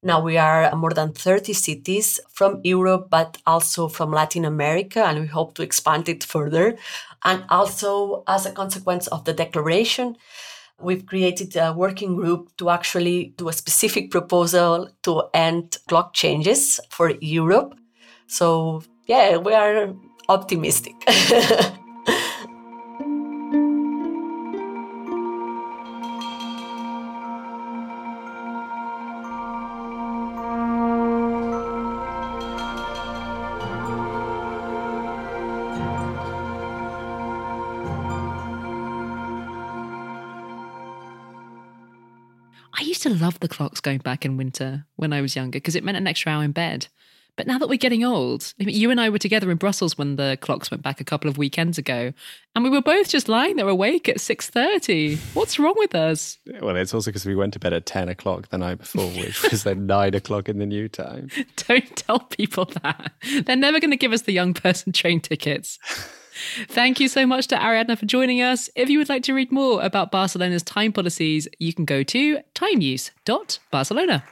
Now 0.04 0.22
we 0.22 0.38
are 0.38 0.72
more 0.76 0.92
than 0.92 1.12
30 1.12 1.52
cities 1.52 2.20
from 2.30 2.60
Europe, 2.62 3.08
but 3.10 3.38
also 3.44 3.88
from 3.88 4.12
Latin 4.12 4.44
America, 4.44 5.04
and 5.04 5.18
we 5.18 5.26
hope 5.26 5.54
to 5.54 5.64
expand 5.64 6.08
it 6.08 6.22
further. 6.22 6.78
And 7.24 7.42
also, 7.48 8.22
as 8.28 8.46
a 8.46 8.52
consequence 8.52 9.08
of 9.08 9.24
the 9.24 9.32
declaration, 9.32 10.16
we've 10.80 11.04
created 11.04 11.56
a 11.56 11.72
working 11.72 12.14
group 12.14 12.56
to 12.58 12.70
actually 12.70 13.34
do 13.36 13.48
a 13.48 13.52
specific 13.52 14.12
proposal 14.12 14.90
to 15.02 15.24
end 15.34 15.78
clock 15.88 16.14
changes 16.14 16.78
for 16.88 17.14
Europe. 17.20 17.74
So, 18.28 18.84
yeah, 19.08 19.38
we 19.38 19.54
are 19.54 19.92
optimistic. 20.28 20.94
going 43.82 43.98
back 43.98 44.24
in 44.24 44.36
winter 44.36 44.86
when 44.96 45.12
I 45.12 45.20
was 45.20 45.36
younger 45.36 45.56
because 45.56 45.76
it 45.76 45.84
meant 45.84 45.98
an 45.98 46.06
extra 46.06 46.32
hour 46.32 46.44
in 46.44 46.52
bed. 46.52 46.88
But 47.34 47.46
now 47.46 47.58
that 47.58 47.68
we're 47.68 47.76
getting 47.76 48.04
old, 48.04 48.52
I 48.60 48.64
mean, 48.64 48.76
you 48.76 48.90
and 48.90 49.00
I 49.00 49.08
were 49.08 49.18
together 49.18 49.50
in 49.50 49.56
Brussels 49.56 49.96
when 49.96 50.16
the 50.16 50.36
clocks 50.42 50.70
went 50.70 50.82
back 50.82 51.00
a 51.00 51.04
couple 51.04 51.30
of 51.30 51.38
weekends 51.38 51.78
ago, 51.78 52.12
and 52.54 52.62
we 52.62 52.68
were 52.68 52.82
both 52.82 53.08
just 53.08 53.26
lying 53.26 53.56
there 53.56 53.68
awake 53.68 54.06
at 54.06 54.20
six 54.20 54.50
thirty. 54.50 55.16
What's 55.32 55.58
wrong 55.58 55.74
with 55.78 55.94
us? 55.94 56.38
Well, 56.60 56.76
it's 56.76 56.92
also 56.92 57.10
because 57.10 57.24
we 57.24 57.34
went 57.34 57.54
to 57.54 57.58
bed 57.58 57.72
at 57.72 57.86
ten 57.86 58.10
o'clock 58.10 58.48
the 58.50 58.58
night 58.58 58.78
before, 58.78 59.08
which 59.08 59.42
was 59.50 59.64
then 59.64 59.86
nine 59.86 60.14
o'clock 60.14 60.50
in 60.50 60.58
the 60.58 60.66
new 60.66 60.88
time. 60.88 61.30
Don't 61.56 61.96
tell 61.96 62.20
people 62.20 62.66
that. 62.82 63.12
They're 63.46 63.56
never 63.56 63.80
going 63.80 63.92
to 63.92 63.96
give 63.96 64.12
us 64.12 64.22
the 64.22 64.32
young 64.32 64.52
person 64.52 64.92
train 64.92 65.20
tickets. 65.20 65.78
Thank 66.68 67.00
you 67.00 67.08
so 67.08 67.26
much 67.26 67.46
to 67.48 67.56
Ariadna 67.56 67.98
for 67.98 68.06
joining 68.06 68.40
us. 68.40 68.70
If 68.74 68.88
you 68.88 68.98
would 68.98 69.08
like 69.08 69.22
to 69.24 69.34
read 69.34 69.52
more 69.52 69.82
about 69.82 70.10
Barcelona's 70.10 70.62
time 70.62 70.92
policies, 70.92 71.48
you 71.58 71.72
can 71.72 71.84
go 71.84 72.02
to 72.02 72.40
timeuse.barcelona. 72.54 74.24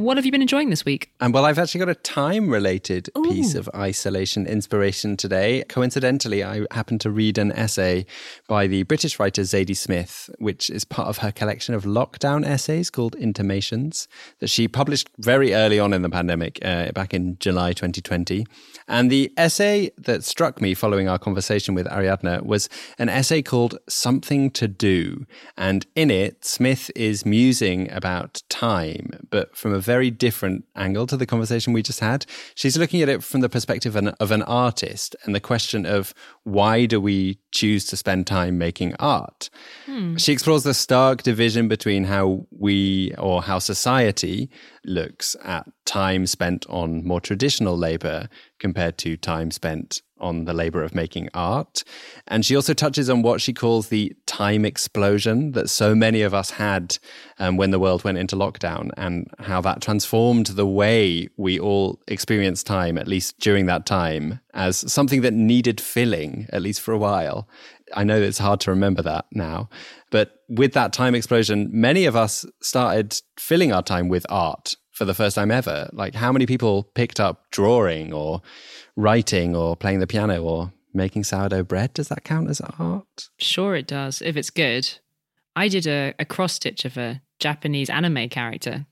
What 0.00 0.16
have 0.16 0.24
you 0.24 0.32
been 0.32 0.40
enjoying 0.40 0.70
this 0.70 0.86
week? 0.86 1.10
And 1.20 1.34
well, 1.34 1.44
I've 1.44 1.58
actually 1.58 1.80
got 1.80 1.90
a 1.90 1.94
time 1.94 2.48
related 2.48 3.10
piece 3.24 3.54
of 3.54 3.68
isolation 3.74 4.46
inspiration 4.46 5.14
today. 5.14 5.62
Coincidentally, 5.68 6.42
I 6.42 6.64
happened 6.70 7.02
to 7.02 7.10
read 7.10 7.36
an 7.36 7.52
essay 7.52 8.06
by 8.48 8.66
the 8.66 8.84
British 8.84 9.18
writer 9.18 9.42
Zadie 9.42 9.76
Smith, 9.76 10.30
which 10.38 10.70
is 10.70 10.86
part 10.86 11.08
of 11.08 11.18
her 11.18 11.30
collection 11.30 11.74
of 11.74 11.84
lockdown 11.84 12.46
essays 12.46 12.88
called 12.88 13.14
Intimations, 13.14 14.08
that 14.38 14.48
she 14.48 14.68
published 14.68 15.10
very 15.18 15.52
early 15.52 15.78
on 15.78 15.92
in 15.92 16.00
the 16.00 16.08
pandemic, 16.08 16.58
uh, 16.64 16.92
back 16.92 17.12
in 17.12 17.36
July 17.38 17.74
2020. 17.74 18.46
And 18.88 19.10
the 19.10 19.30
essay 19.36 19.90
that 19.98 20.24
struck 20.24 20.62
me 20.62 20.72
following 20.72 21.10
our 21.10 21.18
conversation 21.18 21.74
with 21.74 21.86
Ariadna 21.88 22.42
was 22.42 22.70
an 22.98 23.10
essay 23.10 23.42
called 23.42 23.78
Something 23.86 24.50
to 24.52 24.66
Do. 24.66 25.26
And 25.58 25.86
in 25.94 26.10
it, 26.10 26.42
Smith 26.46 26.90
is 26.96 27.26
musing 27.26 27.90
about 27.92 28.42
time, 28.48 29.26
but 29.28 29.54
from 29.54 29.74
a 29.74 29.89
very 29.90 30.10
different 30.10 30.64
angle 30.76 31.04
to 31.04 31.16
the 31.16 31.26
conversation 31.26 31.72
we 31.72 31.82
just 31.82 31.98
had. 31.98 32.24
She's 32.54 32.78
looking 32.78 33.02
at 33.02 33.08
it 33.08 33.24
from 33.24 33.40
the 33.40 33.48
perspective 33.48 33.96
of 33.96 34.04
an, 34.04 34.08
of 34.20 34.30
an 34.30 34.42
artist 34.44 35.16
and 35.24 35.34
the 35.34 35.40
question 35.40 35.84
of 35.84 36.14
why 36.44 36.86
do 36.86 37.00
we 37.00 37.40
choose 37.50 37.84
to 37.86 37.96
spend 37.96 38.28
time 38.28 38.56
making 38.56 38.94
art? 39.00 39.50
Hmm. 39.86 40.16
She 40.16 40.32
explores 40.32 40.62
the 40.62 40.74
stark 40.74 41.24
division 41.24 41.66
between 41.66 42.04
how 42.04 42.46
we 42.52 43.12
or 43.18 43.42
how 43.42 43.58
society 43.58 44.48
looks 44.84 45.34
at 45.42 45.66
time 45.86 46.24
spent 46.24 46.64
on 46.68 47.04
more 47.04 47.20
traditional 47.20 47.76
labor 47.76 48.28
compared 48.60 48.96
to 48.98 49.16
time 49.16 49.50
spent 49.50 50.02
on 50.20 50.44
the 50.44 50.52
labor 50.52 50.82
of 50.82 50.94
making 50.94 51.28
art. 51.34 51.84
And 52.26 52.44
she 52.44 52.56
also 52.56 52.74
touches 52.74 53.08
on 53.10 53.22
what 53.22 53.40
she 53.40 53.52
calls 53.52 53.88
the 53.88 54.14
time 54.26 54.64
explosion 54.64 55.52
that 55.52 55.70
so 55.70 55.94
many 55.94 56.22
of 56.22 56.34
us 56.34 56.50
had 56.50 56.98
um, 57.38 57.56
when 57.56 57.70
the 57.70 57.78
world 57.78 58.04
went 58.04 58.18
into 58.18 58.36
lockdown 58.36 58.90
and 58.96 59.28
how 59.38 59.60
that 59.62 59.82
transformed 59.82 60.46
the 60.46 60.66
way 60.66 61.28
we 61.36 61.58
all 61.58 62.00
experienced 62.08 62.66
time, 62.66 62.98
at 62.98 63.08
least 63.08 63.38
during 63.40 63.66
that 63.66 63.86
time, 63.86 64.40
as 64.54 64.90
something 64.92 65.22
that 65.22 65.34
needed 65.34 65.80
filling, 65.80 66.46
at 66.52 66.62
least 66.62 66.80
for 66.80 66.92
a 66.92 66.98
while. 66.98 67.48
I 67.94 68.04
know 68.04 68.20
it's 68.20 68.38
hard 68.38 68.60
to 68.60 68.70
remember 68.70 69.02
that 69.02 69.26
now. 69.32 69.68
But 70.10 70.32
with 70.48 70.72
that 70.74 70.92
time 70.92 71.14
explosion, 71.14 71.68
many 71.72 72.04
of 72.04 72.16
us 72.16 72.44
started 72.62 73.20
filling 73.36 73.72
our 73.72 73.82
time 73.82 74.08
with 74.08 74.26
art 74.28 74.76
for 75.00 75.06
the 75.06 75.14
first 75.14 75.34
time 75.34 75.50
ever. 75.50 75.88
Like, 75.94 76.14
how 76.14 76.30
many 76.30 76.44
people 76.44 76.82
picked 76.94 77.18
up 77.18 77.50
drawing 77.50 78.12
or 78.12 78.42
writing 78.96 79.56
or 79.56 79.74
playing 79.74 80.00
the 80.00 80.06
piano 80.06 80.42
or 80.42 80.74
making 80.92 81.24
sourdough 81.24 81.62
bread? 81.62 81.94
Does 81.94 82.08
that 82.08 82.22
count 82.22 82.50
as 82.50 82.60
art? 82.60 83.30
Sure, 83.38 83.74
it 83.74 83.86
does, 83.86 84.20
if 84.20 84.36
it's 84.36 84.50
good. 84.50 84.98
I 85.56 85.68
did 85.68 85.86
a, 85.86 86.12
a 86.18 86.26
cross 86.26 86.52
stitch 86.52 86.84
of 86.84 86.98
a 86.98 87.22
Japanese 87.38 87.88
anime 87.88 88.28
character. 88.28 88.84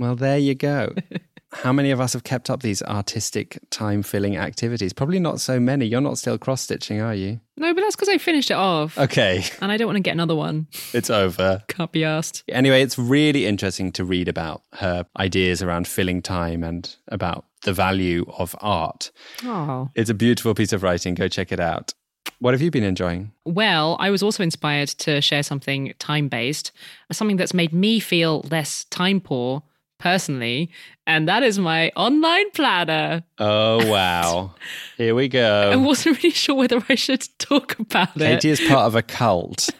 Well, 0.00 0.16
there 0.16 0.36
you 0.36 0.56
go. 0.56 0.96
How 1.52 1.72
many 1.72 1.90
of 1.90 2.00
us 2.00 2.14
have 2.14 2.24
kept 2.24 2.48
up 2.50 2.62
these 2.62 2.82
artistic 2.82 3.58
time 3.70 4.02
filling 4.02 4.36
activities? 4.36 4.92
Probably 4.92 5.18
not 5.18 5.40
so 5.40 5.60
many. 5.60 5.84
You're 5.86 6.00
not 6.00 6.18
still 6.18 6.38
cross 6.38 6.62
stitching, 6.62 7.00
are 7.00 7.14
you? 7.14 7.40
No, 7.56 7.74
but 7.74 7.82
that's 7.82 7.94
because 7.94 8.08
I 8.08 8.18
finished 8.18 8.50
it 8.50 8.54
off. 8.54 8.98
Okay. 8.98 9.44
And 9.60 9.70
I 9.70 9.76
don't 9.76 9.86
want 9.86 9.96
to 9.96 10.02
get 10.02 10.12
another 10.12 10.34
one. 10.34 10.66
It's 10.92 11.10
over. 11.10 11.62
Can't 11.68 11.92
be 11.92 12.04
asked. 12.04 12.42
Anyway, 12.48 12.82
it's 12.82 12.98
really 12.98 13.46
interesting 13.46 13.92
to 13.92 14.04
read 14.04 14.28
about 14.28 14.62
her 14.74 15.04
ideas 15.18 15.62
around 15.62 15.86
filling 15.86 16.22
time 16.22 16.64
and 16.64 16.96
about 17.08 17.44
the 17.64 17.72
value 17.72 18.24
of 18.38 18.56
art. 18.60 19.10
Oh. 19.44 19.90
It's 19.94 20.10
a 20.10 20.14
beautiful 20.14 20.54
piece 20.54 20.72
of 20.72 20.82
writing. 20.82 21.14
Go 21.14 21.28
check 21.28 21.52
it 21.52 21.60
out. 21.60 21.92
What 22.38 22.54
have 22.54 22.62
you 22.62 22.70
been 22.70 22.82
enjoying? 22.82 23.32
Well, 23.44 23.96
I 24.00 24.10
was 24.10 24.22
also 24.22 24.42
inspired 24.42 24.88
to 24.88 25.20
share 25.20 25.42
something 25.42 25.92
time 25.98 26.28
based, 26.28 26.72
something 27.12 27.36
that's 27.36 27.54
made 27.54 27.72
me 27.72 28.00
feel 28.00 28.40
less 28.50 28.84
time 28.84 29.20
poor 29.20 29.62
personally, 30.02 30.68
and 31.06 31.28
that 31.28 31.44
is 31.44 31.58
my 31.58 31.90
online 31.94 32.50
planner. 32.50 33.22
Oh, 33.38 33.86
wow. 33.90 34.54
Here 34.96 35.14
we 35.14 35.28
go. 35.28 35.70
I 35.72 35.76
wasn't 35.76 36.16
really 36.18 36.30
sure 36.30 36.56
whether 36.56 36.82
I 36.88 36.96
should 36.96 37.26
talk 37.38 37.78
about 37.78 38.14
Katy 38.14 38.24
it. 38.24 38.34
Katy 38.34 38.50
is 38.50 38.60
part 38.60 38.86
of 38.86 38.96
a 38.96 39.02
cult. 39.02 39.70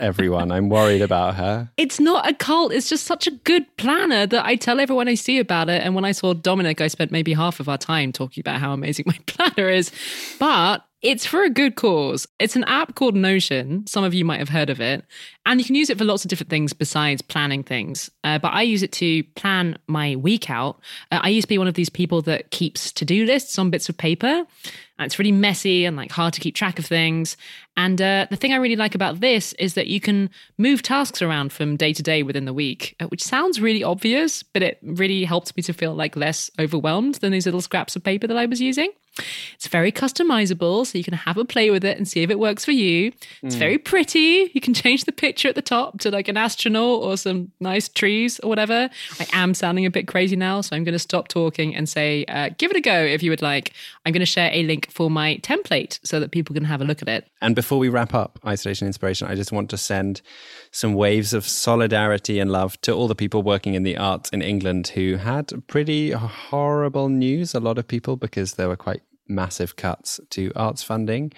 Everyone, 0.00 0.50
I'm 0.50 0.68
worried 0.70 1.02
about 1.02 1.36
her. 1.36 1.70
It's 1.76 2.00
not 2.00 2.28
a 2.28 2.34
cult. 2.34 2.72
It's 2.72 2.88
just 2.88 3.04
such 3.04 3.26
a 3.26 3.30
good 3.30 3.64
planner 3.76 4.26
that 4.26 4.44
I 4.44 4.56
tell 4.56 4.80
everyone 4.80 5.08
I 5.08 5.14
see 5.14 5.38
about 5.38 5.68
it. 5.68 5.82
And 5.82 5.94
when 5.94 6.04
I 6.04 6.12
saw 6.12 6.32
Dominic, 6.32 6.80
I 6.80 6.88
spent 6.88 7.10
maybe 7.12 7.32
half 7.34 7.60
of 7.60 7.68
our 7.68 7.78
time 7.78 8.10
talking 8.10 8.40
about 8.40 8.60
how 8.60 8.72
amazing 8.72 9.04
my 9.06 9.18
planner 9.26 9.68
is. 9.68 9.92
But 10.38 10.84
it's 11.02 11.24
for 11.24 11.42
a 11.42 11.50
good 11.50 11.76
cause. 11.76 12.26
It's 12.38 12.56
an 12.56 12.64
app 12.64 12.94
called 12.94 13.16
Notion. 13.16 13.86
Some 13.86 14.04
of 14.04 14.12
you 14.12 14.24
might 14.24 14.38
have 14.38 14.50
heard 14.50 14.68
of 14.68 14.80
it. 14.80 15.04
And 15.46 15.58
you 15.58 15.64
can 15.64 15.74
use 15.74 15.88
it 15.88 15.96
for 15.96 16.04
lots 16.04 16.24
of 16.24 16.28
different 16.28 16.50
things 16.50 16.74
besides 16.74 17.22
planning 17.22 17.62
things. 17.62 18.10
Uh, 18.22 18.38
but 18.38 18.52
I 18.52 18.62
use 18.62 18.82
it 18.82 18.92
to 18.92 19.22
plan 19.34 19.78
my 19.86 20.16
week 20.16 20.50
out. 20.50 20.78
Uh, 21.10 21.20
I 21.22 21.30
used 21.30 21.46
to 21.46 21.48
be 21.48 21.56
one 21.56 21.68
of 21.68 21.74
these 21.74 21.88
people 21.88 22.20
that 22.22 22.50
keeps 22.50 22.92
to 22.92 23.06
do 23.06 23.24
lists 23.24 23.58
on 23.58 23.70
bits 23.70 23.88
of 23.88 23.96
paper. 23.96 24.26
And 24.98 25.06
it's 25.06 25.18
really 25.18 25.32
messy 25.32 25.86
and 25.86 25.96
like 25.96 26.12
hard 26.12 26.34
to 26.34 26.40
keep 26.40 26.54
track 26.54 26.78
of 26.78 26.84
things. 26.84 27.38
And 27.78 28.02
uh, 28.02 28.26
the 28.28 28.36
thing 28.36 28.52
I 28.52 28.56
really 28.56 28.76
like 28.76 28.94
about 28.94 29.20
this 29.20 29.54
is 29.54 29.72
that 29.74 29.86
you 29.86 30.00
can 30.00 30.28
move 30.58 30.82
tasks 30.82 31.22
around 31.22 31.50
from 31.54 31.76
day 31.76 31.94
to 31.94 32.02
day 32.02 32.22
within 32.22 32.44
the 32.44 32.52
week, 32.52 32.96
uh, 33.00 33.06
which 33.06 33.24
sounds 33.24 33.58
really 33.58 33.82
obvious, 33.82 34.42
but 34.42 34.62
it 34.62 34.78
really 34.82 35.24
helps 35.24 35.56
me 35.56 35.62
to 35.62 35.72
feel 35.72 35.94
like 35.94 36.14
less 36.14 36.50
overwhelmed 36.58 37.14
than 37.16 37.32
these 37.32 37.46
little 37.46 37.62
scraps 37.62 37.96
of 37.96 38.04
paper 38.04 38.26
that 38.26 38.36
I 38.36 38.44
was 38.44 38.60
using. 38.60 38.90
It's 39.54 39.68
very 39.68 39.92
customizable, 39.92 40.86
so 40.86 40.96
you 40.96 41.04
can 41.04 41.14
have 41.14 41.36
a 41.36 41.44
play 41.44 41.70
with 41.70 41.84
it 41.84 41.98
and 41.98 42.08
see 42.08 42.22
if 42.22 42.30
it 42.30 42.38
works 42.38 42.64
for 42.64 42.72
you. 42.72 43.12
It's 43.42 43.56
mm. 43.56 43.58
very 43.58 43.78
pretty. 43.78 44.50
You 44.54 44.60
can 44.60 44.72
change 44.72 45.04
the 45.04 45.12
picture 45.12 45.48
at 45.48 45.54
the 45.54 45.62
top 45.62 46.00
to 46.00 46.10
like 46.10 46.28
an 46.28 46.36
astronaut 46.36 47.02
or 47.02 47.16
some 47.16 47.52
nice 47.60 47.88
trees 47.88 48.40
or 48.40 48.48
whatever. 48.48 48.88
I 49.18 49.26
am 49.32 49.52
sounding 49.52 49.84
a 49.84 49.90
bit 49.90 50.06
crazy 50.06 50.36
now, 50.36 50.60
so 50.60 50.74
I'm 50.74 50.84
going 50.84 50.94
to 50.94 50.98
stop 50.98 51.28
talking 51.28 51.74
and 51.74 51.88
say, 51.88 52.24
uh, 52.26 52.50
give 52.56 52.70
it 52.70 52.76
a 52.76 52.80
go 52.80 53.02
if 53.02 53.22
you 53.22 53.30
would 53.30 53.42
like. 53.42 53.72
I'm 54.06 54.12
going 54.12 54.20
to 54.20 54.26
share 54.26 54.50
a 54.52 54.62
link 54.62 54.90
for 54.90 55.10
my 55.10 55.38
template 55.42 56.00
so 56.04 56.20
that 56.20 56.30
people 56.30 56.54
can 56.54 56.64
have 56.64 56.80
a 56.80 56.84
look 56.84 57.02
at 57.02 57.08
it. 57.08 57.28
And 57.42 57.54
before 57.54 57.78
we 57.78 57.88
wrap 57.88 58.14
up 58.14 58.38
Isolation 58.46 58.86
Inspiration, 58.86 59.28
I 59.28 59.34
just 59.34 59.52
want 59.52 59.70
to 59.70 59.76
send 59.76 60.22
some 60.70 60.94
waves 60.94 61.34
of 61.34 61.46
solidarity 61.46 62.38
and 62.38 62.50
love 62.50 62.80
to 62.82 62.92
all 62.92 63.08
the 63.08 63.14
people 63.14 63.42
working 63.42 63.74
in 63.74 63.82
the 63.82 63.96
arts 63.96 64.30
in 64.30 64.40
England 64.40 64.88
who 64.88 65.16
had 65.16 65.52
pretty 65.66 66.12
horrible 66.12 67.08
news. 67.08 67.54
A 67.54 67.60
lot 67.60 67.76
of 67.76 67.86
people, 67.86 68.16
because 68.16 68.54
there 68.54 68.68
were 68.68 68.76
quite 68.76 69.02
massive 69.30 69.76
cuts 69.76 70.20
to 70.30 70.52
arts 70.56 70.82
funding. 70.82 71.32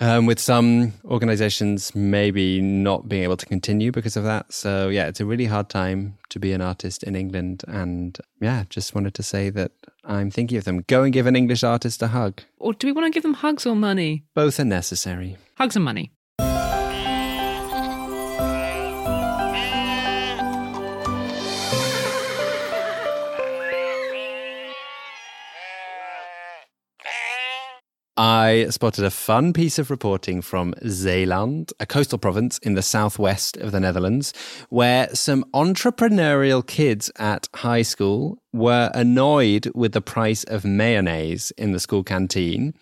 Um, 0.00 0.26
with 0.26 0.40
some 0.40 0.92
organizations 1.04 1.94
maybe 1.94 2.60
not 2.60 3.08
being 3.08 3.22
able 3.22 3.36
to 3.36 3.46
continue 3.46 3.92
because 3.92 4.16
of 4.16 4.24
that. 4.24 4.52
So, 4.52 4.88
yeah, 4.88 5.06
it's 5.06 5.20
a 5.20 5.24
really 5.24 5.44
hard 5.44 5.68
time 5.68 6.18
to 6.30 6.40
be 6.40 6.52
an 6.52 6.60
artist 6.60 7.04
in 7.04 7.14
England. 7.14 7.62
And 7.68 8.18
yeah, 8.40 8.64
just 8.68 8.92
wanted 8.92 9.14
to 9.14 9.22
say 9.22 9.50
that 9.50 9.70
I'm 10.02 10.32
thinking 10.32 10.58
of 10.58 10.64
them. 10.64 10.82
Go 10.88 11.04
and 11.04 11.12
give 11.12 11.26
an 11.26 11.36
English 11.36 11.62
artist 11.62 12.02
a 12.02 12.08
hug. 12.08 12.42
Or 12.58 12.72
do 12.72 12.88
we 12.88 12.92
want 12.92 13.06
to 13.06 13.16
give 13.16 13.22
them 13.22 13.34
hugs 13.34 13.66
or 13.66 13.76
money? 13.76 14.24
Both 14.34 14.58
are 14.58 14.64
necessary. 14.64 15.36
Hugs 15.54 15.76
and 15.76 15.84
money. 15.84 16.10
I 28.16 28.68
spotted 28.70 29.04
a 29.04 29.10
fun 29.10 29.52
piece 29.52 29.76
of 29.76 29.90
reporting 29.90 30.40
from 30.40 30.72
Zeeland, 30.86 31.72
a 31.80 31.86
coastal 31.86 32.16
province 32.16 32.58
in 32.58 32.74
the 32.74 32.82
southwest 32.82 33.56
of 33.56 33.72
the 33.72 33.80
Netherlands, 33.80 34.32
where 34.68 35.12
some 35.12 35.44
entrepreneurial 35.52 36.64
kids 36.64 37.10
at 37.18 37.48
high 37.56 37.82
school 37.82 38.38
were 38.54 38.88
annoyed 38.94 39.68
with 39.74 39.92
the 39.92 40.00
price 40.00 40.44
of 40.44 40.64
mayonnaise 40.64 41.50
in 41.58 41.72
the 41.72 41.80
school 41.80 42.04
canteen. 42.04 42.72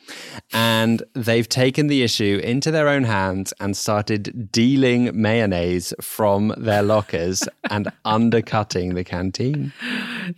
And 0.52 1.02
they've 1.14 1.48
taken 1.48 1.86
the 1.86 2.02
issue 2.02 2.40
into 2.44 2.70
their 2.70 2.88
own 2.88 3.04
hands 3.04 3.54
and 3.58 3.74
started 3.74 4.52
dealing 4.52 5.10
mayonnaise 5.20 5.94
from 6.00 6.54
their 6.58 6.82
lockers 6.82 7.48
and 7.70 7.90
undercutting 8.04 8.94
the 8.94 9.02
canteen. 9.02 9.72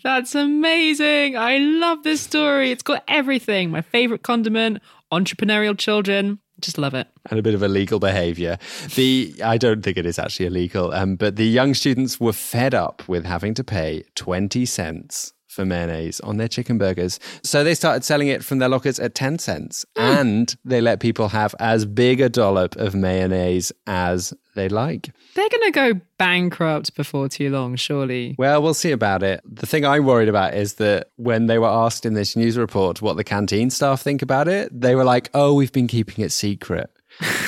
That's 0.05 0.37
amazing. 0.37 1.37
I 1.37 1.59
love 1.59 2.05
this 2.05 2.21
story. 2.21 2.71
It's 2.71 2.85
got 2.85 3.03
everything 3.09 3.71
my 3.71 3.83
favorite 3.83 4.23
condiment, 4.23 4.79
entrepreneurial 5.13 5.77
children, 5.77 6.39
Just 6.65 6.79
love 6.79 6.95
it. 6.95 7.07
And 7.29 7.39
a 7.39 7.43
bit 7.43 7.55
of 7.55 7.63
illegal 7.63 7.99
behavior. 7.99 8.59
The 8.95 9.35
I 9.45 9.59
don't 9.59 9.83
think 9.83 9.99
it 9.99 10.07
is 10.07 10.19
actually 10.19 10.47
illegal, 10.47 10.93
um, 10.93 11.17
but 11.17 11.37
the 11.37 11.47
young 11.47 11.75
students 11.75 12.19
were 12.19 12.33
fed 12.33 12.73
up 12.73 13.07
with 13.07 13.27
having 13.27 13.53
to 13.55 13.65
pay 13.65 14.05
20 14.15 14.65
cents 14.65 15.34
for 15.55 15.65
mayonnaise 15.65 16.21
on 16.21 16.37
their 16.37 16.49
chicken 16.49 16.77
burgers. 16.79 17.21
So 17.43 17.65
they 17.65 17.75
started 17.75 18.05
selling 18.05 18.29
it 18.29 18.45
from 18.45 18.59
their 18.59 18.69
lockers 18.69 18.99
at 18.99 19.15
10 19.15 19.39
cents. 19.39 19.85
Mm. 19.97 20.21
And 20.21 20.57
they 20.65 20.81
let 20.81 21.01
people 21.01 21.29
have 21.29 21.55
as 21.59 21.87
big 21.87 22.21
a 22.21 22.29
dollop 22.29 22.77
of 22.77 22.95
mayonnaise 22.95 23.73
as 23.87 24.35
they 24.55 24.69
like. 24.69 25.11
They're 25.35 25.49
going 25.49 25.73
to 25.73 25.93
go 25.95 26.01
bankrupt 26.19 26.95
before 26.95 27.29
too 27.29 27.51
long, 27.51 27.77
surely. 27.77 28.35
Well, 28.39 28.63
we'll 28.63 28.75
see 28.75 28.93
about 28.93 29.23
it. 29.23 29.41
The 29.45 29.67
thing 29.67 29.85
I'm 29.85 30.05
worried 30.05 30.29
about 30.29 30.55
is 30.55 30.75
that 30.75 31.11
when 31.17 31.47
they 31.47 31.59
were 31.59 31.69
asked 31.69 32.07
in 32.07 32.15
this 32.15 32.37
news 32.37 32.57
report 32.57 33.03
what 33.03 33.17
the 33.17 33.25
canteen 33.25 33.71
staff 33.71 34.01
think 34.03 34.23
about 34.23 34.49
it, 34.49 34.69
they 34.79 34.95
were 34.95 35.05
like, 35.05 35.31
oh, 35.35 35.55
we've 35.55 35.73
been 35.73 35.89
keeping 35.89 36.25
it 36.25 36.33
secret 36.33 36.91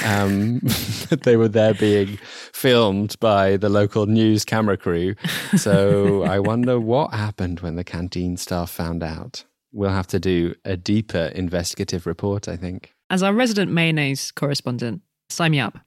um, 0.04 0.60
they 1.22 1.36
were 1.36 1.48
there 1.48 1.74
being 1.74 2.18
filmed 2.52 3.18
by 3.20 3.56
the 3.56 3.68
local 3.68 4.06
news 4.06 4.44
camera 4.44 4.76
crew. 4.76 5.14
So 5.56 6.22
I 6.24 6.38
wonder 6.38 6.78
what 6.80 7.12
happened 7.12 7.60
when 7.60 7.76
the 7.76 7.84
canteen 7.84 8.36
staff 8.36 8.70
found 8.70 9.02
out. 9.02 9.44
We'll 9.72 9.90
have 9.90 10.06
to 10.08 10.20
do 10.20 10.54
a 10.64 10.76
deeper 10.76 11.30
investigative 11.34 12.06
report, 12.06 12.48
I 12.48 12.56
think. 12.56 12.94
As 13.10 13.22
our 13.22 13.34
resident 13.34 13.70
mayonnaise 13.70 14.30
correspondent, 14.32 15.02
sign 15.28 15.52
me 15.52 15.60
up. 15.60 15.78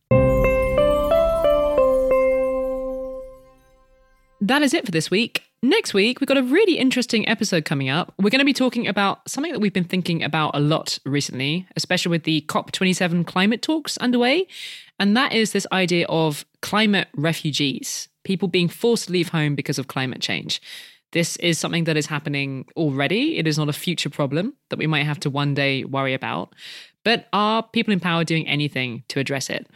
That 4.41 4.61
is 4.61 4.73
it 4.73 4.86
for 4.86 4.91
this 4.91 5.11
week. 5.11 5.48
Next 5.62 5.93
week, 5.93 6.22
we've 6.22 6.28
got 6.28 6.38
a 6.38 6.43
really 6.43 6.78
interesting 6.78 7.28
episode 7.28 7.66
coming 7.66 7.89
up. 7.89 8.14
We're 8.18 8.30
going 8.30 8.39
to 8.39 8.45
be 8.45 8.53
talking 8.53 8.88
about 8.88 9.30
something 9.30 9.51
that 9.51 9.60
we've 9.60 9.74
been 9.74 9.84
thinking 9.84 10.24
about 10.24 10.51
a 10.53 10.60
lot 10.62 10.97
recently, 11.05 11.68
especially 11.76 12.12
with 12.12 12.24
the 12.24 12.45
COP27 12.47 13.28
climate 13.28 13.62
talks 13.62 13.97
underway. 13.97 14.47
And 15.01 15.18
that 15.18 15.34
is 15.34 15.51
this 15.51 15.68
idea 15.74 16.05
of 16.07 16.45
climate 16.62 17.10
refugees, 17.14 18.07
people 18.24 18.47
being 18.47 18.70
forced 18.70 19.07
to 19.07 19.12
leave 19.12 19.30
home 19.30 19.55
because 19.55 19.78
of 19.78 19.89
climate 19.89 20.22
change. 20.22 20.62
This 21.12 21.36
is 21.38 21.60
something 21.60 21.84
that 21.86 21.97
is 21.97 22.05
happening 22.05 22.66
already. 22.78 23.38
It 23.38 23.45
is 23.45 23.57
not 23.57 23.68
a 23.68 23.74
future 23.74 24.10
problem 24.10 24.53
that 24.70 24.80
we 24.80 24.88
might 24.88 25.05
have 25.05 25.20
to 25.22 25.30
one 25.30 25.55
day 25.55 25.84
worry 25.84 26.14
about. 26.14 26.55
But 27.03 27.28
are 27.34 27.64
people 27.64 27.91
in 27.91 27.99
power 27.99 28.24
doing 28.24 28.47
anything 28.47 29.03
to 29.10 29.20
address 29.20 29.49
it? 29.49 29.68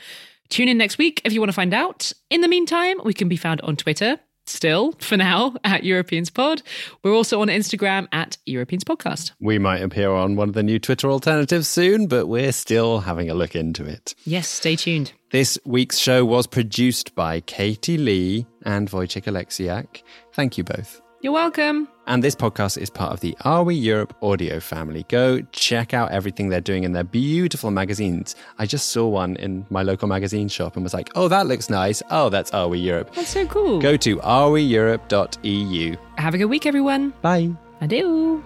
Tune 0.48 0.70
in 0.70 0.78
next 0.78 0.98
week 0.98 1.22
if 1.26 1.34
you 1.34 1.42
want 1.42 1.50
to 1.50 1.54
find 1.54 1.74
out. 1.74 2.14
In 2.30 2.40
the 2.40 2.48
meantime, 2.48 3.02
we 3.04 3.14
can 3.14 3.28
be 3.28 3.36
found 3.36 3.60
on 3.62 3.76
Twitter 3.76 4.20
still 4.46 4.94
for 5.00 5.18
now 5.18 5.56
at 5.64 5.84
Europeans 5.84 6.30
Pod. 6.30 6.62
We're 7.04 7.14
also 7.14 7.42
on 7.42 7.48
Instagram 7.48 8.08
at 8.12 8.38
Europeans 8.46 8.84
Podcast. 8.84 9.32
We 9.40 9.60
might 9.60 9.82
appear 9.82 10.12
on 10.12 10.36
one 10.36 10.50
of 10.50 10.56
the 10.56 10.64
new 10.64 10.80
Twitter 10.80 11.10
alternatives 11.10 11.68
soon, 11.68 12.08
but 12.08 12.28
we're 12.28 12.52
still 12.52 13.00
having 13.00 13.30
a 13.30 13.34
look 13.34 13.56
into 13.56 13.86
it. 13.86 14.16
Yes, 14.26 14.48
stay 14.48 14.76
tuned. 14.76 15.14
This 15.32 15.58
week's 15.66 15.98
show 15.98 16.26
was 16.26 16.46
produced 16.48 17.16
by 17.16 17.40
Katy 17.42 17.98
Lee 17.98 18.46
and 18.64 18.90
Wojciech 18.90 19.24
Oleksiak. 19.24 20.04
Thank 20.34 20.58
you 20.58 20.64
both. 20.64 21.02
You're 21.22 21.34
welcome. 21.34 21.88
And 22.06 22.22
this 22.22 22.36
podcast 22.36 22.78
is 22.78 22.90
part 22.90 23.14
of 23.14 23.22
the 23.22 23.36
Are 23.46 23.64
We 23.64 23.76
Europe 23.76 24.14
audio 24.22 24.60
family. 24.60 25.06
Go 25.08 25.42
check 25.54 25.94
out 25.94 26.12
everything 26.12 26.50
they're 26.50 26.60
doing 26.60 26.84
in 26.84 26.92
their 26.92 27.06
beautiful 27.06 27.72
magazines. 27.72 28.36
I 28.60 28.66
just 28.66 28.90
saw 28.90 29.08
one 29.08 29.38
in 29.38 29.66
my 29.70 29.84
local 29.84 30.10
magazine 30.10 30.50
shop 30.50 30.76
and 30.76 30.84
was 30.84 30.94
like, 30.94 31.10
oh, 31.16 31.30
that 31.30 31.48
looks 31.48 31.70
nice. 31.70 32.04
Oh, 32.12 32.28
that's 32.30 32.52
Are 32.52 32.68
We 32.68 32.80
Europe. 32.80 33.14
That's 33.16 33.30
so 33.30 33.46
cool. 33.48 33.80
Go 33.80 33.96
to 33.98 34.18
areweeurope.eu. 34.18 35.96
Have 36.18 36.34
a 36.34 36.38
good 36.38 36.46
week, 36.46 36.66
everyone. 36.66 37.14
Bye. 37.22 37.52
Adieu. 37.80 38.44